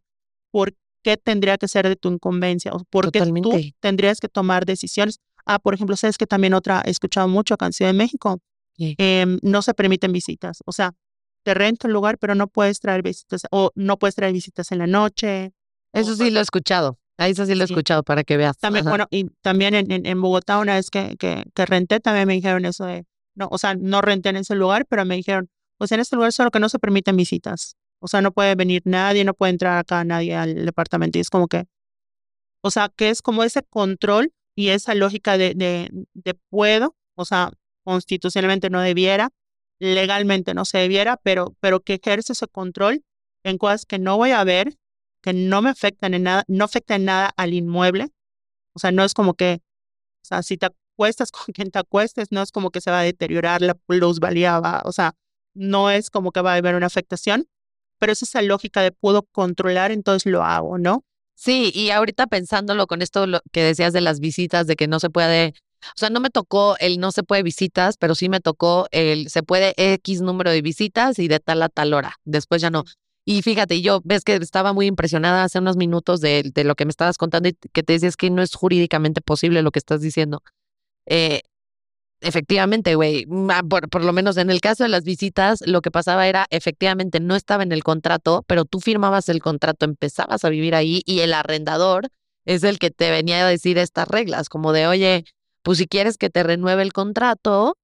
¿por 0.50 0.74
qué 1.02 1.18
tendría 1.18 1.58
que 1.58 1.68
ser 1.68 1.86
de 1.86 1.94
tu 1.94 2.10
incumbencia? 2.10 2.72
¿O 2.72 2.82
por 2.84 3.12
qué 3.12 3.20
tú 3.20 3.52
tendrías 3.80 4.18
que 4.18 4.28
tomar 4.28 4.64
decisiones? 4.64 5.20
Ah, 5.44 5.58
por 5.58 5.74
ejemplo, 5.74 5.94
sabes 5.94 6.16
que 6.16 6.26
también 6.26 6.54
otra, 6.54 6.82
he 6.86 6.90
escuchado 6.90 7.28
mucho 7.28 7.52
acá 7.52 7.66
en 7.66 7.74
Ciudad 7.74 7.90
de 7.90 7.98
México, 7.98 8.40
em, 8.78 9.38
no 9.42 9.60
se 9.60 9.74
permiten 9.74 10.10
visitas. 10.10 10.62
O 10.64 10.72
sea, 10.72 10.94
te 11.42 11.52
rento 11.52 11.86
el 11.86 11.92
lugar, 11.92 12.16
pero 12.16 12.34
no 12.34 12.46
puedes 12.46 12.80
traer 12.80 13.02
visitas 13.02 13.42
o 13.50 13.70
no 13.74 13.98
puedes 13.98 14.14
traer 14.14 14.32
visitas 14.32 14.72
en 14.72 14.78
la 14.78 14.86
noche. 14.86 15.52
Eso 15.92 16.16
sí 16.16 16.30
lo 16.30 16.40
he 16.40 16.42
escuchado. 16.42 16.98
Ahí 17.18 17.32
eso 17.32 17.44
sí 17.44 17.54
lo 17.54 17.64
he 17.64 17.66
escuchado 17.66 18.04
para 18.04 18.24
que 18.24 18.38
veas. 18.38 18.56
También, 18.56 18.86
bueno, 18.86 19.06
y 19.10 19.24
también 19.42 19.74
en, 19.74 20.06
en, 20.06 20.22
Bogotá, 20.22 20.58
una 20.60 20.76
vez 20.76 20.88
que, 20.88 21.16
que, 21.18 21.44
que, 21.52 21.66
renté, 21.66 22.00
también 22.00 22.26
me 22.26 22.32
dijeron 22.32 22.64
eso 22.64 22.86
de, 22.86 23.04
no, 23.34 23.48
o 23.50 23.58
sea, 23.58 23.74
no 23.74 24.00
renté 24.00 24.30
en 24.30 24.36
ese 24.36 24.54
lugar, 24.54 24.86
pero 24.86 25.04
me 25.04 25.16
dijeron, 25.16 25.50
pues 25.78 25.92
en 25.92 26.00
este 26.00 26.16
lugar 26.16 26.32
solo 26.32 26.50
que 26.50 26.60
no 26.60 26.68
se 26.68 26.78
permiten 26.78 27.16
visitas. 27.16 27.76
O 28.00 28.08
sea, 28.08 28.20
no 28.20 28.32
puede 28.32 28.54
venir 28.54 28.82
nadie, 28.84 29.24
no 29.24 29.34
puede 29.34 29.50
entrar 29.50 29.78
acá 29.78 30.04
nadie 30.04 30.34
al 30.34 30.66
departamento. 30.66 31.18
Y 31.18 31.20
es 31.20 31.30
como 31.30 31.48
que, 31.48 31.66
o 32.60 32.70
sea, 32.70 32.88
que 32.94 33.10
es 33.10 33.22
como 33.22 33.44
ese 33.44 33.62
control 33.62 34.32
y 34.54 34.68
esa 34.68 34.94
lógica 34.94 35.38
de, 35.38 35.54
de, 35.54 36.34
puedo, 36.50 36.96
o 37.14 37.24
sea, 37.24 37.52
constitucionalmente 37.84 38.70
no 38.70 38.80
debiera, 38.80 39.30
legalmente 39.78 40.54
no 40.54 40.64
se 40.64 40.78
debiera, 40.78 41.16
pero, 41.16 41.56
pero 41.60 41.80
que 41.80 41.94
ejerce 41.94 42.32
ese 42.32 42.48
control 42.48 43.04
en 43.44 43.58
cosas 43.58 43.86
que 43.86 43.98
no 43.98 44.16
voy 44.16 44.32
a 44.32 44.42
ver, 44.44 44.76
que 45.22 45.32
no 45.32 45.62
me 45.62 45.70
afectan 45.70 46.14
en 46.14 46.24
nada, 46.24 46.44
no 46.48 46.64
afecta 46.64 46.96
en 46.96 47.04
nada 47.04 47.32
al 47.36 47.54
inmueble. 47.54 48.08
O 48.72 48.80
sea, 48.80 48.90
no 48.92 49.04
es 49.04 49.14
como 49.14 49.34
que, 49.34 49.60
o 50.22 50.24
sea, 50.24 50.42
si 50.42 50.56
te 50.56 50.66
acuestas 50.66 51.30
con 51.32 51.52
quien 51.52 51.70
te 51.70 51.78
acuestes, 51.78 52.28
no 52.30 52.42
es 52.42 52.52
como 52.52 52.70
que 52.70 52.80
se 52.80 52.90
va 52.90 53.00
a 53.00 53.04
deteriorar 53.04 53.62
la 53.62 53.74
plusvalía, 53.74 54.60
va, 54.60 54.82
o 54.84 54.92
sea, 54.92 55.14
no 55.58 55.90
es 55.90 56.10
como 56.10 56.32
que 56.32 56.40
va 56.40 56.54
a 56.54 56.56
haber 56.56 56.74
una 56.74 56.86
afectación, 56.86 57.48
pero 57.98 58.12
es 58.12 58.22
esa 58.22 58.42
lógica 58.42 58.82
de 58.82 58.92
puedo 58.92 59.24
controlar, 59.24 59.90
entonces 59.90 60.30
lo 60.30 60.44
hago, 60.44 60.78
¿no? 60.78 61.04
Sí, 61.34 61.70
y 61.74 61.90
ahorita 61.90 62.26
pensándolo 62.26 62.86
con 62.86 63.02
esto 63.02 63.26
lo 63.26 63.40
que 63.52 63.62
decías 63.62 63.92
de 63.92 64.00
las 64.00 64.20
visitas, 64.20 64.66
de 64.66 64.76
que 64.76 64.88
no 64.88 64.98
se 64.98 65.10
puede, 65.10 65.54
o 65.84 65.98
sea, 65.98 66.10
no 66.10 66.20
me 66.20 66.30
tocó 66.30 66.76
el 66.80 66.98
no 66.98 67.12
se 67.12 67.22
puede 67.22 67.42
visitas, 67.42 67.96
pero 67.96 68.14
sí 68.14 68.28
me 68.28 68.40
tocó 68.40 68.88
el 68.90 69.30
se 69.30 69.42
puede 69.42 69.74
X 69.76 70.20
número 70.20 70.50
de 70.50 70.62
visitas 70.62 71.18
y 71.18 71.28
de 71.28 71.38
tal 71.40 71.62
a 71.62 71.68
tal 71.68 71.94
hora. 71.94 72.16
Después 72.24 72.60
ya 72.60 72.70
no. 72.70 72.84
Y 73.24 73.42
fíjate, 73.42 73.82
yo 73.82 74.00
ves 74.04 74.24
que 74.24 74.34
estaba 74.36 74.72
muy 74.72 74.86
impresionada 74.86 75.44
hace 75.44 75.58
unos 75.58 75.76
minutos 75.76 76.20
de, 76.20 76.50
de, 76.54 76.64
lo 76.64 76.74
que 76.74 76.86
me 76.86 76.90
estabas 76.90 77.18
contando 77.18 77.50
y 77.50 77.56
que 77.72 77.82
te 77.82 77.92
decías 77.92 78.16
que 78.16 78.30
no 78.30 78.42
es 78.42 78.54
jurídicamente 78.54 79.20
posible 79.20 79.62
lo 79.62 79.70
que 79.70 79.78
estás 79.78 80.00
diciendo. 80.00 80.42
Eh, 81.06 81.42
efectivamente, 82.20 82.94
güey, 82.94 83.26
por, 83.68 83.88
por, 83.88 84.04
lo 84.04 84.12
menos 84.12 84.36
en 84.36 84.50
el 84.50 84.60
caso 84.60 84.84
de 84.84 84.88
las 84.88 85.04
visitas, 85.04 85.62
lo 85.66 85.82
que 85.82 85.90
pasaba 85.90 86.26
era, 86.26 86.46
efectivamente, 86.50 87.20
no 87.20 87.36
estaba 87.36 87.62
en 87.62 87.72
el 87.72 87.84
contrato, 87.84 88.44
pero 88.46 88.64
tú 88.64 88.80
firmabas 88.80 89.28
el 89.28 89.40
contrato, 89.40 89.84
empezabas 89.84 90.44
a 90.44 90.48
vivir 90.48 90.74
ahí 90.74 91.02
y 91.06 91.20
el 91.20 91.32
arrendador 91.32 92.08
es 92.44 92.64
el 92.64 92.78
que 92.78 92.90
te 92.90 93.10
venía 93.10 93.46
a 93.46 93.48
decir 93.48 93.78
estas 93.78 94.08
reglas, 94.08 94.48
como 94.48 94.72
de, 94.72 94.86
oye, 94.86 95.24
pues 95.62 95.78
si 95.78 95.86
quieres 95.86 96.16
que 96.16 96.30
te 96.30 96.42
renueve 96.42 96.82
el 96.82 96.92
contrato, 96.92 97.76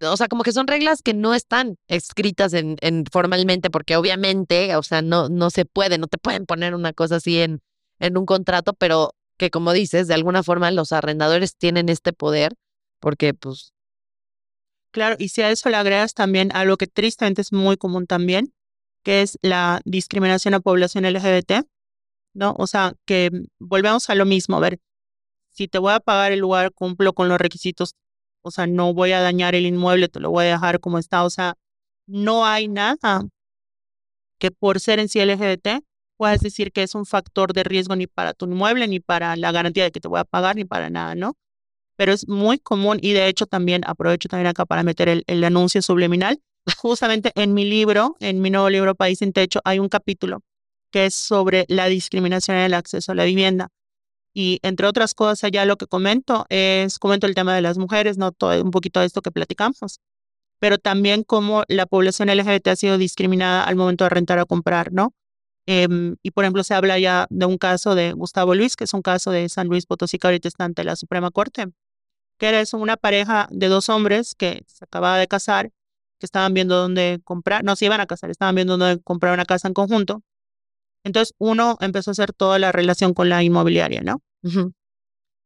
o 0.00 0.16
sea, 0.16 0.28
como 0.28 0.42
que 0.42 0.52
son 0.52 0.66
reglas 0.66 1.02
que 1.02 1.14
no 1.14 1.34
están 1.34 1.76
escritas 1.86 2.52
en, 2.52 2.76
en 2.80 3.04
formalmente, 3.10 3.70
porque 3.70 3.96
obviamente, 3.96 4.74
o 4.76 4.82
sea, 4.82 5.02
no, 5.02 5.28
no 5.28 5.50
se 5.50 5.64
puede, 5.64 5.98
no 5.98 6.06
te 6.08 6.18
pueden 6.18 6.46
poner 6.46 6.74
una 6.74 6.92
cosa 6.92 7.16
así 7.16 7.40
en, 7.40 7.60
en 8.00 8.16
un 8.16 8.26
contrato, 8.26 8.74
pero 8.74 9.14
que 9.36 9.50
como 9.50 9.72
dices, 9.72 10.08
de 10.08 10.14
alguna 10.14 10.42
forma 10.42 10.70
los 10.70 10.92
arrendadores 10.92 11.56
tienen 11.56 11.88
este 11.88 12.12
poder 12.12 12.54
porque 13.04 13.34
pues... 13.34 13.74
Claro, 14.90 15.16
y 15.18 15.28
si 15.28 15.42
a 15.42 15.50
eso 15.50 15.68
le 15.68 15.76
agregas 15.76 16.14
también 16.14 16.50
algo 16.56 16.78
que 16.78 16.86
tristemente 16.86 17.42
es 17.42 17.52
muy 17.52 17.76
común 17.76 18.06
también, 18.06 18.54
que 19.02 19.20
es 19.20 19.38
la 19.42 19.82
discriminación 19.84 20.54
a 20.54 20.60
población 20.60 21.04
LGBT, 21.04 21.66
¿no? 22.32 22.54
O 22.56 22.66
sea, 22.66 22.94
que 23.04 23.30
volvemos 23.58 24.08
a 24.08 24.14
lo 24.14 24.24
mismo, 24.24 24.56
a 24.56 24.60
ver, 24.60 24.80
si 25.50 25.68
te 25.68 25.76
voy 25.78 25.92
a 25.92 26.00
pagar 26.00 26.32
el 26.32 26.40
lugar, 26.40 26.72
cumplo 26.72 27.12
con 27.12 27.28
los 27.28 27.38
requisitos, 27.38 27.94
o 28.40 28.50
sea, 28.50 28.66
no 28.66 28.94
voy 28.94 29.12
a 29.12 29.20
dañar 29.20 29.54
el 29.54 29.66
inmueble, 29.66 30.08
te 30.08 30.20
lo 30.20 30.30
voy 30.30 30.46
a 30.46 30.52
dejar 30.52 30.80
como 30.80 30.98
está, 30.98 31.24
o 31.24 31.30
sea, 31.30 31.58
no 32.06 32.46
hay 32.46 32.68
nada 32.68 33.26
que 34.38 34.50
por 34.50 34.80
ser 34.80 34.98
en 34.98 35.10
sí 35.10 35.20
LGBT 35.20 35.84
puedas 36.16 36.40
decir 36.40 36.72
que 36.72 36.82
es 36.82 36.94
un 36.94 37.04
factor 37.04 37.52
de 37.52 37.64
riesgo 37.64 37.96
ni 37.96 38.06
para 38.06 38.32
tu 38.32 38.46
inmueble, 38.46 38.88
ni 38.88 39.00
para 39.00 39.36
la 39.36 39.52
garantía 39.52 39.84
de 39.84 39.92
que 39.92 40.00
te 40.00 40.08
voy 40.08 40.20
a 40.20 40.24
pagar, 40.24 40.56
ni 40.56 40.64
para 40.64 40.88
nada, 40.88 41.14
¿no? 41.14 41.36
Pero 41.96 42.12
es 42.12 42.28
muy 42.28 42.58
común 42.58 42.98
y 43.00 43.12
de 43.12 43.28
hecho 43.28 43.46
también 43.46 43.82
aprovecho 43.86 44.28
también 44.28 44.48
acá 44.48 44.66
para 44.66 44.82
meter 44.82 45.08
el, 45.08 45.24
el 45.26 45.44
anuncio 45.44 45.82
subliminal. 45.82 46.40
Justamente 46.78 47.30
en 47.34 47.54
mi 47.54 47.64
libro, 47.64 48.16
en 48.20 48.40
mi 48.40 48.50
nuevo 48.50 48.70
libro 48.70 48.94
País 48.94 49.18
sin 49.18 49.32
Techo, 49.32 49.60
hay 49.64 49.78
un 49.78 49.88
capítulo 49.88 50.40
que 50.90 51.06
es 51.06 51.14
sobre 51.16 51.64
la 51.68 51.86
discriminación 51.86 52.56
en 52.56 52.64
el 52.64 52.74
acceso 52.74 53.10
a 53.10 53.14
la 53.16 53.24
vivienda. 53.24 53.68
Y 54.32 54.60
entre 54.62 54.86
otras 54.86 55.14
cosas, 55.14 55.50
ya 55.52 55.64
lo 55.64 55.76
que 55.76 55.86
comento 55.86 56.46
es, 56.50 57.00
comento 57.00 57.26
el 57.26 57.34
tema 57.34 57.54
de 57.54 57.62
las 57.62 57.78
mujeres, 57.78 58.16
no 58.16 58.30
todo, 58.30 58.62
un 58.62 58.70
poquito 58.70 59.00
de 59.00 59.06
esto 59.06 59.20
que 59.20 59.32
platicamos, 59.32 60.00
pero 60.58 60.78
también 60.78 61.24
cómo 61.24 61.64
la 61.68 61.86
población 61.86 62.28
LGBT 62.28 62.68
ha 62.68 62.76
sido 62.76 62.96
discriminada 62.96 63.64
al 63.64 63.76
momento 63.76 64.04
de 64.04 64.10
rentar 64.10 64.38
o 64.38 64.46
comprar, 64.46 64.92
¿no? 64.92 65.12
Em, 65.66 66.16
y 66.22 66.30
por 66.30 66.44
ejemplo, 66.44 66.62
se 66.62 66.74
habla 66.74 66.98
ya 66.98 67.26
de 67.30 67.46
un 67.46 67.58
caso 67.58 67.94
de 67.94 68.12
Gustavo 68.12 68.54
Luis, 68.54 68.76
que 68.76 68.84
es 68.84 68.94
un 68.94 69.02
caso 69.02 69.30
de 69.30 69.48
San 69.48 69.68
Luis 69.68 69.86
Potosí, 69.86 70.18
que 70.18 70.26
ahorita 70.26 70.48
está 70.48 70.64
ante 70.64 70.84
la 70.84 70.96
Suprema 70.96 71.30
Corte, 71.30 71.66
que 72.44 72.48
era 72.50 72.60
eso, 72.60 72.76
una 72.76 72.98
pareja 72.98 73.48
de 73.50 73.68
dos 73.68 73.88
hombres 73.88 74.34
que 74.34 74.64
se 74.66 74.84
acababa 74.84 75.16
de 75.16 75.26
casar, 75.26 75.70
que 76.18 76.26
estaban 76.26 76.52
viendo 76.52 76.76
dónde 76.76 77.18
comprar, 77.24 77.64
no 77.64 77.74
se 77.74 77.86
iban 77.86 78.02
a 78.02 78.06
casar, 78.06 78.28
estaban 78.28 78.54
viendo 78.54 78.76
dónde 78.76 79.00
comprar 79.02 79.32
una 79.32 79.46
casa 79.46 79.66
en 79.66 79.72
conjunto. 79.72 80.22
Entonces 81.04 81.34
uno 81.38 81.78
empezó 81.80 82.10
a 82.10 82.12
hacer 82.12 82.34
toda 82.34 82.58
la 82.58 82.70
relación 82.70 83.14
con 83.14 83.30
la 83.30 83.42
inmobiliaria, 83.42 84.02
¿no? 84.02 84.20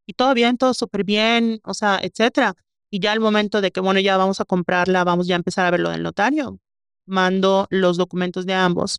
Y 0.06 0.14
todo 0.14 0.34
bien, 0.34 0.58
todo 0.58 0.74
súper 0.74 1.04
bien, 1.04 1.60
o 1.62 1.72
sea, 1.72 2.00
etcétera. 2.02 2.56
Y 2.90 2.98
ya 2.98 3.12
al 3.12 3.20
momento 3.20 3.60
de 3.60 3.70
que, 3.70 3.78
bueno, 3.78 4.00
ya 4.00 4.16
vamos 4.16 4.40
a 4.40 4.44
comprarla, 4.44 5.04
vamos 5.04 5.28
ya 5.28 5.36
a 5.36 5.38
empezar 5.38 5.66
a 5.66 5.70
ver 5.70 5.78
lo 5.78 5.90
del 5.90 6.02
notario. 6.02 6.58
Mando 7.06 7.68
los 7.70 7.96
documentos 7.96 8.44
de 8.44 8.54
ambos 8.54 8.98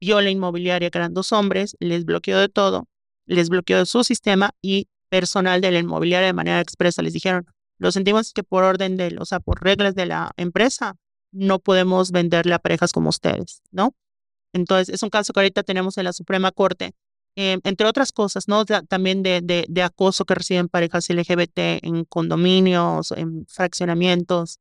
vio 0.00 0.20
la 0.20 0.30
inmobiliaria, 0.30 0.90
que 0.90 0.98
eran 0.98 1.14
dos 1.14 1.30
hombres, 1.30 1.76
les 1.78 2.04
bloqueó 2.04 2.40
de 2.40 2.48
todo, 2.48 2.88
les 3.24 3.50
bloqueó 3.50 3.78
de 3.78 3.86
su 3.86 4.02
sistema 4.02 4.50
y 4.60 4.88
personal 5.08 5.60
de 5.60 5.70
la 5.70 5.78
inmobiliaria 5.78 6.26
de 6.28 6.32
manera 6.32 6.60
expresa 6.60 7.02
les 7.02 7.12
dijeron, 7.12 7.46
lo 7.78 7.92
sentimos 7.92 8.32
que 8.32 8.42
por 8.42 8.64
orden 8.64 8.96
de, 8.96 9.16
o 9.18 9.24
sea, 9.24 9.40
por 9.40 9.62
reglas 9.62 9.94
de 9.94 10.06
la 10.06 10.32
empresa, 10.36 10.96
no 11.30 11.58
podemos 11.58 12.10
venderle 12.10 12.54
a 12.54 12.58
parejas 12.58 12.92
como 12.92 13.10
ustedes, 13.10 13.62
¿no? 13.70 13.94
Entonces, 14.52 14.94
es 14.94 15.02
un 15.02 15.10
caso 15.10 15.32
que 15.32 15.40
ahorita 15.40 15.62
tenemos 15.62 15.98
en 15.98 16.04
la 16.04 16.12
Suprema 16.12 16.50
Corte, 16.50 16.94
eh, 17.36 17.58
entre 17.62 17.86
otras 17.86 18.10
cosas, 18.10 18.48
¿no? 18.48 18.64
también 18.64 19.22
de, 19.22 19.40
de, 19.42 19.64
de, 19.68 19.82
acoso 19.82 20.24
que 20.24 20.34
reciben 20.34 20.68
parejas 20.68 21.08
LGBT 21.08 21.84
en 21.84 22.04
condominios, 22.04 23.12
en 23.12 23.46
fraccionamientos, 23.46 24.58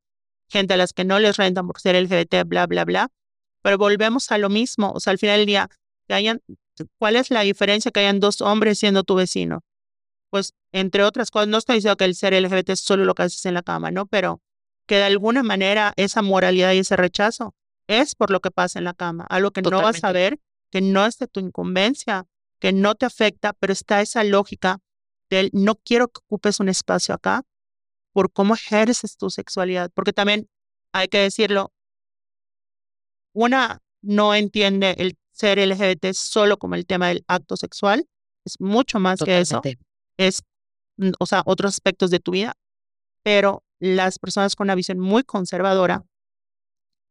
gente 0.47 0.75
a 0.75 0.77
las 0.77 0.93
que 0.93 1.03
no 1.03 1.19
les 1.19 1.37
rentan 1.37 1.65
por 1.65 1.79
ser 1.79 1.95
LGBT, 1.95 2.43
bla, 2.45 2.67
bla, 2.67 2.85
bla. 2.85 3.09
Pero 3.63 3.77
volvemos 3.77 4.31
a 4.31 4.37
lo 4.37 4.49
mismo, 4.49 4.91
o 4.91 4.99
sea, 4.99 5.11
al 5.11 5.17
final 5.17 5.37
del 5.39 5.47
día, 5.47 5.69
que 6.07 6.13
hayan, 6.13 6.41
¿cuál 6.99 7.15
es 7.15 7.31
la 7.31 7.41
diferencia 7.41 7.89
que 7.91 8.01
hayan 8.01 8.19
dos 8.19 8.41
hombres 8.41 8.77
siendo 8.77 9.03
tu 9.03 9.15
vecino? 9.15 9.63
Pues, 10.29 10.53
entre 10.71 11.03
otras 11.03 11.31
cosas, 11.31 11.47
no 11.47 11.57
estoy 11.57 11.75
diciendo 11.75 11.97
que 11.97 12.05
el 12.05 12.15
ser 12.15 12.33
LGBT 12.33 12.71
es 12.71 12.79
solo 12.79 13.05
lo 13.05 13.15
que 13.15 13.23
haces 13.23 13.45
en 13.45 13.53
la 13.53 13.63
cama, 13.63 13.91
¿no? 13.91 14.05
Pero 14.05 14.41
que 14.85 14.95
de 14.95 15.03
alguna 15.03 15.43
manera 15.43 15.93
esa 15.95 16.21
moralidad 16.21 16.73
y 16.73 16.79
ese 16.79 16.95
rechazo 16.95 17.55
es 17.87 18.15
por 18.15 18.31
lo 18.31 18.39
que 18.39 18.51
pasa 18.51 18.79
en 18.79 18.85
la 18.85 18.93
cama, 18.93 19.25
algo 19.29 19.51
que 19.51 19.61
no 19.61 19.81
vas 19.81 20.03
a 20.03 20.11
ver, 20.11 20.39
que 20.71 20.81
no 20.81 21.05
es 21.05 21.17
de 21.17 21.27
tu 21.27 21.39
incumbencia, 21.39 22.25
que 22.59 22.73
no 22.73 22.95
te 22.95 23.05
afecta, 23.05 23.53
pero 23.53 23.73
está 23.73 24.01
esa 24.01 24.23
lógica 24.23 24.79
del 25.29 25.49
no 25.53 25.75
quiero 25.75 26.07
que 26.07 26.19
ocupes 26.25 26.59
un 26.59 26.69
espacio 26.69 27.13
acá 27.13 27.43
por 28.13 28.31
cómo 28.31 28.55
ejerces 28.55 29.17
tu 29.17 29.29
sexualidad, 29.29 29.91
porque 29.93 30.13
también 30.13 30.49
hay 30.91 31.07
que 31.07 31.19
decirlo, 31.19 31.71
una 33.33 33.81
no 34.01 34.33
entiende 34.33 34.95
el 34.97 35.17
ser 35.31 35.59
LGBT 35.59 36.13
solo 36.13 36.57
como 36.57 36.75
el 36.75 36.85
tema 36.85 37.09
del 37.09 37.23
acto 37.27 37.57
sexual, 37.57 38.07
es 38.45 38.59
mucho 38.59 38.99
más 38.99 39.19
que 39.21 39.39
eso. 39.39 39.61
Es, 40.17 40.43
mm, 40.97 41.11
o 41.19 41.25
sea, 41.25 41.43
otros 41.45 41.73
aspectos 41.73 42.11
de 42.11 42.19
tu 42.19 42.31
vida, 42.31 42.55
pero 43.23 43.63
las 43.79 44.19
personas 44.19 44.55
con 44.55 44.65
una 44.65 44.75
visión 44.75 44.99
muy 44.99 45.23
conservadora 45.23 46.03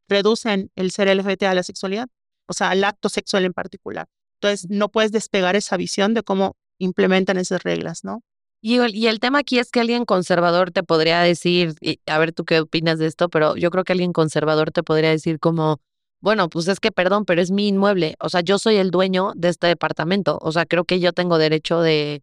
reducen 0.09 0.71
el 0.77 0.90
ser 0.90 1.09
LGBT 1.09 1.45
a 1.45 1.55
la 1.55 1.62
sexualidad, 1.62 2.09
o 2.47 2.53
sea, 2.53 2.71
al 2.71 2.85
acto 2.85 3.09
sexual 3.09 3.45
en 3.45 3.53
particular. 3.53 4.09
Entonces, 4.40 4.69
no 4.71 4.88
puedes 4.88 5.12
despegar 5.12 5.57
esa 5.57 5.77
visión 5.77 6.14
de 6.14 6.23
cómo 6.23 6.57
implementan 6.79 7.38
esas 7.38 7.62
reglas, 7.62 8.05
¿no? 8.05 8.23
Y 8.61 8.79
el, 8.79 8.95
y 8.95 9.07
el 9.07 9.21
tema 9.21 9.40
aquí 9.40 9.59
es 9.59 9.71
que 9.71 9.81
alguien 9.81 10.05
conservador 10.05 10.71
te 10.73 10.83
podría 10.83 11.21
decir, 11.21 11.75
y 11.81 12.01
a 12.07 12.19
ver 12.19 12.33
tú 12.33 12.45
qué 12.45 12.61
opinas 12.61 12.99
de 12.99 13.07
esto, 13.07 13.29
pero 13.29 13.57
yo 13.57 13.71
creo 13.71 13.85
que 13.85 13.92
alguien 13.92 14.12
conservador 14.12 14.73
te 14.73 14.83
podría 14.83 15.11
decir 15.11 15.38
como, 15.38 15.81
bueno, 16.21 16.49
pues 16.49 16.66
es 16.69 16.81
que 16.81 16.90
perdón, 16.90 17.25
pero 17.25 17.40
es 17.42 17.51
mi 17.51 17.69
inmueble. 17.69 18.16
O 18.19 18.29
sea, 18.29 18.40
yo 18.40 18.59
soy 18.59 18.77
el 18.77 18.90
dueño 18.90 19.33
de 19.37 19.49
este 19.49 19.66
departamento. 19.69 20.38
O 20.42 20.51
sea, 20.53 20.66
creo 20.66 20.85
que 20.85 20.99
yo 20.99 21.12
tengo 21.12 21.38
derecho 21.38 21.81
de, 21.81 22.23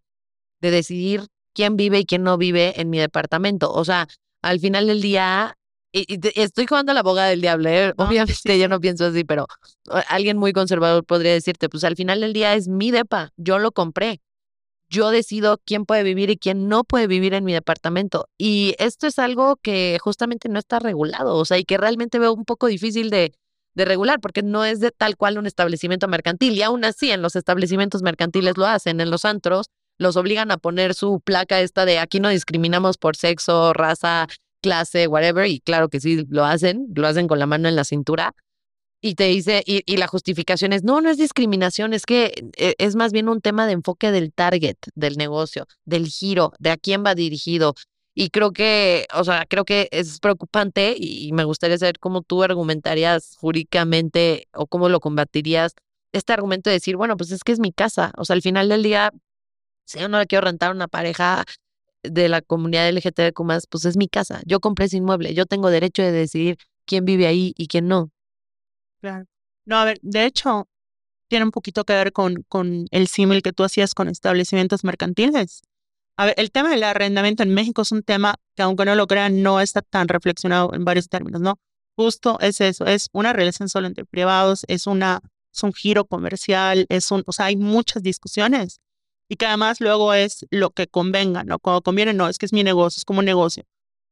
de 0.63 0.71
decidir 0.71 1.28
quién 1.54 1.76
vive 1.76 1.99
y 1.99 2.06
quién 2.06 2.23
no 2.23 2.38
vive 2.38 2.80
en 2.80 2.89
mi 2.89 2.97
departamento. 2.97 3.71
O 3.71 3.84
sea, 3.86 4.08
al 4.41 4.60
final 4.60 4.88
del 4.88 5.02
día, 5.02 5.58
y, 5.91 6.19
estoy 6.36 6.65
jugando 6.65 6.91
a 6.91 6.95
la 6.95 7.02
abogada 7.02 7.28
del 7.28 7.41
diablo. 7.41 7.69
¿eh? 7.69 7.93
Obviamente 7.97 8.34
yo 8.60 8.67
no 8.69 8.80
pienso 8.80 9.06
así, 9.06 9.26
pero 9.26 9.45
alguien 10.08 10.38
muy 10.38 10.54
conservador 10.54 11.06
podría 11.06 11.34
decirte, 11.34 11.69
pues 11.69 11.84
al 11.84 11.97
final 11.97 12.21
del 12.21 12.34
día 12.34 12.56
es 12.56 12.67
mi 12.69 12.91
depa, 12.91 13.32
yo 13.36 13.60
lo 13.60 13.71
compré. 13.71 14.21
Yo 14.89 15.10
decido 15.10 15.60
quién 15.65 15.86
puede 15.86 16.04
vivir 16.04 16.30
y 16.30 16.38
quién 16.38 16.69
no 16.69 16.84
puede 16.84 17.08
vivir 17.08 17.34
en 17.34 17.43
mi 17.43 17.52
departamento. 17.52 18.30
Y 18.38 18.76
esto 18.78 19.08
es 19.08 19.19
algo 19.19 19.58
que 19.58 19.97
justamente 19.99 20.49
no 20.49 20.60
está 20.60 20.80
regulado, 20.80 21.36
o 21.36 21.45
sea, 21.45 21.58
y 21.58 21.65
que 21.65 21.78
realmente 21.78 22.19
veo 22.19 22.32
un 22.32 22.45
poco 22.45 22.67
difícil 22.67 23.10
de, 23.10 23.34
de 23.73 23.86
regular, 23.86 24.19
porque 24.21 24.43
no 24.43 24.63
es 24.63 24.80
de 24.80 24.91
tal 24.91 25.17
cual 25.17 25.39
un 25.39 25.47
establecimiento 25.47 26.08
mercantil. 26.08 26.54
Y 26.54 26.62
aún 26.62 26.86
así, 26.86 27.12
en 27.12 27.23
los 27.23 27.36
establecimientos 27.36 28.04
mercantiles 28.04 28.56
lo 28.56 28.67
hacen, 28.67 29.02
en 29.02 29.10
los 29.10 29.26
antros 29.26 29.67
los 30.04 30.16
obligan 30.18 30.52
a 30.52 30.58
poner 30.58 30.94
su 30.94 31.20
placa 31.20 31.60
esta 31.60 31.86
de 31.86 31.98
aquí 31.98 32.20
no 32.20 32.30
discriminamos 32.30 32.98
por 32.98 33.16
sexo, 33.16 33.74
raza, 33.74 34.28
clase, 34.62 35.08
whatever, 35.08 35.48
y 35.48 35.60
claro 35.60 35.89
que 35.89 36.00
sí 36.00 36.26
lo 36.30 36.46
hacen, 36.46 36.88
lo 36.94 37.08
hacen 37.08 37.28
con 37.28 37.39
la 37.39 37.48
mano 37.48 37.68
en 37.68 37.76
la 37.76 37.84
cintura. 37.84 38.36
Y 39.01 39.16
te 39.16 39.26
dice, 39.26 39.64
y, 39.66 39.82
y 39.86 39.97
la 39.97 40.08
justificación 40.08 40.72
es, 40.72 40.84
no, 40.84 41.01
no 41.01 41.10
es 41.10 41.18
discriminación, 41.18 41.93
es 41.93 42.06
que 42.06 42.51
eh, 42.56 42.76
es 42.78 42.95
más 42.95 43.12
bien 43.12 43.28
un 43.28 43.41
tema 43.41 43.66
de 43.66 43.74
enfoque 43.74 44.12
del 44.12 44.32
target 44.32 44.78
del 44.95 45.18
negocio, 45.18 45.66
del 45.84 46.08
giro, 46.08 46.54
de 46.60 46.70
a 46.70 46.78
quién 46.78 47.04
va 47.06 47.16
dirigido, 47.16 47.76
y 48.16 48.30
creo 48.30 48.51
que, 48.54 49.08
o 49.14 49.24
sea, 49.24 49.45
creo 49.47 49.66
que 49.66 49.88
es 49.91 50.20
preocupante 50.20 50.95
y 50.97 51.32
me 51.34 51.45
gustaría 51.45 51.78
saber 51.78 51.97
cómo 51.99 52.22
tú 52.22 52.43
argumentarías 52.43 53.36
jurídicamente 53.39 54.47
o 54.54 54.68
cómo 54.68 54.88
lo 54.88 54.99
combatirías 54.99 55.74
este 56.12 56.32
argumento 56.32 56.70
de 56.70 56.76
decir, 56.76 56.95
bueno, 56.95 57.18
pues 57.18 57.32
es 57.32 57.43
que 57.43 57.51
es 57.51 57.60
mi 57.60 57.72
casa. 57.72 58.12
O 58.18 58.26
sea, 58.26 58.36
al 58.36 58.43
final 58.43 58.70
del 58.70 58.84
día, 58.84 59.12
si 59.86 60.00
yo 60.00 60.08
no 60.08 60.20
le 60.20 60.28
quiero 60.28 60.46
rentar 60.46 60.70
a 60.70 60.74
una 60.74 60.88
pareja 60.88 61.46
de 62.04 62.30
la 62.30 62.42
comunidad 62.42 62.90
LGTBQ+, 62.90 63.68
pues 63.70 63.86
es 63.86 63.98
mi 63.98 64.08
casa. 64.08 64.42
Yo 64.46 64.60
compré 64.60 64.86
ese 64.86 64.98
inmueble. 64.98 65.34
Yo 65.34 65.46
tengo 65.46 65.70
derecho 65.70 66.02
de 66.02 66.12
decidir 66.12 66.58
quién 66.86 67.06
vive 67.06 67.28
ahí 67.28 67.54
y 67.58 67.68
quién 67.68 67.88
no. 67.88 68.12
Claro. 69.02 69.26
No, 69.66 69.78
a 69.78 69.86
ver, 69.86 70.00
de 70.02 70.26
hecho, 70.26 70.68
tiene 71.30 71.46
un 71.46 71.52
poquito 71.52 71.86
que 71.86 71.94
ver 71.94 72.12
con, 72.12 72.44
con 72.50 72.88
el 72.92 73.08
símil 73.08 73.42
que 73.42 73.54
tú 73.54 73.64
hacías 73.64 73.94
con 73.94 74.10
establecimientos 74.10 74.84
mercantiles. 74.84 75.62
A 76.18 76.26
ver, 76.26 76.36
el 76.38 76.52
tema 76.52 76.70
del 76.70 76.84
arrendamiento 76.84 77.44
en 77.44 77.54
México 77.54 77.82
es 77.82 77.92
un 77.92 78.04
tema 78.04 78.36
que, 78.56 78.64
aunque 78.64 78.86
no 78.86 78.96
lo 78.96 79.08
crean, 79.08 79.42
no 79.42 79.60
está 79.60 79.82
tan 79.82 80.08
reflexionado 80.08 80.74
en 80.74 80.86
varios 80.86 81.10
términos, 81.10 81.42
¿no? 81.42 81.58
Justo 81.96 82.38
es 82.40 82.60
eso, 82.62 82.86
es 82.86 83.10
una 83.14 83.34
relación 83.34 83.70
solo 83.70 83.88
entre 83.88 84.06
privados, 84.06 84.66
es, 84.68 84.88
una, 84.88 85.22
es 85.54 85.64
un 85.64 85.74
giro 85.74 86.06
comercial, 86.06 86.86
es 86.90 87.12
un, 87.12 87.24
o 87.26 87.32
sea, 87.32 87.46
hay 87.46 87.56
muchas 87.56 88.04
discusiones 88.04 88.80
y 89.34 89.36
que 89.36 89.48
además 89.48 89.82
luego 89.82 90.14
es 90.14 90.46
lo 90.52 90.70
que 90.70 90.86
convenga, 90.86 91.44
¿no? 91.44 91.58
Cuando 91.58 91.82
conviene, 91.82 92.14
no, 92.14 92.30
es 92.30 92.38
que 92.38 92.46
es 92.46 92.54
mi 92.54 92.64
negocio, 92.64 93.00
es 93.00 93.06
como 93.06 93.18
un 93.20 93.26
negocio. 93.26 93.64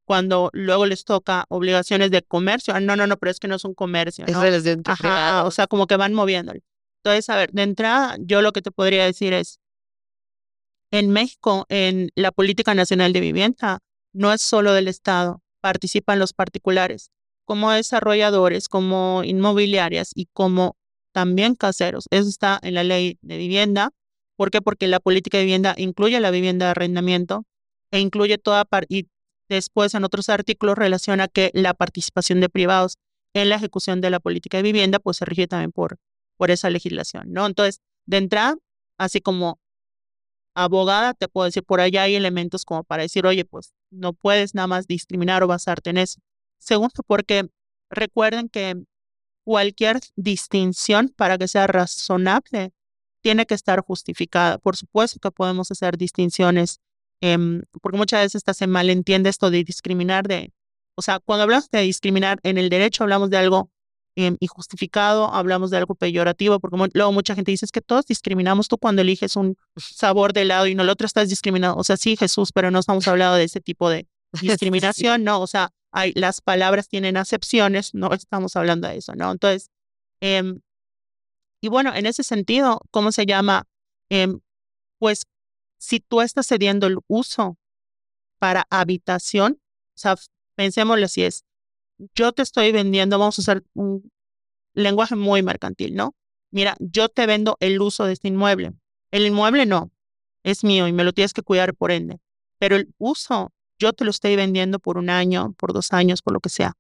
cuando 0.03 0.49
luego 0.51 0.87
les 0.87 1.05
toca 1.05 1.45
obligaciones 1.49 2.09
de 2.09 2.23
comercio, 2.23 2.73
ah, 2.73 2.79
no, 2.79 2.95
no, 2.95 3.05
no, 3.05 3.17
pero 3.17 3.29
es 3.31 3.39
que 3.39 3.47
no 3.47 3.55
es 3.55 3.63
un 3.63 3.75
comercio, 3.75 4.25
Es 4.25 4.33
¿no? 4.33 4.41
relación 4.41 4.81
Ajá, 4.85 4.97
privada. 4.97 5.45
o 5.45 5.51
sea, 5.51 5.67
como 5.67 5.85
que 5.85 5.95
van 5.95 6.13
moviéndolo. 6.15 6.59
Entonces, 7.03 7.29
a 7.29 7.35
ver, 7.37 7.51
de 7.51 7.61
entrada, 7.61 8.17
yo 8.19 8.41
lo 8.41 8.51
que 8.51 8.63
te 8.63 8.71
podría 8.71 9.05
decir 9.05 9.31
es, 9.33 9.59
en 10.91 11.11
México, 11.11 11.65
en 11.69 12.09
la 12.15 12.31
política 12.31 12.73
nacional 12.73 13.13
de 13.13 13.19
vivienda, 13.21 13.79
no 14.11 14.33
es 14.33 14.41
solo 14.41 14.73
del 14.73 14.87
Estado, 14.87 15.41
participan 15.61 16.17
los 16.19 16.33
particulares, 16.33 17.11
como 17.45 17.71
desarrolladores, 17.71 18.67
como 18.67 19.21
inmobiliarias 19.23 20.11
y 20.15 20.25
como 20.33 20.75
también 21.13 21.53
caseros. 21.55 22.05
Eso 22.09 22.27
está 22.27 22.59
en 22.63 22.73
la 22.73 22.83
ley 22.83 23.17
de 23.21 23.37
vivienda. 23.37 23.91
¿Por 24.41 24.49
qué? 24.49 24.59
Porque 24.59 24.87
la 24.87 24.99
política 24.99 25.37
de 25.37 25.43
vivienda 25.43 25.75
incluye 25.77 26.19
la 26.19 26.31
vivienda 26.31 26.65
de 26.65 26.71
arrendamiento 26.71 27.45
e 27.91 27.99
incluye 27.99 28.39
toda 28.39 28.65
par 28.65 28.87
y 28.89 29.07
después 29.47 29.93
en 29.93 30.03
otros 30.03 30.29
artículos 30.29 30.79
relaciona 30.79 31.27
que 31.27 31.51
la 31.53 31.75
participación 31.75 32.41
de 32.41 32.49
privados 32.49 32.97
en 33.35 33.49
la 33.49 33.57
ejecución 33.57 34.01
de 34.01 34.09
la 34.09 34.19
política 34.19 34.57
de 34.57 34.63
vivienda 34.63 34.97
pues 34.97 35.17
se 35.17 35.25
rige 35.25 35.45
también 35.45 35.71
por, 35.71 35.99
por 36.37 36.49
esa 36.49 36.71
legislación, 36.71 37.31
¿no? 37.31 37.45
Entonces, 37.45 37.81
de 38.07 38.17
entrada, 38.17 38.55
así 38.97 39.21
como 39.21 39.59
abogada, 40.55 41.13
te 41.13 41.27
puedo 41.27 41.45
decir, 41.45 41.63
por 41.63 41.79
allá 41.79 42.01
hay 42.01 42.15
elementos 42.15 42.65
como 42.65 42.83
para 42.83 43.03
decir, 43.03 43.27
oye, 43.27 43.45
pues 43.45 43.75
no 43.91 44.13
puedes 44.13 44.55
nada 44.55 44.65
más 44.65 44.87
discriminar 44.87 45.43
o 45.43 45.47
basarte 45.47 45.91
en 45.91 45.99
eso. 45.99 46.19
Segundo, 46.57 47.03
porque 47.05 47.47
recuerden 47.91 48.49
que 48.49 48.73
cualquier 49.43 49.99
distinción 50.15 51.09
para 51.09 51.37
que 51.37 51.47
sea 51.47 51.67
razonable 51.67 52.73
tiene 53.21 53.45
que 53.45 53.53
estar 53.53 53.81
justificada. 53.81 54.57
Por 54.57 54.75
supuesto 54.75 55.19
que 55.19 55.31
podemos 55.31 55.71
hacer 55.71 55.97
distinciones, 55.97 56.79
em, 57.21 57.63
porque 57.81 57.97
muchas 57.97 58.21
veces 58.21 58.35
hasta 58.37 58.53
se 58.53 58.67
malentiende 58.67 59.29
esto 59.29 59.51
de 59.51 59.63
discriminar 59.63 60.27
de, 60.27 60.51
o 60.95 61.01
sea, 61.01 61.19
cuando 61.19 61.43
hablamos 61.43 61.69
de 61.69 61.81
discriminar 61.81 62.39
en 62.43 62.57
el 62.57 62.69
derecho 62.69 63.03
hablamos 63.03 63.29
de 63.29 63.37
algo 63.37 63.71
em, 64.15 64.35
injustificado, 64.41 65.33
hablamos 65.33 65.71
de 65.71 65.77
algo 65.77 65.95
peyorativo, 65.95 66.59
porque 66.59 66.89
luego 66.93 67.11
mucha 67.13 67.33
gente 67.33 67.51
dice 67.51 67.65
es 67.65 67.71
que 67.71 67.79
todos 67.79 68.05
discriminamos 68.05 68.67
tú 68.67 68.77
cuando 68.77 69.01
eliges 69.01 69.37
un 69.37 69.55
sabor 69.77 70.33
de 70.33 70.41
helado 70.41 70.67
y 70.67 70.75
no 70.75 70.83
el 70.83 70.89
otro 70.89 71.07
estás 71.07 71.29
discriminado. 71.29 71.77
O 71.77 71.83
sea, 71.83 71.95
sí, 71.97 72.17
Jesús, 72.17 72.51
pero 72.51 72.71
no 72.71 72.79
estamos 72.79 73.07
hablando 73.07 73.35
de 73.37 73.45
ese 73.45 73.61
tipo 73.61 73.89
de 73.89 74.07
discriminación, 74.41 75.23
¿no? 75.23 75.41
O 75.41 75.47
sea, 75.47 75.71
hay, 75.91 76.13
las 76.15 76.41
palabras 76.41 76.87
tienen 76.87 77.17
acepciones, 77.17 77.93
no 77.93 78.13
estamos 78.13 78.55
hablando 78.55 78.87
de 78.87 78.97
eso, 78.97 79.13
¿no? 79.15 79.31
Entonces, 79.31 79.69
em, 80.21 80.59
y 81.61 81.69
bueno, 81.69 81.93
en 81.95 82.07
ese 82.07 82.23
sentido, 82.23 82.81
¿cómo 82.89 83.11
se 83.11 83.25
llama? 83.25 83.67
Em, 84.09 84.41
pues 84.97 85.27
si 85.77 85.99
tú 85.99 86.21
estás 86.21 86.47
cediendo 86.47 86.87
el 86.87 86.97
uso 87.07 87.57
para 88.39 88.65
habitación, 88.69 89.61
o 89.95 89.97
sea, 89.97 90.15
pensémoslo 90.55 91.05
así 91.05 91.23
es, 91.23 91.45
yo 92.15 92.31
te 92.31 92.41
estoy 92.41 92.71
vendiendo, 92.71 93.19
vamos 93.19 93.37
a 93.37 93.41
usar 93.41 93.63
un 93.73 94.11
lenguaje 94.73 95.15
muy 95.15 95.43
mercantil, 95.43 95.95
¿no? 95.95 96.15
Mira, 96.49 96.75
yo 96.79 97.09
te 97.09 97.27
vendo 97.27 97.57
el 97.59 97.79
uso 97.79 98.05
de 98.05 98.13
este 98.13 98.27
inmueble. 98.27 98.73
El 99.11 99.25
inmueble 99.25 99.65
no, 99.65 99.91
es 100.43 100.63
mío 100.63 100.87
y 100.87 100.93
me 100.93 101.03
lo 101.03 101.13
tienes 101.13 101.33
que 101.33 101.43
cuidar 101.43 101.75
por 101.75 101.91
ende, 101.91 102.19
pero 102.57 102.75
el 102.75 102.93
uso 102.97 103.53
yo 103.77 103.93
te 103.93 104.03
lo 104.03 104.11
estoy 104.11 104.35
vendiendo 104.35 104.79
por 104.79 104.97
un 104.97 105.09
año, 105.09 105.53
por 105.53 105.73
dos 105.73 105.93
años, 105.93 106.21
por 106.21 106.33
lo 106.33 106.39
que 106.39 106.49
sea. 106.49 106.73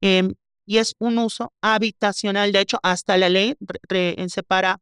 Em, 0.00 0.34
y 0.66 0.78
es 0.78 0.94
un 0.98 1.18
uso 1.18 1.52
habitacional. 1.60 2.52
De 2.52 2.60
hecho, 2.60 2.78
hasta 2.82 3.16
la 3.16 3.28
ley 3.28 3.56
re- 3.88 4.16
separa 4.28 4.80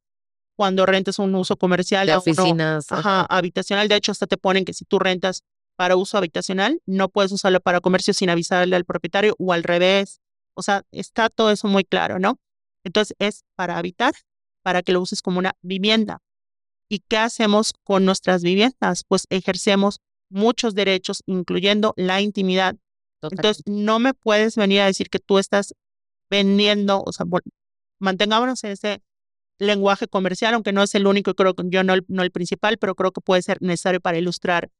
cuando 0.56 0.86
rentas 0.86 1.18
un 1.18 1.34
uso 1.34 1.56
comercial 1.56 2.06
de 2.06 2.12
a 2.12 2.16
uno 2.16 2.20
oficinas. 2.22 2.90
ajá, 2.92 3.26
habitacional. 3.28 3.88
De 3.88 3.96
hecho, 3.96 4.12
hasta 4.12 4.26
te 4.26 4.36
ponen 4.36 4.64
que 4.64 4.74
si 4.74 4.84
tú 4.84 4.98
rentas 4.98 5.42
para 5.76 5.96
uso 5.96 6.18
habitacional, 6.18 6.80
no 6.86 7.08
puedes 7.08 7.32
usarlo 7.32 7.60
para 7.60 7.80
comercio 7.80 8.14
sin 8.14 8.30
avisarle 8.30 8.76
al 8.76 8.84
propietario 8.84 9.34
o 9.38 9.52
al 9.52 9.62
revés. 9.64 10.20
O 10.54 10.62
sea, 10.62 10.82
está 10.92 11.30
todo 11.30 11.50
eso 11.50 11.66
muy 11.68 11.84
claro, 11.84 12.18
¿no? 12.18 12.38
Entonces, 12.84 13.16
es 13.18 13.44
para 13.56 13.78
habitar, 13.78 14.12
para 14.62 14.82
que 14.82 14.92
lo 14.92 15.00
uses 15.00 15.22
como 15.22 15.38
una 15.38 15.54
vivienda. 15.62 16.18
¿Y 16.88 16.98
qué 17.08 17.16
hacemos 17.16 17.72
con 17.84 18.04
nuestras 18.04 18.42
viviendas? 18.42 19.02
Pues 19.08 19.26
ejercemos 19.30 20.00
muchos 20.28 20.74
derechos, 20.74 21.22
incluyendo 21.26 21.94
la 21.96 22.20
intimidad. 22.20 22.76
Entonces, 23.22 23.62
no 23.66 23.98
me 23.98 24.14
puedes 24.14 24.56
venir 24.56 24.80
a 24.80 24.86
decir 24.86 25.08
que 25.08 25.18
tú 25.18 25.38
estás 25.38 25.74
vendiendo, 26.28 27.02
o 27.04 27.12
sea, 27.12 27.26
mantengámonos 27.98 28.64
en 28.64 28.72
ese 28.72 29.02
lenguaje 29.58 30.08
comercial, 30.08 30.54
aunque 30.54 30.72
no 30.72 30.82
es 30.82 30.94
el 30.94 31.06
único, 31.06 31.34
creo 31.34 31.54
que 31.54 31.64
yo 31.68 31.84
no 31.84 31.94
el, 31.94 32.30
principal, 32.32 32.78
pero 32.78 32.94
creo 32.94 33.12
que 33.12 33.20
puede 33.20 33.42
ser 33.42 33.60
necesario 33.60 34.00
para 34.00 34.18
ilustrar 34.18 34.70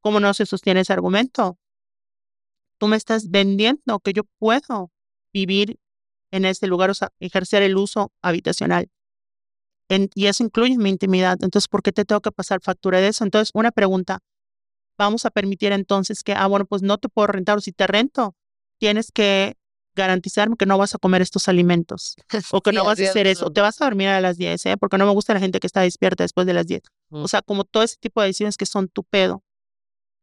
cómo 0.00 0.20
no 0.20 0.34
se 0.34 0.44
sostiene 0.44 0.80
ese 0.80 0.92
argumento. 0.92 1.58
Tú 2.78 2.88
me 2.88 2.96
estás 2.96 3.30
vendiendo 3.30 4.00
que 4.00 4.12
yo 4.12 4.24
puedo 4.38 4.90
vivir 5.32 5.78
en 6.30 6.44
este 6.44 6.66
lugar, 6.66 6.90
o 6.90 6.94
sea, 6.94 7.10
ejercer 7.20 7.62
el 7.62 7.76
uso 7.76 8.12
habitacional. 8.20 8.90
Y 10.14 10.26
eso 10.26 10.42
incluye 10.42 10.78
mi 10.78 10.88
intimidad. 10.88 11.38
Entonces, 11.42 11.68
¿por 11.68 11.82
qué 11.82 11.92
te 11.92 12.04
tengo 12.04 12.22
que 12.22 12.32
pasar 12.32 12.60
factura 12.62 13.00
de 13.00 13.08
eso? 13.08 13.24
Entonces, 13.24 13.50
una 13.54 13.70
pregunta. 13.70 14.20
Vamos 14.98 15.24
a 15.26 15.30
permitir 15.30 15.72
entonces 15.72 16.22
que, 16.22 16.32
ah, 16.34 16.46
bueno, 16.46 16.64
pues 16.66 16.82
no 16.82 16.98
te 16.98 17.08
puedo 17.08 17.26
rentar, 17.28 17.58
o 17.58 17.60
si 17.60 17.72
te 17.72 17.86
rento, 17.86 18.34
tienes 18.78 19.10
que 19.12 19.56
garantizarme 19.94 20.56
que 20.56 20.64
no 20.66 20.78
vas 20.78 20.94
a 20.94 20.98
comer 20.98 21.20
estos 21.22 21.48
alimentos 21.48 22.16
o 22.52 22.60
que 22.62 22.70
Sí, 22.70 22.76
no 22.76 22.84
vas 22.84 22.98
a 22.98 23.02
hacer 23.04 23.26
eso, 23.26 23.46
o 23.46 23.52
te 23.52 23.60
vas 23.60 23.80
a 23.80 23.84
dormir 23.84 24.08
a 24.08 24.20
las 24.20 24.38
10, 24.38 24.64
¿eh? 24.66 24.76
Porque 24.76 24.96
no 24.98 25.04
me 25.06 25.12
gusta 25.12 25.34
la 25.34 25.40
gente 25.40 25.60
que 25.60 25.66
está 25.66 25.82
despierta 25.82 26.24
después 26.24 26.46
de 26.46 26.54
las 26.54 26.66
10. 26.66 26.82
Mm. 27.10 27.22
O 27.24 27.28
sea, 27.28 27.42
como 27.42 27.64
todo 27.64 27.82
ese 27.82 27.96
tipo 27.98 28.20
de 28.20 28.28
decisiones 28.28 28.56
que 28.56 28.66
son 28.66 28.88
tu 28.88 29.04
pedo 29.04 29.42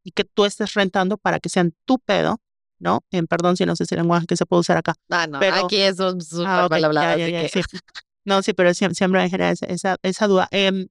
y 0.03 0.11
que 0.11 0.23
tú 0.23 0.45
estés 0.45 0.73
rentando 0.73 1.17
para 1.17 1.39
que 1.39 1.49
sean 1.49 1.75
tu 1.85 1.99
pedo, 1.99 2.39
¿no? 2.79 3.03
En 3.11 3.27
perdón 3.27 3.57
si 3.57 3.65
no 3.65 3.75
sé 3.75 3.83
ese 3.83 3.95
lenguaje 3.95 4.25
que 4.25 4.37
se 4.37 4.45
puede 4.45 4.61
usar 4.61 4.77
acá. 4.77 4.95
Ah, 5.09 5.27
no, 5.27 5.39
pero- 5.39 5.65
aquí 5.65 5.75
es 5.77 5.99
un 5.99 6.21
súper 6.21 6.47
Ah, 6.47 6.65
ok, 6.65 6.71
mal 6.71 6.83
hablado, 6.85 7.17
ya, 7.17 7.27
ya, 7.27 7.41
ya, 7.43 7.49
que- 7.49 7.49
sí. 7.49 7.61
No, 8.25 8.41
sí, 8.43 8.53
pero 8.53 8.73
siempre, 8.73 8.95
siempre 8.95 9.21
me 9.21 9.29
genera 9.29 9.51
esa, 9.51 9.65
esa, 9.67 9.97
esa 10.03 10.27
duda. 10.27 10.47
Em, 10.51 10.87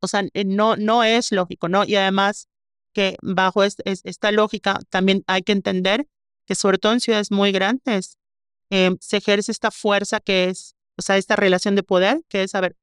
o 0.00 0.08
sea, 0.08 0.24
eh, 0.32 0.44
no, 0.44 0.76
no 0.76 1.04
es 1.04 1.32
lógico, 1.32 1.68
¿no? 1.68 1.84
Y 1.84 1.96
además 1.96 2.48
que 2.92 3.16
bajo 3.22 3.64
es- 3.64 3.76
es- 3.84 4.00
esta 4.04 4.32
lógica 4.32 4.80
también 4.90 5.24
hay 5.26 5.42
que 5.42 5.52
entender 5.52 6.06
que 6.46 6.54
sobre 6.54 6.78
todo 6.78 6.92
en 6.92 7.00
ciudades 7.00 7.30
muy 7.30 7.52
grandes 7.52 8.16
em, 8.70 8.98
se 9.00 9.16
ejerce 9.18 9.50
esta 9.52 9.70
fuerza 9.70 10.20
que 10.20 10.44
es, 10.50 10.74
o 10.96 11.02
sea, 11.02 11.16
esta 11.16 11.36
relación 11.36 11.74
de 11.74 11.82
poder, 11.82 12.22
que 12.28 12.42
es, 12.42 12.54
a 12.54 12.60
ver, 12.60 12.76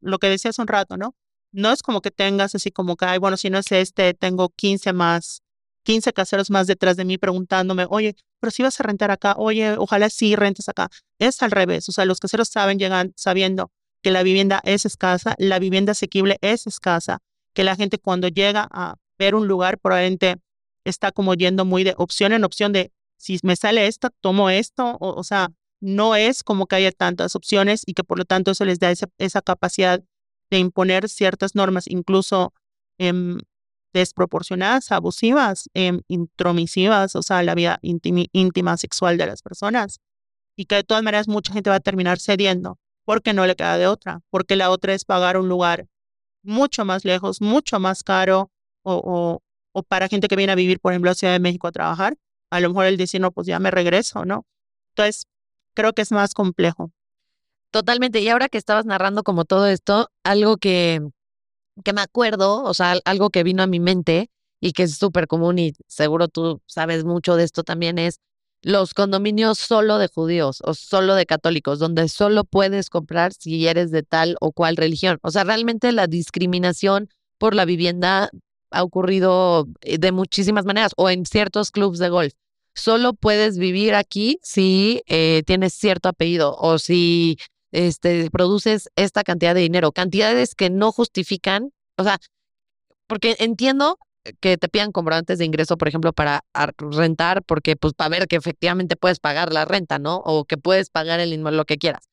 lo 0.00 0.18
que 0.18 0.28
decía 0.28 0.50
hace 0.50 0.60
un 0.62 0.68
rato, 0.68 0.96
¿no? 0.96 1.14
No 1.52 1.72
es 1.72 1.82
como 1.82 2.00
que 2.02 2.10
tengas 2.10 2.54
así 2.54 2.70
como 2.70 2.96
que, 2.96 3.04
ay, 3.06 3.18
bueno, 3.18 3.36
si 3.36 3.50
no 3.50 3.58
es 3.58 3.70
este, 3.72 4.14
tengo 4.14 4.50
15 4.50 4.92
más, 4.92 5.42
15 5.84 6.12
caseros 6.12 6.50
más 6.50 6.66
detrás 6.66 6.96
de 6.96 7.04
mí 7.04 7.18
preguntándome, 7.18 7.86
oye, 7.90 8.14
pero 8.40 8.50
si 8.50 8.62
vas 8.62 8.78
a 8.80 8.84
rentar 8.84 9.10
acá, 9.10 9.34
oye, 9.38 9.74
ojalá 9.78 10.10
sí 10.10 10.36
rentes 10.36 10.68
acá. 10.68 10.90
Es 11.18 11.42
al 11.42 11.50
revés, 11.50 11.88
o 11.88 11.92
sea, 11.92 12.04
los 12.04 12.20
caseros 12.20 12.48
saben, 12.48 12.78
llegan 12.78 13.12
sabiendo 13.16 13.70
que 14.02 14.10
la 14.10 14.22
vivienda 14.22 14.60
es 14.64 14.84
escasa, 14.84 15.34
la 15.38 15.58
vivienda 15.58 15.92
asequible 15.92 16.38
es 16.40 16.66
escasa, 16.66 17.18
que 17.54 17.64
la 17.64 17.76
gente 17.76 17.98
cuando 17.98 18.28
llega 18.28 18.68
a 18.70 18.96
ver 19.18 19.34
un 19.34 19.46
lugar 19.46 19.78
probablemente 19.78 20.36
está 20.84 21.12
como 21.12 21.34
yendo 21.34 21.64
muy 21.64 21.84
de 21.84 21.94
opción 21.96 22.32
en 22.32 22.44
opción 22.44 22.72
de 22.72 22.92
si 23.16 23.38
me 23.44 23.54
sale 23.54 23.86
esta, 23.86 24.10
tomo 24.10 24.50
esto, 24.50 24.96
o, 25.00 25.14
o 25.14 25.22
sea, 25.22 25.52
no 25.80 26.16
es 26.16 26.42
como 26.42 26.66
que 26.66 26.76
haya 26.76 26.92
tantas 26.92 27.36
opciones 27.36 27.82
y 27.86 27.94
que 27.94 28.04
por 28.04 28.18
lo 28.18 28.24
tanto 28.24 28.50
eso 28.50 28.64
les 28.64 28.78
da 28.78 28.90
esa, 28.90 29.08
esa 29.18 29.42
capacidad 29.42 30.02
de 30.50 30.58
imponer 30.58 31.08
ciertas 31.08 31.54
normas, 31.54 31.84
incluso 31.88 32.52
em, 32.98 33.38
desproporcionadas, 33.92 34.92
abusivas, 34.92 35.70
em, 35.74 36.00
intromisivas, 36.08 37.16
o 37.16 37.22
sea, 37.22 37.42
la 37.42 37.54
vida 37.54 37.78
íntima 37.82 38.76
sexual 38.76 39.18
de 39.18 39.26
las 39.26 39.42
personas. 39.42 40.00
Y 40.56 40.66
que 40.66 40.76
de 40.76 40.84
todas 40.84 41.02
maneras 41.02 41.28
mucha 41.28 41.52
gente 41.52 41.70
va 41.70 41.76
a 41.76 41.80
terminar 41.80 42.18
cediendo 42.18 42.78
porque 43.04 43.32
no 43.32 43.46
le 43.46 43.56
queda 43.56 43.78
de 43.78 43.86
otra, 43.86 44.20
porque 44.30 44.56
la 44.56 44.70
otra 44.70 44.94
es 44.94 45.04
pagar 45.04 45.36
un 45.36 45.48
lugar 45.48 45.86
mucho 46.42 46.84
más 46.84 47.04
lejos, 47.04 47.40
mucho 47.40 47.80
más 47.80 48.02
caro, 48.04 48.50
o, 48.82 48.94
o, 48.96 49.42
o 49.72 49.82
para 49.84 50.08
gente 50.08 50.28
que 50.28 50.36
viene 50.36 50.52
a 50.52 50.56
vivir, 50.56 50.80
por 50.80 50.92
ejemplo, 50.92 51.10
a 51.10 51.14
Ciudad 51.14 51.32
de 51.34 51.40
México 51.40 51.68
a 51.68 51.72
trabajar, 51.72 52.16
a 52.50 52.60
lo 52.60 52.68
mejor 52.70 52.86
el 52.86 52.96
decir, 52.96 53.20
no, 53.20 53.32
pues 53.32 53.46
ya 53.46 53.58
me 53.60 53.70
regreso, 53.70 54.24
¿no? 54.24 54.44
Entonces, 54.90 55.26
creo 55.74 55.92
que 55.94 56.02
es 56.02 56.12
más 56.12 56.34
complejo. 56.34 56.92
Totalmente. 57.70 58.20
Y 58.20 58.28
ahora 58.28 58.48
que 58.48 58.58
estabas 58.58 58.84
narrando 58.86 59.22
como 59.22 59.44
todo 59.44 59.66
esto, 59.66 60.08
algo 60.24 60.56
que, 60.58 61.00
que 61.84 61.92
me 61.92 62.00
acuerdo, 62.02 62.62
o 62.64 62.74
sea, 62.74 62.92
al- 62.92 63.02
algo 63.04 63.30
que 63.30 63.42
vino 63.44 63.62
a 63.62 63.66
mi 63.66 63.80
mente 63.80 64.30
y 64.60 64.72
que 64.72 64.84
es 64.84 64.96
súper 64.96 65.26
común 65.26 65.58
y 65.58 65.72
seguro 65.88 66.28
tú 66.28 66.62
sabes 66.66 67.04
mucho 67.04 67.36
de 67.36 67.44
esto 67.44 67.64
también 67.64 67.98
es 67.98 68.20
los 68.62 68.94
condominios 68.94 69.58
solo 69.58 69.98
de 69.98 70.08
judíos 70.08 70.62
o 70.64 70.74
solo 70.74 71.14
de 71.14 71.26
católicos, 71.26 71.78
donde 71.78 72.08
solo 72.08 72.44
puedes 72.44 72.90
comprar 72.90 73.32
si 73.32 73.66
eres 73.66 73.90
de 73.90 74.02
tal 74.02 74.36
o 74.40 74.52
cual 74.52 74.76
religión. 74.76 75.18
O 75.22 75.30
sea, 75.30 75.44
realmente 75.44 75.92
la 75.92 76.06
discriminación 76.06 77.08
por 77.38 77.54
la 77.54 77.64
vivienda 77.64 78.30
ha 78.70 78.82
ocurrido 78.82 79.66
eh, 79.80 79.98
de 79.98 80.12
muchísimas 80.12 80.64
maneras 80.64 80.92
o 80.96 81.10
en 81.10 81.26
ciertos 81.26 81.70
clubes 81.70 81.98
de 81.98 82.08
golf. 82.08 82.32
Solo 82.74 83.12
puedes 83.12 83.58
vivir 83.58 83.94
aquí 83.94 84.38
si 84.42 85.02
eh, 85.06 85.42
tienes 85.46 85.74
cierto 85.74 86.08
apellido 86.08 86.56
o 86.56 86.78
si 86.78 87.36
este, 87.72 88.30
produces 88.30 88.88
esta 88.96 89.24
cantidad 89.24 89.54
de 89.54 89.60
dinero, 89.60 89.92
cantidades 89.92 90.54
que 90.54 90.70
no 90.70 90.92
justifican, 90.92 91.72
o 91.96 92.04
sea, 92.04 92.18
porque 93.06 93.36
entiendo 93.40 93.98
que 94.40 94.56
te 94.56 94.68
pidan 94.68 94.92
comprobantes 94.92 95.38
de 95.38 95.44
ingreso, 95.44 95.76
por 95.76 95.88
ejemplo, 95.88 96.12
para 96.12 96.44
rentar, 96.78 97.42
porque 97.42 97.76
pues 97.76 97.94
para 97.94 98.10
ver 98.10 98.28
que 98.28 98.36
efectivamente 98.36 98.96
puedes 98.96 99.20
pagar 99.20 99.52
la 99.52 99.64
renta, 99.64 99.98
¿no? 99.98 100.16
O 100.24 100.44
que 100.44 100.56
puedes 100.56 100.90
pagar 100.90 101.20
el 101.20 101.42
lo 101.42 101.64
que 101.64 101.78
quieras. 101.78 102.08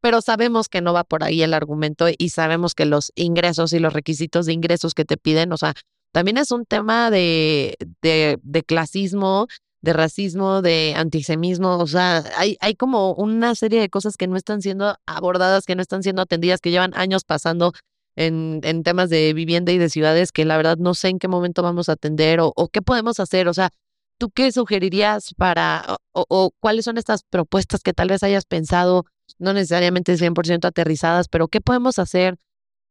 Pero 0.00 0.22
sabemos 0.22 0.68
que 0.68 0.80
no 0.80 0.92
va 0.92 1.04
por 1.04 1.24
ahí 1.24 1.42
el 1.42 1.52
argumento 1.52 2.06
y 2.16 2.30
sabemos 2.30 2.74
que 2.74 2.86
los 2.86 3.12
ingresos 3.16 3.72
y 3.72 3.80
los 3.80 3.92
requisitos 3.92 4.46
de 4.46 4.52
ingresos 4.52 4.94
que 4.94 5.04
te 5.04 5.16
piden, 5.16 5.52
o 5.52 5.56
sea, 5.56 5.74
también 6.12 6.38
es 6.38 6.50
un 6.50 6.64
tema 6.64 7.10
de, 7.10 7.76
de, 8.00 8.38
de 8.42 8.62
clasismo, 8.62 9.46
de 9.82 9.92
racismo, 9.92 10.62
de 10.62 10.94
antisemismo, 10.96 11.78
o 11.78 11.86
sea, 11.86 12.24
hay, 12.36 12.56
hay 12.60 12.74
como 12.74 13.14
una 13.14 13.54
serie 13.54 13.80
de 13.80 13.88
cosas 13.88 14.16
que 14.16 14.26
no 14.26 14.36
están 14.36 14.60
siendo 14.62 14.96
abordadas, 15.06 15.64
que 15.64 15.74
no 15.74 15.82
están 15.82 16.02
siendo 16.02 16.22
atendidas, 16.22 16.60
que 16.60 16.70
llevan 16.70 16.92
años 16.94 17.24
pasando 17.24 17.72
en, 18.16 18.60
en 18.64 18.82
temas 18.82 19.10
de 19.10 19.32
vivienda 19.32 19.72
y 19.72 19.78
de 19.78 19.88
ciudades 19.88 20.32
que 20.32 20.44
la 20.44 20.56
verdad 20.56 20.76
no 20.78 20.94
sé 20.94 21.08
en 21.08 21.18
qué 21.18 21.28
momento 21.28 21.62
vamos 21.62 21.88
a 21.88 21.92
atender 21.92 22.40
o, 22.40 22.52
o 22.56 22.68
qué 22.68 22.82
podemos 22.82 23.20
hacer, 23.20 23.48
o 23.48 23.54
sea, 23.54 23.70
¿tú 24.18 24.30
qué 24.30 24.52
sugerirías 24.52 25.34
para, 25.34 25.96
o, 26.12 26.24
o, 26.28 26.50
cuáles 26.60 26.84
son 26.84 26.98
estas 26.98 27.22
propuestas 27.22 27.82
que 27.82 27.92
tal 27.92 28.08
vez 28.08 28.22
hayas 28.22 28.44
pensado, 28.44 29.06
no 29.38 29.52
necesariamente 29.52 30.14
100% 30.14 30.66
aterrizadas, 30.66 31.28
pero 31.28 31.48
qué 31.48 31.60
podemos 31.60 31.98
hacer 31.98 32.36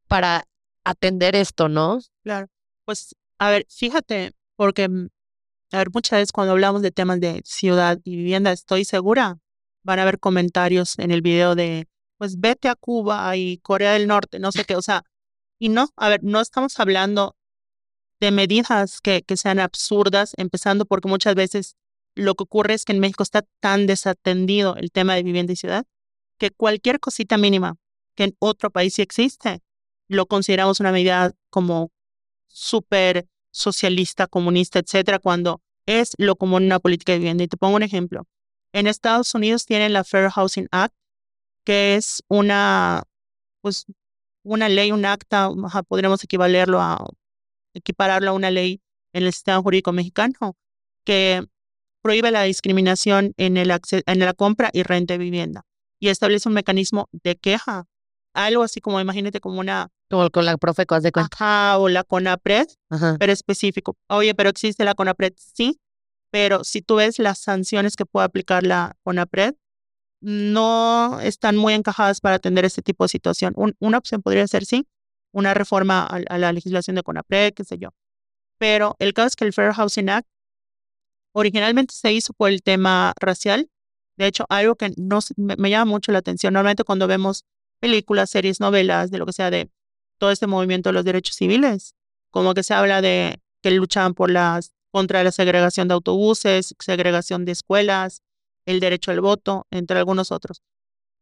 para 0.08 0.46
atender 0.84 1.36
esto, 1.36 1.70
¿no? 1.70 2.00
Claro, 2.24 2.48
pues, 2.86 3.16
a 3.38 3.52
ver, 3.52 3.66
fíjate, 3.70 4.34
porque 4.56 4.90
mm, 4.90 5.10
a 5.72 5.78
ver, 5.78 5.90
muchas 5.94 6.20
veces 6.20 6.32
cuando 6.32 6.54
hablamos 6.54 6.82
de 6.82 6.92
temas 6.92 7.20
de 7.20 7.42
ciudad 7.46 8.00
y 8.04 8.16
vivienda, 8.16 8.52
estoy 8.52 8.86
segura, 8.86 9.38
van 9.84 10.00
a 10.00 10.02
haber 10.02 10.20
comentarios 10.20 10.98
en 10.98 11.12
el 11.12 11.22
video 11.22 11.56
de, 11.56 11.88
pues 12.20 12.40
vete 12.40 12.68
a 12.68 12.76
Cuba 12.76 13.36
y 13.38 13.60
Corea 13.60 13.94
del 13.94 14.06
Norte, 14.06 14.40
no 14.40 14.52
sé 14.52 14.66
qué, 14.66 14.76
o 14.76 14.82
sea, 14.82 15.06
y 15.58 15.70
no, 15.70 15.88
a 15.96 16.10
ver, 16.10 16.20
no 16.22 16.42
estamos 16.42 16.78
hablando 16.78 17.38
de 18.20 18.32
medidas 18.32 19.00
que, 19.00 19.24
sean 19.38 19.58
absurdas, 19.60 20.34
empezando 20.36 20.86
porque 20.86 21.08
muchas 21.08 21.34
veces 21.34 21.78
lo 22.16 22.36
que 22.36 22.44
ocurre 22.44 22.74
es 22.74 22.84
que 22.84 22.92
en 22.92 23.00
México 23.00 23.24
está 23.24 23.46
tan 23.62 23.88
desatendido 23.88 24.76
el 24.76 24.92
tema 24.92 25.16
de 25.16 25.24
vivienda 25.24 25.54
y 25.54 25.56
ciudad, 25.56 25.86
que 26.38 26.52
cualquier 26.52 27.00
cosita 27.00 27.38
mínima 27.38 27.78
que 28.16 28.26
en 28.26 28.36
otro 28.40 28.70
país 28.70 28.96
sí 28.96 29.02
existe, 29.02 29.62
lo 30.10 30.26
consideramos 30.26 30.82
una 30.82 30.92
medida 30.92 31.32
como 31.50 31.90
súper 32.48 33.30
socialista, 33.52 34.28
comunista, 34.28 34.80
etcétera, 34.80 35.20
cuando 35.20 35.62
es 35.86 36.16
lo 36.18 36.36
común 36.36 36.64
en 36.64 36.68
una 36.68 36.80
política 36.80 37.14
de 37.14 37.20
vivienda. 37.20 37.46
Y 37.46 37.48
te 37.48 37.56
pongo 37.56 37.78
un 37.78 37.84
ejemplo. 37.84 38.28
En 38.74 38.88
Estados 38.88 39.34
Unidos 39.34 39.66
tienen 39.66 39.94
la 39.94 40.04
Fair 40.04 40.30
Housing 40.30 40.68
Act, 40.72 40.94
que 41.70 41.94
es 41.94 42.24
una, 42.30 43.04
pues, 43.62 43.86
una 44.42 44.68
ley, 44.70 44.92
un 44.92 45.06
acta, 45.06 45.52
podríamos 45.88 46.24
equivalerlo 46.24 46.82
a, 46.82 47.06
equipararlo 47.76 48.32
a 48.32 48.34
una 48.34 48.50
ley 48.50 48.82
en 49.14 49.26
el 49.26 49.34
sistema 49.34 49.62
jurídico 49.62 49.92
mexicano, 49.92 50.58
que 51.04 51.46
prohíbe 52.02 52.32
la 52.32 52.42
discriminación 52.42 53.36
en, 53.38 53.56
el 53.56 53.72
en 53.88 54.20
la 54.20 54.34
compra 54.34 54.72
y 54.74 54.82
renta 54.82 55.14
de 55.14 55.20
vivienda 55.20 55.68
y 56.00 56.08
establece 56.08 56.50
un 56.50 56.56
mecanismo 56.56 57.08
de 57.12 57.36
queja. 57.36 57.86
Algo 58.34 58.64
así 58.64 58.82
como, 58.82 59.00
imagínate, 59.00 59.40
como 59.40 59.60
una 59.60 59.90
como 60.10 60.28
con 60.32 60.46
la 60.46 60.58
profe 60.58 60.88
has 60.90 61.04
de 61.04 61.12
cuenta. 61.12 61.30
Ajá, 61.32 61.78
o 61.78 61.88
la 61.88 62.04
CONAPRED, 62.04 62.66
pero 63.20 63.32
específico. 63.32 63.96
Oye, 64.08 64.34
pero 64.34 64.50
existe 64.50 64.84
la 64.86 64.96
CONAPRED, 64.96 65.34
sí, 65.38 65.80
pero 66.32 66.64
si 66.64 66.82
tú 66.82 66.96
ves 66.96 67.20
las 67.20 67.38
sanciones 67.38 67.96
que 67.96 68.08
puede 68.08 68.26
aplicar 68.26 68.64
la 68.64 68.98
CONAPRED, 69.04 69.54
no 70.22 71.20
están 71.22 71.56
muy 71.58 71.74
encajadas 71.74 72.22
para 72.22 72.36
atender 72.36 72.66
este 72.66 72.82
tipo 72.82 73.04
de 73.04 73.10
situación. 73.10 73.54
una 73.80 73.98
opción 73.98 74.22
podría 74.22 74.48
ser, 74.48 74.66
sí, 74.66 74.88
una 75.32 75.54
reforma 75.54 76.06
a, 76.06 76.38
la 76.38 76.52
legislación 76.54 76.96
de 76.96 77.04
CONAPRED, 77.04 77.54
qué 77.54 77.64
sé 77.64 77.78
yo. 77.78 77.90
Pero 78.58 78.96
el 79.00 79.14
caso 79.14 79.28
es 79.28 79.36
que 79.36 79.46
el 79.46 79.54
Fair 79.54 79.74
Housing 79.74 80.10
Act 80.10 80.28
originalmente 81.34 81.94
se 81.96 82.12
hizo 82.12 82.34
por 82.34 82.50
el 82.50 82.62
tema 82.62 83.14
racial. 83.20 83.70
De 84.18 84.28
hecho, 84.28 84.46
algo 84.50 84.76
que 84.76 84.92
me, 85.38 85.56
me 85.58 85.70
llama 85.70 85.90
mucho 85.92 86.12
la 86.12 86.20
atención, 86.20 86.54
normalmente 86.54 86.84
cuando 86.84 87.08
vemos 87.08 87.46
películas, 87.80 88.30
series, 88.30 88.60
novelas, 88.60 89.12
de 89.12 89.18
lo 89.18 89.26
que 89.26 89.34
sea 89.34 89.50
de 89.50 89.72
todo 90.18 90.32
este 90.32 90.48
movimiento 90.48 90.90
de 90.90 90.94
los 90.94 91.06
derechos 91.06 91.36
civiles, 91.36 91.96
como 92.30 92.54
que 92.54 92.64
se 92.64 92.74
habla 92.74 93.02
de 93.02 93.42
que 93.62 93.72
luchan 93.72 94.14
por 94.14 94.30
las 94.30 94.74
contra 94.92 95.24
la 95.24 95.32
segregación 95.32 95.88
de 95.88 95.94
autobuses, 95.94 96.76
segregación 96.80 97.46
de 97.46 97.52
escuelas, 97.52 98.22
el 98.66 98.80
derecho 98.80 99.12
al 99.12 99.22
voto, 99.22 99.68
entre 99.72 99.98
algunos 99.98 100.32
otros. 100.32 100.62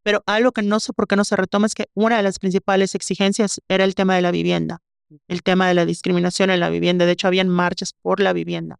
Pero 0.03 0.23
algo 0.25 0.51
que 0.51 0.61
no 0.61 0.79
sé 0.79 0.93
por 0.93 1.07
qué 1.07 1.15
no 1.15 1.25
se 1.25 1.35
retoma 1.35 1.67
es 1.67 1.75
que 1.75 1.87
una 1.93 2.17
de 2.17 2.23
las 2.23 2.39
principales 2.39 2.95
exigencias 2.95 3.61
era 3.67 3.83
el 3.83 3.95
tema 3.95 4.15
de 4.15 4.21
la 4.21 4.31
vivienda, 4.31 4.81
el 5.27 5.43
tema 5.43 5.67
de 5.67 5.73
la 5.73 5.85
discriminación 5.85 6.49
en 6.49 6.59
la 6.59 6.69
vivienda. 6.69 7.05
De 7.05 7.11
hecho, 7.11 7.27
habían 7.27 7.49
marchas 7.49 7.93
por 7.93 8.19
la 8.19 8.33
vivienda. 8.33 8.79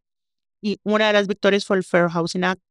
Y 0.61 0.79
una 0.83 1.07
de 1.07 1.13
las 1.13 1.27
victorias 1.27 1.65
fue 1.65 1.77
el 1.77 1.83
Fair 1.83 2.09
Housing 2.09 2.43
Act. 2.43 2.61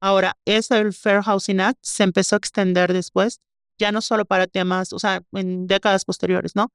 Ahora, 0.00 0.36
ese 0.44 0.78
el 0.78 0.92
Fair 0.92 1.22
Housing 1.22 1.60
Act 1.60 1.78
se 1.82 2.04
empezó 2.04 2.36
a 2.36 2.38
extender 2.38 2.92
después, 2.92 3.40
ya 3.78 3.92
no 3.92 4.00
solo 4.00 4.24
para 4.24 4.46
temas, 4.46 4.92
o 4.92 4.98
sea, 4.98 5.22
en 5.32 5.66
décadas 5.66 6.04
posteriores, 6.04 6.56
¿no? 6.56 6.72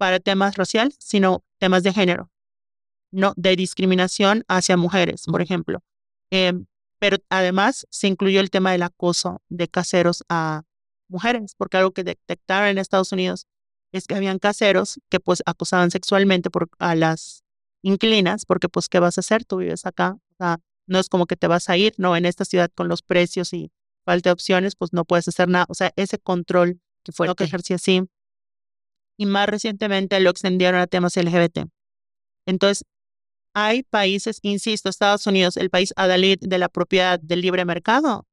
para 0.00 0.18
temas 0.18 0.56
racial, 0.56 0.94
sino 0.98 1.44
temas 1.58 1.82
de 1.82 1.92
género, 1.92 2.30
no 3.10 3.34
de 3.36 3.54
discriminación 3.54 4.44
hacia 4.48 4.78
mujeres, 4.78 5.26
por 5.26 5.42
ejemplo. 5.42 5.82
Em, 6.30 6.64
pero 7.00 7.16
además 7.30 7.86
se 7.90 8.06
incluyó 8.06 8.40
el 8.40 8.50
tema 8.50 8.72
del 8.72 8.82
acoso 8.82 9.42
de 9.48 9.68
caseros 9.68 10.22
a 10.28 10.62
mujeres, 11.08 11.54
porque 11.56 11.78
algo 11.78 11.92
que 11.92 12.04
detectaron 12.04 12.68
en 12.68 12.78
Estados 12.78 13.10
Unidos 13.10 13.46
es 13.90 14.06
que 14.06 14.14
habían 14.14 14.38
caseros 14.38 15.00
que 15.08 15.18
pues 15.18 15.42
acosaban 15.46 15.90
sexualmente 15.90 16.50
por, 16.50 16.68
a 16.78 16.94
las 16.94 17.42
inquilinas, 17.82 18.44
porque 18.44 18.68
pues 18.68 18.88
¿qué 18.88 19.00
vas 19.00 19.18
a 19.18 19.22
hacer? 19.22 19.44
Tú 19.44 19.56
vives 19.56 19.86
acá, 19.86 20.12
o 20.12 20.34
sea, 20.36 20.60
no 20.86 20.98
es 20.98 21.08
como 21.08 21.26
que 21.26 21.36
te 21.36 21.48
vas 21.48 21.68
a 21.70 21.76
ir, 21.76 21.94
no, 21.96 22.16
en 22.16 22.26
esta 22.26 22.44
ciudad 22.44 22.70
con 22.74 22.86
los 22.86 23.02
precios 23.02 23.52
y 23.54 23.72
falta 24.04 24.28
de 24.28 24.32
opciones, 24.32 24.76
pues 24.76 24.92
no 24.92 25.04
puedes 25.04 25.26
hacer 25.26 25.48
nada, 25.48 25.64
o 25.68 25.74
sea, 25.74 25.92
ese 25.96 26.18
control 26.18 26.80
que 27.02 27.12
fue 27.12 27.26
lo 27.26 27.34
que 27.34 27.44
ejercía 27.44 27.76
así 27.76 28.06
y 29.16 29.26
más 29.26 29.48
recientemente 29.48 30.20
lo 30.20 30.30
extendieron 30.30 30.80
a 30.80 30.86
temas 30.86 31.16
LGBT. 31.16 31.70
Entonces, 32.46 32.84
hay 33.54 33.82
países, 33.82 34.38
insisto, 34.42 34.88
Estados 34.88 35.26
Unidos, 35.26 35.56
el 35.56 35.70
país 35.70 35.92
adalid 35.96 36.38
de 36.40 36.58
la 36.58 36.68
propiedad 36.68 37.18
del 37.20 37.40
libre 37.40 37.64
mercado, 37.64 38.26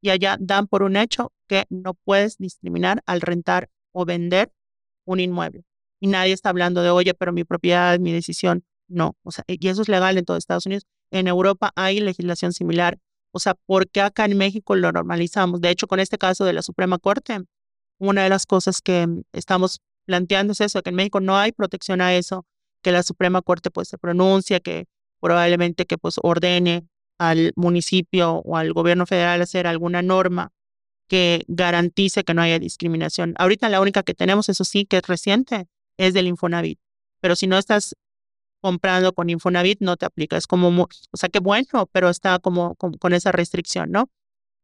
y 0.00 0.10
allá 0.10 0.36
dan 0.40 0.66
por 0.66 0.82
un 0.82 0.96
hecho 0.96 1.32
que 1.46 1.64
no 1.70 1.94
puedes 1.94 2.36
discriminar 2.38 3.02
al 3.06 3.20
rentar 3.20 3.70
o 3.92 4.04
vender 4.04 4.52
un 5.04 5.20
inmueble. 5.20 5.64
Y 6.00 6.08
nadie 6.08 6.32
está 6.32 6.48
hablando 6.48 6.82
de, 6.82 6.90
oye, 6.90 7.14
pero 7.14 7.32
mi 7.32 7.44
propiedad, 7.44 7.98
mi 8.00 8.12
decisión. 8.12 8.64
No, 8.88 9.16
o 9.22 9.30
sea, 9.30 9.44
y 9.46 9.68
eso 9.68 9.82
es 9.82 9.88
legal 9.88 10.18
en 10.18 10.24
todo 10.24 10.36
Estados 10.36 10.66
Unidos. 10.66 10.84
En 11.10 11.28
Europa 11.28 11.72
hay 11.76 12.00
legislación 12.00 12.52
similar. 12.52 12.98
O 13.30 13.38
sea, 13.38 13.54
¿por 13.54 13.88
qué 13.88 14.00
acá 14.00 14.24
en 14.24 14.36
México 14.36 14.74
lo 14.74 14.90
normalizamos? 14.90 15.60
De 15.60 15.70
hecho, 15.70 15.86
con 15.86 16.00
este 16.00 16.18
caso 16.18 16.44
de 16.44 16.52
la 16.52 16.62
Suprema 16.62 16.98
Corte, 16.98 17.44
una 17.98 18.24
de 18.24 18.28
las 18.28 18.44
cosas 18.44 18.82
que 18.82 19.06
estamos 19.32 19.80
planteándose 20.04 20.64
eso, 20.64 20.82
que 20.82 20.90
en 20.90 20.96
México 20.96 21.20
no 21.20 21.36
hay 21.36 21.52
protección 21.52 22.00
a 22.00 22.14
eso, 22.14 22.44
que 22.82 22.92
la 22.92 23.02
Suprema 23.02 23.42
Corte 23.42 23.70
pues 23.70 23.88
se 23.88 23.98
pronuncia, 23.98 24.60
que 24.60 24.86
probablemente 25.20 25.86
que 25.86 25.98
pues 25.98 26.16
ordene 26.22 26.86
al 27.18 27.52
municipio 27.56 28.42
o 28.44 28.56
al 28.56 28.72
gobierno 28.72 29.06
federal 29.06 29.42
hacer 29.42 29.66
alguna 29.66 30.02
norma 30.02 30.52
que 31.06 31.44
garantice 31.46 32.24
que 32.24 32.34
no 32.34 32.42
haya 32.42 32.58
discriminación. 32.58 33.34
Ahorita 33.38 33.68
la 33.68 33.80
única 33.80 34.02
que 34.02 34.14
tenemos, 34.14 34.48
eso 34.48 34.64
sí, 34.64 34.86
que 34.86 34.98
es 34.98 35.06
reciente, 35.06 35.68
es 35.96 36.14
del 36.14 36.26
Infonavit. 36.26 36.80
Pero 37.20 37.36
si 37.36 37.46
no 37.46 37.58
estás 37.58 37.94
comprando 38.60 39.12
con 39.12 39.30
Infonavit, 39.30 39.80
no 39.80 39.96
te 39.96 40.06
aplica. 40.06 40.36
Es 40.36 40.46
como, 40.46 40.68
o 40.68 41.16
sea, 41.16 41.28
qué 41.28 41.38
bueno, 41.38 41.86
pero 41.92 42.08
está 42.08 42.38
como, 42.38 42.74
con 42.76 43.12
esa 43.12 43.30
restricción, 43.30 43.90
¿no? 43.90 44.10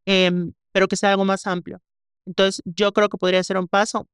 Em, 0.07 0.53
pero 0.73 0.89
que 0.89 0.97
sea 0.97 1.11
algo 1.11 1.25
más 1.25 1.47
amplio. 1.47 1.81
Entonces, 2.27 2.62
yo 2.64 2.93
creo 2.93 3.09
que 3.09 3.19
podría 3.19 3.45
ser 3.45 3.59
un 3.59 3.69
paso 3.69 4.09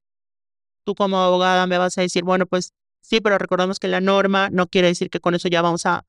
tú 0.85 0.95
como 0.95 1.19
abogada 1.19 1.67
me 1.67 1.79
vas 1.79 1.99
a 1.99 2.03
decir, 2.03 2.23
bueno, 2.23 2.47
pues 2.47 2.73
sí, 3.05 3.21
pero 3.21 3.39
recordemos 3.39 3.79
que 3.79 3.89
la 3.89 4.01
norma 4.01 4.49
no 4.51 4.67
quiere 4.67 4.89
decir 4.89 5.11
que 5.11 5.21
con 5.21 5.35
eso 5.35 5.49
ya 5.49 5.63
vamos 5.63 5.87
a 5.87 6.05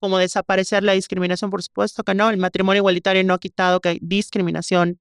como 0.00 0.18
desaparecer 0.18 0.84
la 0.84 0.92
discriminación, 0.92 1.50
por 1.50 1.62
supuesto 1.62 2.04
que 2.04 2.14
no, 2.14 2.30
el 2.30 2.36
matrimonio 2.36 2.80
igualitario 2.80 3.24
no 3.24 3.34
ha 3.34 3.38
quitado 3.38 3.80
que 3.80 3.88
hay 3.88 3.98
discriminación 4.00 5.00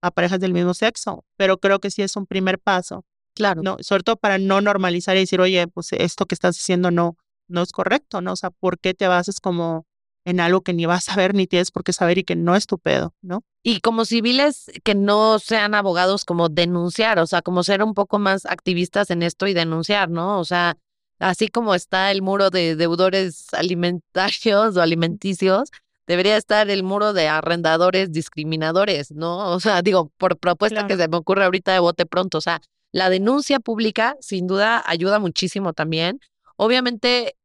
a 0.00 0.10
parejas 0.10 0.40
del 0.40 0.54
mismo 0.54 0.72
sexo, 0.72 1.24
pero 1.36 1.58
creo 1.58 1.80
que 1.80 1.90
sí 1.90 2.02
es 2.02 2.16
un 2.16 2.26
primer 2.26 2.58
paso. 2.58 3.04
Claro. 3.34 3.62
¿no? 3.62 3.76
Sobre 3.80 4.02
todo 4.02 4.16
para 4.16 4.38
no 4.38 4.60
normalizar 4.60 5.16
y 5.16 5.20
decir, 5.20 5.40
oye, 5.40 5.68
pues 5.68 5.92
esto 5.92 6.26
que 6.26 6.34
estás 6.34 6.56
haciendo 6.56 6.90
no, 6.90 7.16
no 7.46 7.62
es 7.62 7.72
correcto, 7.72 8.20
¿no? 8.20 8.32
O 8.32 8.36
sea, 8.36 8.50
¿por 8.50 8.78
qué 8.78 8.94
te 8.94 9.06
bases 9.06 9.40
como 9.40 9.86
en 10.24 10.40
algo 10.40 10.60
que 10.60 10.72
ni 10.72 10.86
vas 10.86 11.08
a 11.08 11.16
ver 11.16 11.34
ni 11.34 11.46
tienes 11.46 11.70
por 11.70 11.84
qué 11.84 11.92
saber 11.92 12.18
y 12.18 12.24
que 12.24 12.36
no 12.36 12.54
es 12.54 12.66
tu 12.66 12.78
pedo, 12.78 13.14
¿no? 13.22 13.42
Y 13.62 13.80
como 13.80 14.04
civiles 14.04 14.70
que 14.84 14.94
no 14.94 15.38
sean 15.38 15.74
abogados, 15.74 16.24
como 16.24 16.48
denunciar, 16.48 17.18
o 17.18 17.26
sea, 17.26 17.42
como 17.42 17.62
ser 17.62 17.82
un 17.82 17.94
poco 17.94 18.18
más 18.18 18.46
activistas 18.46 19.10
en 19.10 19.22
esto 19.22 19.46
y 19.46 19.54
denunciar, 19.54 20.10
¿no? 20.10 20.38
O 20.38 20.44
sea, 20.44 20.76
así 21.18 21.48
como 21.48 21.74
está 21.74 22.10
el 22.10 22.22
muro 22.22 22.50
de 22.50 22.76
deudores 22.76 23.46
alimentarios 23.52 24.76
o 24.76 24.82
alimenticios, 24.82 25.70
debería 26.06 26.36
estar 26.36 26.70
el 26.70 26.82
muro 26.82 27.12
de 27.12 27.28
arrendadores 27.28 28.12
discriminadores, 28.12 29.12
¿no? 29.12 29.50
O 29.50 29.60
sea, 29.60 29.82
digo, 29.82 30.10
por 30.16 30.38
propuesta 30.38 30.86
que 30.86 30.96
se 30.96 31.08
me 31.08 31.16
ocurre 31.18 31.44
ahorita 31.44 31.72
de 31.72 31.80
bote 31.80 32.06
pronto, 32.06 32.38
o 32.38 32.40
sea, 32.40 32.60
la 32.92 33.10
denuncia 33.10 33.60
pública 33.60 34.16
sin 34.20 34.46
duda 34.46 34.82
ayuda 34.86 35.18
muchísimo 35.18 35.74
también. 35.74 36.20
Obviamente 36.56 37.36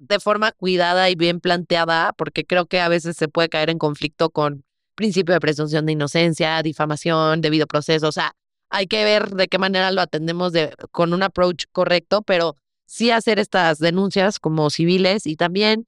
de 0.00 0.18
forma 0.18 0.52
cuidada 0.52 1.10
y 1.10 1.14
bien 1.14 1.40
planteada, 1.40 2.12
porque 2.14 2.44
creo 2.46 2.66
que 2.66 2.80
a 2.80 2.88
veces 2.88 3.16
se 3.16 3.28
puede 3.28 3.50
caer 3.50 3.70
en 3.70 3.78
conflicto 3.78 4.30
con 4.30 4.64
principio 4.94 5.34
de 5.34 5.40
presunción 5.40 5.86
de 5.86 5.92
inocencia, 5.92 6.62
difamación, 6.62 7.40
debido 7.42 7.66
proceso, 7.66 8.08
o 8.08 8.12
sea, 8.12 8.34
hay 8.70 8.86
que 8.86 9.04
ver 9.04 9.30
de 9.30 9.48
qué 9.48 9.58
manera 9.58 9.90
lo 9.90 10.00
atendemos 10.00 10.52
de, 10.52 10.74
con 10.90 11.12
un 11.12 11.22
approach 11.22 11.64
correcto, 11.72 12.22
pero 12.22 12.56
sí 12.86 13.10
hacer 13.10 13.38
estas 13.38 13.78
denuncias 13.78 14.38
como 14.38 14.70
civiles 14.70 15.26
y 15.26 15.36
también 15.36 15.86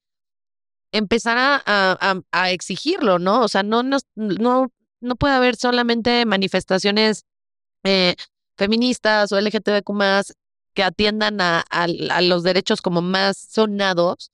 empezar 0.93 1.39
a, 1.39 2.23
a, 2.33 2.51
exigirlo, 2.51 3.19
¿no? 3.19 3.43
O 3.43 3.49
sea, 3.49 3.63
no, 3.63 3.83
no, 3.83 3.99
no, 4.15 4.73
no 5.01 5.17
puede 5.17 5.35
haber 5.35 5.57
solamente 5.57 6.27
manifestaciones 6.27 7.25
eh, 7.85 8.15
feministas 8.57 9.33
o 9.33 9.41
LGTBQ 9.41 9.91
más 9.93 10.35
que 10.75 10.83
atiendan 10.83 11.41
a, 11.41 11.65
los 12.23 12.43
derechos 12.43 12.83
como 12.83 13.03
más 13.03 13.37
sonados, 13.51 14.31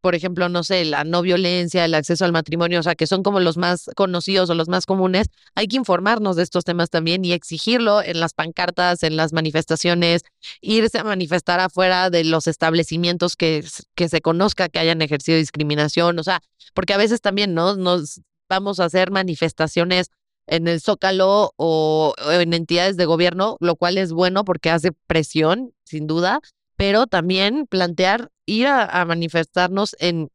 por 0.00 0.14
ejemplo, 0.14 0.48
no 0.48 0.62
sé, 0.62 0.84
la 0.84 1.02
no 1.02 1.22
violencia, 1.22 1.84
el 1.84 1.94
acceso 1.94 2.24
al 2.24 2.32
matrimonio, 2.32 2.78
o 2.78 2.82
sea, 2.82 2.94
que 2.94 3.08
son 3.08 3.24
como 3.24 3.40
los 3.40 3.56
más 3.56 3.90
conocidos 3.96 4.48
o 4.50 4.54
los 4.54 4.68
más 4.68 4.86
comunes, 4.86 5.26
hay 5.56 5.66
que 5.66 5.76
informarnos 5.76 6.36
de 6.36 6.44
estos 6.44 6.64
temas 6.64 6.90
también 6.90 7.24
y 7.24 7.32
exigirlo 7.32 8.02
en 8.02 8.20
las 8.20 8.32
pancartas, 8.32 9.02
en 9.02 9.16
las 9.16 9.32
manifestaciones, 9.32 10.22
irse 10.60 10.98
a 10.98 11.04
manifestar 11.04 11.58
afuera 11.58 12.10
de 12.10 12.22
los 12.22 12.46
establecimientos 12.46 13.34
que, 13.34 13.64
que 13.96 14.08
se 14.08 14.20
conozca 14.20 14.68
que 14.68 14.78
hayan 14.78 15.02
ejercido 15.02 15.38
discriminación, 15.38 16.18
o 16.18 16.22
sea, 16.22 16.40
porque 16.72 16.94
a 16.94 16.98
veces 16.98 17.20
también, 17.20 17.54
¿no? 17.54 17.74
Nos 17.74 18.20
vamos 18.48 18.78
a 18.78 18.84
hacer 18.84 19.10
manifestaciones 19.10 20.10
en 20.46 20.68
el 20.68 20.80
Zócalo 20.80 21.52
o, 21.56 22.14
en 22.30 22.54
entidades 22.54 22.96
de 22.96 23.04
gobierno, 23.04 23.56
lo 23.60 23.76
cual 23.76 23.98
es 23.98 24.12
bueno 24.12 24.44
porque 24.44 24.70
hace 24.70 24.92
presión, 25.06 25.72
sin 25.84 26.06
duda, 26.06 26.40
pero 26.76 27.06
también 27.06 27.66
plantear 27.66 28.30
ir 28.46 28.68
a, 28.68 29.04
manifestarnos 29.04 29.96
en 29.98 30.30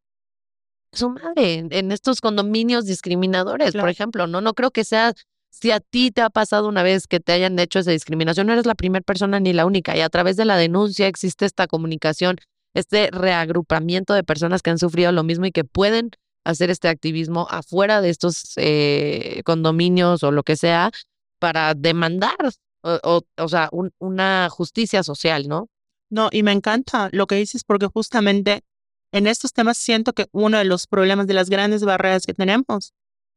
su 0.91 1.09
madre, 1.09 1.65
en, 1.69 1.91
estos 1.91 2.19
condominios 2.19 2.85
discriminadores, 2.85 3.73
por 3.73 3.89
ejemplo, 3.89 4.27
¿no? 4.27 4.41
No 4.41 4.53
creo 4.53 4.71
que 4.71 4.83
sea, 4.83 5.13
si 5.49 5.71
a 5.71 5.79
ti 5.79 6.11
te 6.11 6.21
ha 6.21 6.29
pasado 6.29 6.67
una 6.67 6.83
vez 6.83 7.07
que 7.07 7.21
te 7.21 7.31
hayan 7.31 7.57
hecho 7.59 7.79
esa 7.79 7.91
discriminación, 7.91 8.47
no 8.47 8.53
eres 8.53 8.65
la 8.65 8.75
primera 8.75 9.03
persona 9.03 9.39
ni 9.39 9.53
la 9.53 9.65
única, 9.65 9.95
y 9.95 10.01
a 10.01 10.09
través 10.09 10.35
de 10.35 10.45
la 10.45 10.57
denuncia 10.57 11.07
existe 11.07 11.45
esta 11.45 11.67
comunicación, 11.67 12.37
este 12.73 13.09
reagrupamiento 13.11 14.13
de 14.13 14.23
personas 14.23 14.61
que 14.61 14.69
han 14.69 14.79
sufrido 14.79 15.11
lo 15.11 15.23
mismo 15.23 15.45
y 15.45 15.51
que 15.51 15.63
pueden 15.63 16.11
hacer 16.43 16.69
este 16.69 16.87
activismo 16.87 17.47
afuera 17.49 18.01
de 18.01 18.09
estos 18.09 18.53
eh, 18.57 19.41
condominios 19.45 20.23
o 20.23 20.31
lo 20.31 20.43
que 20.43 20.55
sea 20.55 20.91
para 21.39 21.73
demandar, 21.73 22.37
o, 22.83 23.21
o, 23.37 23.47
sea, 23.47 23.69
una 23.99 24.49
justicia 24.49 25.03
social, 25.03 25.47
¿no? 25.47 25.69
No, 26.09 26.29
y 26.31 26.43
me 26.43 26.51
encanta 26.51 27.09
lo 27.11 27.25
que 27.27 27.35
dices 27.35 27.63
porque 27.63 27.87
justamente 27.87 28.63
en 29.11 29.27
estos 29.27 29.53
temas 29.53 29.77
siento 29.77 30.13
que 30.13 30.27
uno 30.31 30.57
de 30.57 30.65
los 30.65 30.87
problemas 30.87 31.27
de 31.27 31.33
las 31.33 31.49
grandes 31.49 31.83
barreras 31.83 32.25
que 32.25 32.33
tenemos 32.33 32.93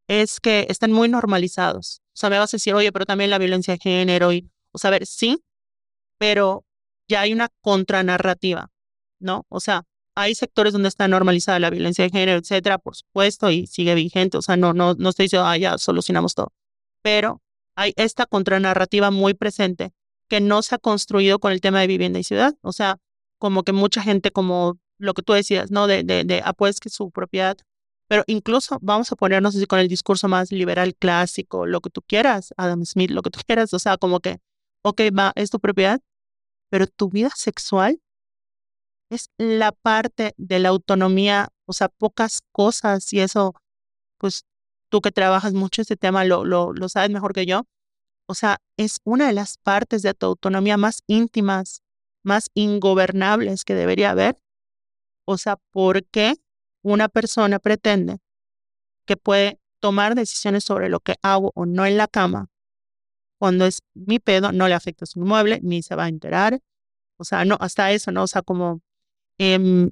es 0.09 0.41
que 0.41 0.67
están 0.69 0.93
muy 0.93 1.09
normalizados. 1.09 2.03
O 2.15 2.17
sea, 2.17 2.31
me 2.31 2.39
vas 2.39 2.53
a 2.53 2.57
decir, 2.57 2.75
oye, 2.75 2.93
pero 2.93 3.07
también 3.07 3.31
la 3.31 3.39
violencia 3.39 3.75
de 3.75 3.81
género 3.81 4.33
y, 4.33 4.51
o 4.73 4.79
sea, 4.79 4.89
a 4.89 4.93
ver, 4.93 5.07
sí, 5.07 5.43
pero 6.19 6.65
ya 7.09 7.23
hay 7.23 7.33
una 7.33 7.49
contranarrativa, 7.61 8.71
¿no? 9.19 9.47
O 9.49 9.61
sea, 9.61 9.85
hay 10.15 10.35
sectores 10.35 10.73
donde 10.73 10.89
está 10.89 11.09
normalizada 11.09 11.59
la 11.59 11.71
violencia 11.71 12.05
de 12.05 12.11
género, 12.11 12.39
etcétera, 12.39 12.79
por 12.79 12.95
supuesto, 12.97 13.51
y 13.51 13.67
sigue 13.67 13.95
vigente. 13.95 14.37
O 14.39 14.43
sea, 14.43 14.57
no, 14.57 14.73
no, 14.73 14.95
no 14.95 15.09
estoy 15.09 15.25
diciendo, 15.25 15.47
ah, 15.47 15.57
ya 15.57 15.79
solucionamos 15.79 16.35
todo. 16.35 16.53
Pero 17.03 17.43
hay 17.75 17.93
esta 17.97 18.27
contranarrativa 18.27 19.11
muy 19.11 19.35
presente 19.35 19.93
que 20.29 20.41
no 20.41 20.62
se 20.62 20.77
ha 20.77 20.79
construido 20.79 21.39
con 21.39 21.53
el 21.53 21.61
tema 21.61 21.81
de 21.81 21.87
vivienda 21.89 22.19
y 22.19 22.25
ciudad. 22.25 22.55
O 22.62 22.73
sea, 22.73 22.99
como 23.39 23.65
que 23.65 23.73
mucha 23.73 24.03
gente, 24.03 24.31
como 24.31 24.79
lo 24.99 25.15
que 25.15 25.23
tú 25.23 25.33
decías, 25.33 25.71
¿no? 25.71 25.87
De, 25.87 26.05
de, 26.05 26.25
de 26.25 26.43
ah, 26.45 26.53
pues 26.53 26.81
que 26.81 26.91
su 26.91 27.11
propiedad. 27.11 27.57
Pero 28.07 28.23
incluso 28.27 28.79
vamos 28.83 29.11
a 29.11 29.17
ponernos 29.17 29.57
así 29.57 29.67
con 29.67 29.79
el 29.81 29.89
discurso 29.89 30.29
más 30.29 30.53
liberal 30.53 30.95
clásico, 30.95 31.67
lo 31.67 31.81
que 31.81 31.91
tú 31.91 32.03
quieras, 32.03 32.55
Adam 32.57 32.85
Smith, 32.85 33.11
lo 33.11 33.23
que 33.23 33.31
tú 33.31 33.41
quieras. 33.47 33.75
O 33.75 33.79
sea, 33.79 33.97
como 33.97 34.21
que, 34.21 34.39
ok, 34.83 35.01
va, 35.19 35.33
es 35.35 35.51
tu 35.51 35.59
propiedad, 35.59 36.01
pero 36.71 36.87
tu 36.87 37.09
vida 37.09 37.31
sexual 37.35 38.01
es 39.11 39.31
la 39.39 39.73
parte 39.73 40.35
de 40.37 40.59
la 40.59 40.71
autonomía, 40.71 41.49
o 41.67 41.73
sea, 41.73 41.89
pocas 41.89 42.43
cosas 42.53 43.13
y 43.13 43.21
eso, 43.21 43.55
pues 44.19 44.45
tú 44.89 45.01
que 45.01 45.13
trabajas 45.13 45.55
mucho 45.55 45.83
este 45.83 45.97
tema 45.97 46.25
lo, 46.25 46.45
lo, 46.45 46.73
lo 46.73 46.89
sabes 46.89 47.11
mejor 47.11 47.33
que 47.33 47.47
yo. 47.47 47.67
O 48.27 48.35
sea, 48.35 48.59
es 48.77 49.01
una 49.05 49.27
de 49.27 49.35
las 49.35 49.59
partes 49.59 50.03
de 50.03 50.15
tu 50.15 50.27
autonomía 50.27 50.77
más 50.77 51.03
íntimas, 51.07 51.83
más 52.23 52.49
ingobernables 52.55 53.65
que 53.65 53.75
debería 53.75 54.11
haber. 54.11 54.39
O 55.27 55.37
sea, 55.37 55.57
¿por 55.71 56.05
qué 56.07 56.37
una 56.83 57.09
persona 57.09 57.59
pretende 57.59 58.19
que 59.05 59.17
puede 59.17 59.61
tomar 59.81 60.15
decisiones 60.15 60.65
sobre 60.65 60.89
lo 60.89 61.01
que 61.01 61.17
hago 61.23 61.53
o 61.55 61.67
no 61.67 61.85
en 61.85 61.97
la 61.97 62.09
cama 62.09 62.49
cuando 63.39 63.67
es 63.67 63.81
mi 63.93 64.19
pedo, 64.19 64.53
no 64.53 64.69
le 64.69 64.75
afecta 64.75 65.05
su 65.05 65.19
inmueble, 65.19 65.61
ni 65.63 65.83
se 65.83 65.95
va 65.95 66.05
a 66.05 66.09
enterar? 66.09 66.61
O 67.19 67.25
sea, 67.25 67.45
no, 67.45 67.57
hasta 67.61 67.93
eso, 67.93 68.11
¿no? 68.11 68.23
O 68.23 68.27
sea, 68.27 68.43
como 68.43 68.81
Em, 69.39 69.91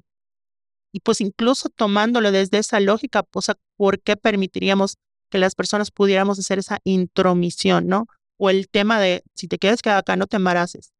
y 0.93 0.99
pues 0.99 1.21
incluso 1.21 1.69
tomándolo 1.69 2.31
desde 2.31 2.59
esa 2.59 2.79
lógica, 2.79 3.23
pues, 3.23 3.47
¿por 3.75 4.01
qué 4.01 4.15
permitiríamos 4.15 4.97
que 5.29 5.39
las 5.39 5.55
personas 5.55 5.89
pudiéramos 5.89 6.37
hacer 6.37 6.59
esa 6.59 6.79
intromisión, 6.83 7.87
¿no? 7.87 8.05
O 8.37 8.51
el 8.51 8.69
tema 8.69 8.99
de, 8.99 9.23
si 9.33 9.47
te 9.47 9.57
quedas 9.57 9.81
quedado 9.81 9.99
acá, 9.99 10.15
no 10.15 10.27
te 10.27 10.37
embaraces. 10.37 10.93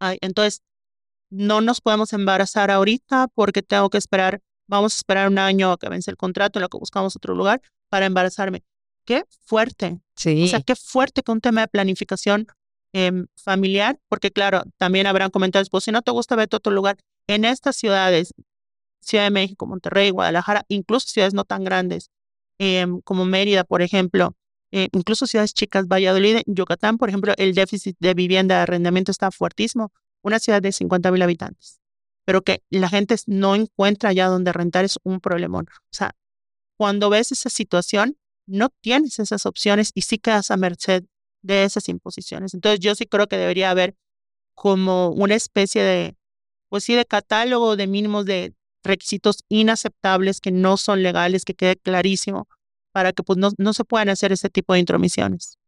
Ay, 0.00 0.16
entonces, 0.22 0.62
no 1.30 1.60
nos 1.60 1.82
podemos 1.82 2.12
embarazar 2.14 2.70
ahorita 2.70 3.28
porque 3.34 3.62
tengo 3.62 3.90
que 3.90 3.98
esperar, 3.98 4.40
vamos 4.66 4.94
a 4.94 4.96
esperar 4.96 5.28
un 5.28 5.38
año 5.38 5.72
a 5.72 5.76
que 5.76 5.88
vence 5.88 6.10
el 6.10 6.16
contrato 6.16 6.58
en 6.58 6.62
lo 6.62 6.68
que 6.70 6.78
buscamos 6.78 7.14
otro 7.16 7.34
lugar 7.34 7.60
para 7.90 8.06
embarazarme. 8.06 8.62
Qué 9.04 9.24
fuerte. 9.44 10.00
Sí. 10.16 10.44
O 10.44 10.46
sea, 10.46 10.60
qué 10.60 10.74
fuerte 10.74 11.22
que 11.22 11.32
un 11.32 11.40
tema 11.40 11.60
de 11.60 11.68
planificación 11.68 12.46
em, 12.92 13.26
familiar, 13.36 13.98
porque 14.08 14.30
claro, 14.30 14.62
también 14.78 15.06
habrán 15.06 15.30
comentarios, 15.30 15.68
pues 15.68 15.84
si 15.84 15.92
no 15.92 16.00
te 16.00 16.10
gusta, 16.10 16.36
vete 16.36 16.56
a 16.56 16.58
otro 16.58 16.72
lugar 16.72 16.96
en 17.26 17.44
estas 17.44 17.76
ciudades, 17.76 18.34
Ciudad 19.00 19.24
de 19.24 19.30
México, 19.30 19.66
Monterrey, 19.66 20.10
Guadalajara, 20.10 20.64
incluso 20.68 21.08
ciudades 21.08 21.34
no 21.34 21.44
tan 21.44 21.64
grandes, 21.64 22.10
em, 22.58 23.00
como 23.02 23.24
Mérida, 23.24 23.64
por 23.64 23.82
ejemplo, 23.82 24.36
eh, 24.72 24.88
incluso 24.92 25.26
ciudades 25.26 25.54
chicas, 25.54 25.86
Valladolid, 25.86 26.42
Yucatán, 26.46 26.98
por 26.98 27.08
ejemplo, 27.08 27.32
el 27.36 27.54
déficit 27.54 27.96
de 28.00 28.14
vivienda 28.14 28.56
de 28.56 28.62
arrendamiento 28.62 29.12
está 29.12 29.30
fuertísimo. 29.30 29.92
Una 30.22 30.38
ciudad 30.40 30.60
de 30.60 30.72
50 30.72 31.12
mil 31.12 31.22
habitantes, 31.22 31.80
pero 32.24 32.42
que 32.42 32.62
la 32.70 32.88
gente 32.88 33.14
no 33.26 33.54
encuentra 33.54 34.12
ya 34.12 34.26
donde 34.26 34.52
rentar 34.52 34.84
es 34.84 34.98
un 35.04 35.20
problemón. 35.20 35.66
O 35.70 35.92
sea, 35.92 36.16
cuando 36.76 37.10
ves 37.10 37.30
esa 37.30 37.48
situación, 37.48 38.16
no 38.46 38.70
tienes 38.80 39.18
esas 39.18 39.46
opciones 39.46 39.92
y 39.94 40.02
sí 40.02 40.18
quedas 40.18 40.50
a 40.50 40.56
merced 40.56 41.04
de 41.42 41.64
esas 41.64 41.88
imposiciones. 41.88 42.54
Entonces, 42.54 42.80
yo 42.80 42.94
sí 42.94 43.06
creo 43.06 43.28
que 43.28 43.36
debería 43.36 43.70
haber 43.70 43.96
como 44.54 45.10
una 45.10 45.34
especie 45.36 45.82
de 45.82 46.16
pues 46.68 46.84
sí, 46.84 46.94
de 46.94 47.04
catálogo 47.04 47.76
de 47.76 47.86
mínimos 47.86 48.26
de 48.26 48.54
requisitos 48.82 49.44
inaceptables 49.48 50.40
que 50.40 50.52
no 50.52 50.76
son 50.76 51.02
legales, 51.02 51.44
que 51.44 51.54
quede 51.54 51.76
clarísimo 51.76 52.48
para 52.92 53.12
que 53.12 53.22
pues 53.22 53.38
no, 53.38 53.50
no 53.58 53.72
se 53.74 53.84
puedan 53.84 54.08
hacer 54.08 54.32
ese 54.32 54.48
tipo 54.48 54.72
de 54.72 54.80
intromisiones. 54.80 55.58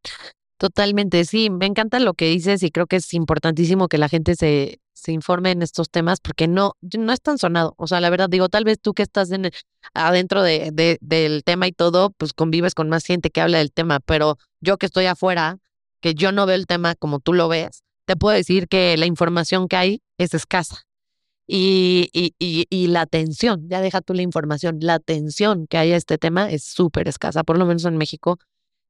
Totalmente, 0.56 1.24
sí, 1.24 1.50
me 1.50 1.66
encanta 1.66 2.00
lo 2.00 2.14
que 2.14 2.30
dices 2.30 2.62
y 2.62 2.70
creo 2.70 2.86
que 2.86 2.96
es 2.96 3.14
importantísimo 3.14 3.86
que 3.86 3.98
la 3.98 4.08
gente 4.08 4.34
se, 4.34 4.80
se 4.92 5.12
informe 5.12 5.52
en 5.52 5.62
estos 5.62 5.90
temas 5.90 6.20
porque 6.20 6.48
no, 6.48 6.72
no 6.80 7.12
es 7.12 7.20
tan 7.20 7.38
sonado. 7.38 7.74
O 7.76 7.86
sea, 7.86 8.00
la 8.00 8.10
verdad, 8.10 8.28
digo, 8.28 8.48
tal 8.48 8.64
vez 8.64 8.80
tú 8.80 8.94
que 8.94 9.02
estás 9.02 9.30
en, 9.30 9.50
adentro 9.94 10.42
de, 10.42 10.70
de, 10.72 10.98
del 11.00 11.44
tema 11.44 11.68
y 11.68 11.72
todo, 11.72 12.10
pues 12.16 12.32
convives 12.32 12.74
con 12.74 12.88
más 12.88 13.04
gente 13.04 13.30
que 13.30 13.40
habla 13.40 13.58
del 13.58 13.72
tema, 13.72 14.00
pero 14.00 14.38
yo 14.60 14.78
que 14.78 14.86
estoy 14.86 15.06
afuera, 15.06 15.58
que 16.00 16.14
yo 16.14 16.32
no 16.32 16.46
veo 16.46 16.56
el 16.56 16.66
tema 16.66 16.94
como 16.94 17.20
tú 17.20 17.34
lo 17.34 17.48
ves, 17.48 17.84
te 18.04 18.16
puedo 18.16 18.34
decir 18.34 18.68
que 18.68 18.96
la 18.96 19.06
información 19.06 19.68
que 19.68 19.76
hay 19.76 20.02
es 20.16 20.34
escasa. 20.34 20.87
Y, 21.50 22.10
y, 22.12 22.34
y, 22.68 22.86
la 22.88 23.00
atención, 23.00 23.66
ya 23.70 23.80
deja 23.80 24.02
tú 24.02 24.12
la 24.12 24.20
información, 24.20 24.78
la 24.82 24.94
atención 24.94 25.66
que 25.66 25.78
hay 25.78 25.92
a 25.92 25.96
este 25.96 26.18
tema 26.18 26.50
es 26.50 26.62
súper 26.62 27.08
escasa, 27.08 27.42
por 27.42 27.56
lo 27.58 27.64
menos 27.64 27.86
en 27.86 27.96
México. 27.96 28.38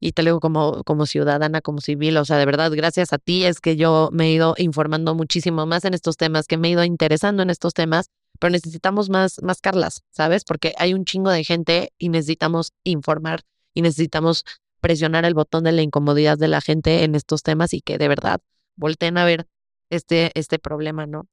Y 0.00 0.12
te 0.12 0.24
lo 0.24 0.30
digo 0.30 0.40
como, 0.40 0.82
como 0.82 1.06
ciudadana, 1.06 1.60
como 1.60 1.80
civil, 1.80 2.16
o 2.16 2.24
sea, 2.24 2.36
de 2.36 2.46
verdad, 2.46 2.72
gracias 2.72 3.12
a 3.12 3.18
ti 3.18 3.44
es 3.44 3.60
que 3.60 3.76
yo 3.76 4.10
me 4.12 4.26
he 4.26 4.32
ido 4.32 4.54
informando 4.58 5.14
muchísimo 5.14 5.66
más 5.66 5.84
en 5.84 5.94
estos 5.94 6.16
temas, 6.16 6.48
que 6.48 6.56
me 6.56 6.68
he 6.68 6.70
ido 6.72 6.82
interesando 6.82 7.44
en 7.44 7.50
estos 7.50 7.74
temas, 7.74 8.10
pero 8.40 8.50
necesitamos 8.50 9.08
más, 9.08 9.40
más 9.42 9.60
Carlas, 9.60 10.02
¿sabes? 10.10 10.42
Porque 10.44 10.74
hay 10.78 10.94
un 10.94 11.04
chingo 11.04 11.30
de 11.30 11.44
gente 11.44 11.92
y 11.96 12.08
necesitamos 12.08 12.72
informar 12.82 13.42
y 13.72 13.82
necesitamos 13.82 14.44
presionar 14.80 15.24
el 15.24 15.34
botón 15.34 15.62
de 15.64 15.72
la 15.72 15.82
incomodidad 15.82 16.38
de 16.38 16.48
la 16.48 16.60
gente 16.60 17.04
en 17.04 17.14
estos 17.14 17.44
temas 17.44 17.72
y 17.72 17.82
que 17.82 17.98
de 17.98 18.08
verdad 18.08 18.40
volteen 18.76 19.16
a 19.18 19.24
ver 19.24 19.46
este, 19.90 20.32
este 20.34 20.58
problema, 20.58 21.06
¿no? 21.06 21.28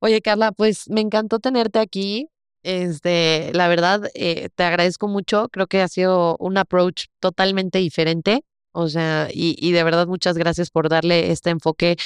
Oye, 0.00 0.20
Carla, 0.22 0.52
pues 0.52 0.88
me 0.88 1.00
encantó 1.00 1.38
tenerte 1.40 1.78
aquí. 1.78 2.28
Este, 2.62 3.50
la 3.54 3.68
verdad, 3.68 4.10
eh, 4.14 4.48
te 4.54 4.64
agradezco 4.64 5.08
mucho. 5.08 5.48
Creo 5.50 5.66
que 5.66 5.80
ha 5.82 5.88
sido 5.88 6.36
un 6.38 6.56
approach 6.56 7.06
totalmente 7.20 7.78
diferente. 7.78 8.44
O 8.72 8.88
sea, 8.88 9.28
y, 9.32 9.56
y 9.58 9.72
de 9.72 9.82
verdad 9.82 10.06
muchas 10.06 10.38
gracias 10.38 10.70
por 10.70 10.88
darle 10.88 11.32
este 11.32 11.50
enfoque 11.50 11.96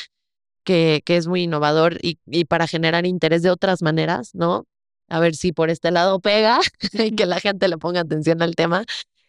que, 0.64 1.02
que 1.04 1.16
es 1.16 1.26
muy 1.26 1.42
innovador 1.42 1.98
y, 2.02 2.18
y 2.26 2.44
para 2.44 2.66
generar 2.66 3.06
interés 3.06 3.42
de 3.42 3.50
otras 3.50 3.82
maneras, 3.82 4.34
¿no? 4.34 4.66
A 5.08 5.20
ver 5.20 5.34
si 5.34 5.52
por 5.52 5.68
este 5.68 5.90
lado 5.90 6.20
pega 6.20 6.60
y 6.92 7.14
que 7.14 7.26
la 7.26 7.40
gente 7.40 7.68
le 7.68 7.78
ponga 7.78 8.00
atención 8.00 8.40
al 8.42 8.54
tema. 8.54 8.84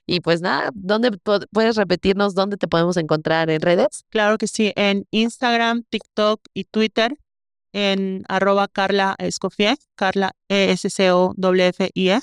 Y 0.06 0.20
pues 0.20 0.42
nada, 0.42 0.70
¿dónde 0.74 1.12
puedes 1.52 1.78
repetirnos 1.78 2.36
dónde 2.36 2.58
te 2.58 2.68
podemos 2.68 2.98
encontrar 2.98 3.50
en 3.50 3.62
redes? 3.62 4.04
Claro 4.10 4.38
que 4.38 4.48
sí, 4.48 4.74
en 4.76 5.08
Instagram, 5.12 5.84
TikTok 5.90 6.42
y 6.54 6.66
Twitter, 6.66 7.18
en 7.74 8.24
arroba 8.30 8.68
Carla 8.68 9.16
Escofie, 9.18 9.76
Carla 9.96 10.32
E 10.48 10.74
I 11.94 12.10
E, 12.10 12.22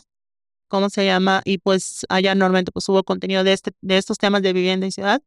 ¿cómo 0.69 0.89
se 0.89 1.05
llama? 1.05 1.43
Y 1.45 1.59
pues 1.59 2.07
allá 2.09 2.35
normalmente 2.35 2.73
pues 2.73 2.85
subo 2.85 3.03
contenido 3.03 3.45
de 3.45 3.53
este, 3.53 3.73
de 3.83 3.99
estos 3.99 4.17
temas 4.17 4.43
de 4.43 4.53
vivienda 4.53 4.87
y 4.87 4.93
ciudad, 4.93 5.21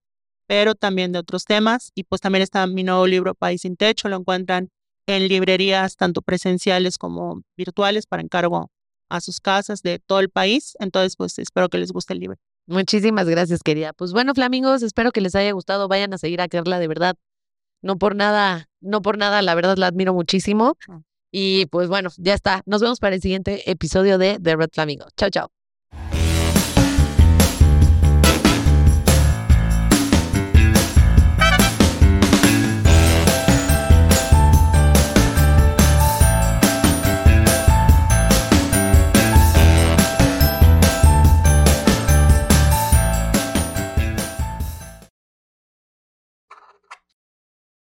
pero 0.47 0.73
también 0.73 1.11
de 1.11 1.19
otros 1.19 1.45
temas. 1.45 1.91
Y 1.93 2.03
pues 2.05 2.21
también 2.21 2.41
está 2.41 2.65
mi 2.65 2.83
nuevo 2.83 3.05
libro 3.05 3.35
País 3.35 3.61
sin 3.61 3.75
Techo, 3.75 4.09
lo 4.09 4.15
encuentran 4.15 4.69
en 5.05 5.27
librerías 5.27 5.97
tanto 5.97 6.21
presenciales 6.21 6.97
como 6.97 7.41
virtuales 7.57 8.07
para 8.07 8.23
encargo 8.23 8.71
a 9.09 9.21
sus 9.21 9.41
casas 9.41 9.81
de 9.81 9.99
todo 9.99 10.19
el 10.21 10.29
país. 10.29 10.77
Entonces, 10.79 11.15
pues 11.17 11.37
espero 11.37 11.69
que 11.69 11.77
les 11.77 11.91
guste 11.91 12.13
el 12.13 12.19
libro. 12.19 12.37
Muchísimas 12.65 13.27
gracias, 13.27 13.61
querida. 13.61 13.91
Pues 13.91 14.13
bueno, 14.13 14.33
flamingos, 14.33 14.81
espero 14.83 15.11
que 15.11 15.19
les 15.19 15.35
haya 15.35 15.51
gustado. 15.51 15.89
Vayan 15.89 16.13
a 16.13 16.17
seguir 16.17 16.39
a 16.39 16.47
Carla, 16.47 16.79
de 16.79 16.87
verdad. 16.87 17.15
No 17.83 17.97
por 17.97 18.15
nada, 18.15 18.69
no 18.81 19.01
por 19.03 19.17
nada, 19.17 19.41
la 19.43 19.53
verdad 19.53 19.77
la 19.77 19.87
admiro 19.87 20.13
muchísimo. 20.13 20.77
Y 21.31 21.65
pues 21.67 21.89
bueno, 21.89 22.09
ya 22.17 22.33
está. 22.33 22.63
Nos 22.65 22.81
vemos 22.81 22.99
para 22.99 23.15
el 23.15 23.21
siguiente 23.21 23.69
episodio 23.69 24.17
de 24.17 24.39
The 24.41 24.55
Red 24.55 24.69
Flamingo. 24.73 25.05
Chao, 25.15 25.29
chao. 25.29 25.62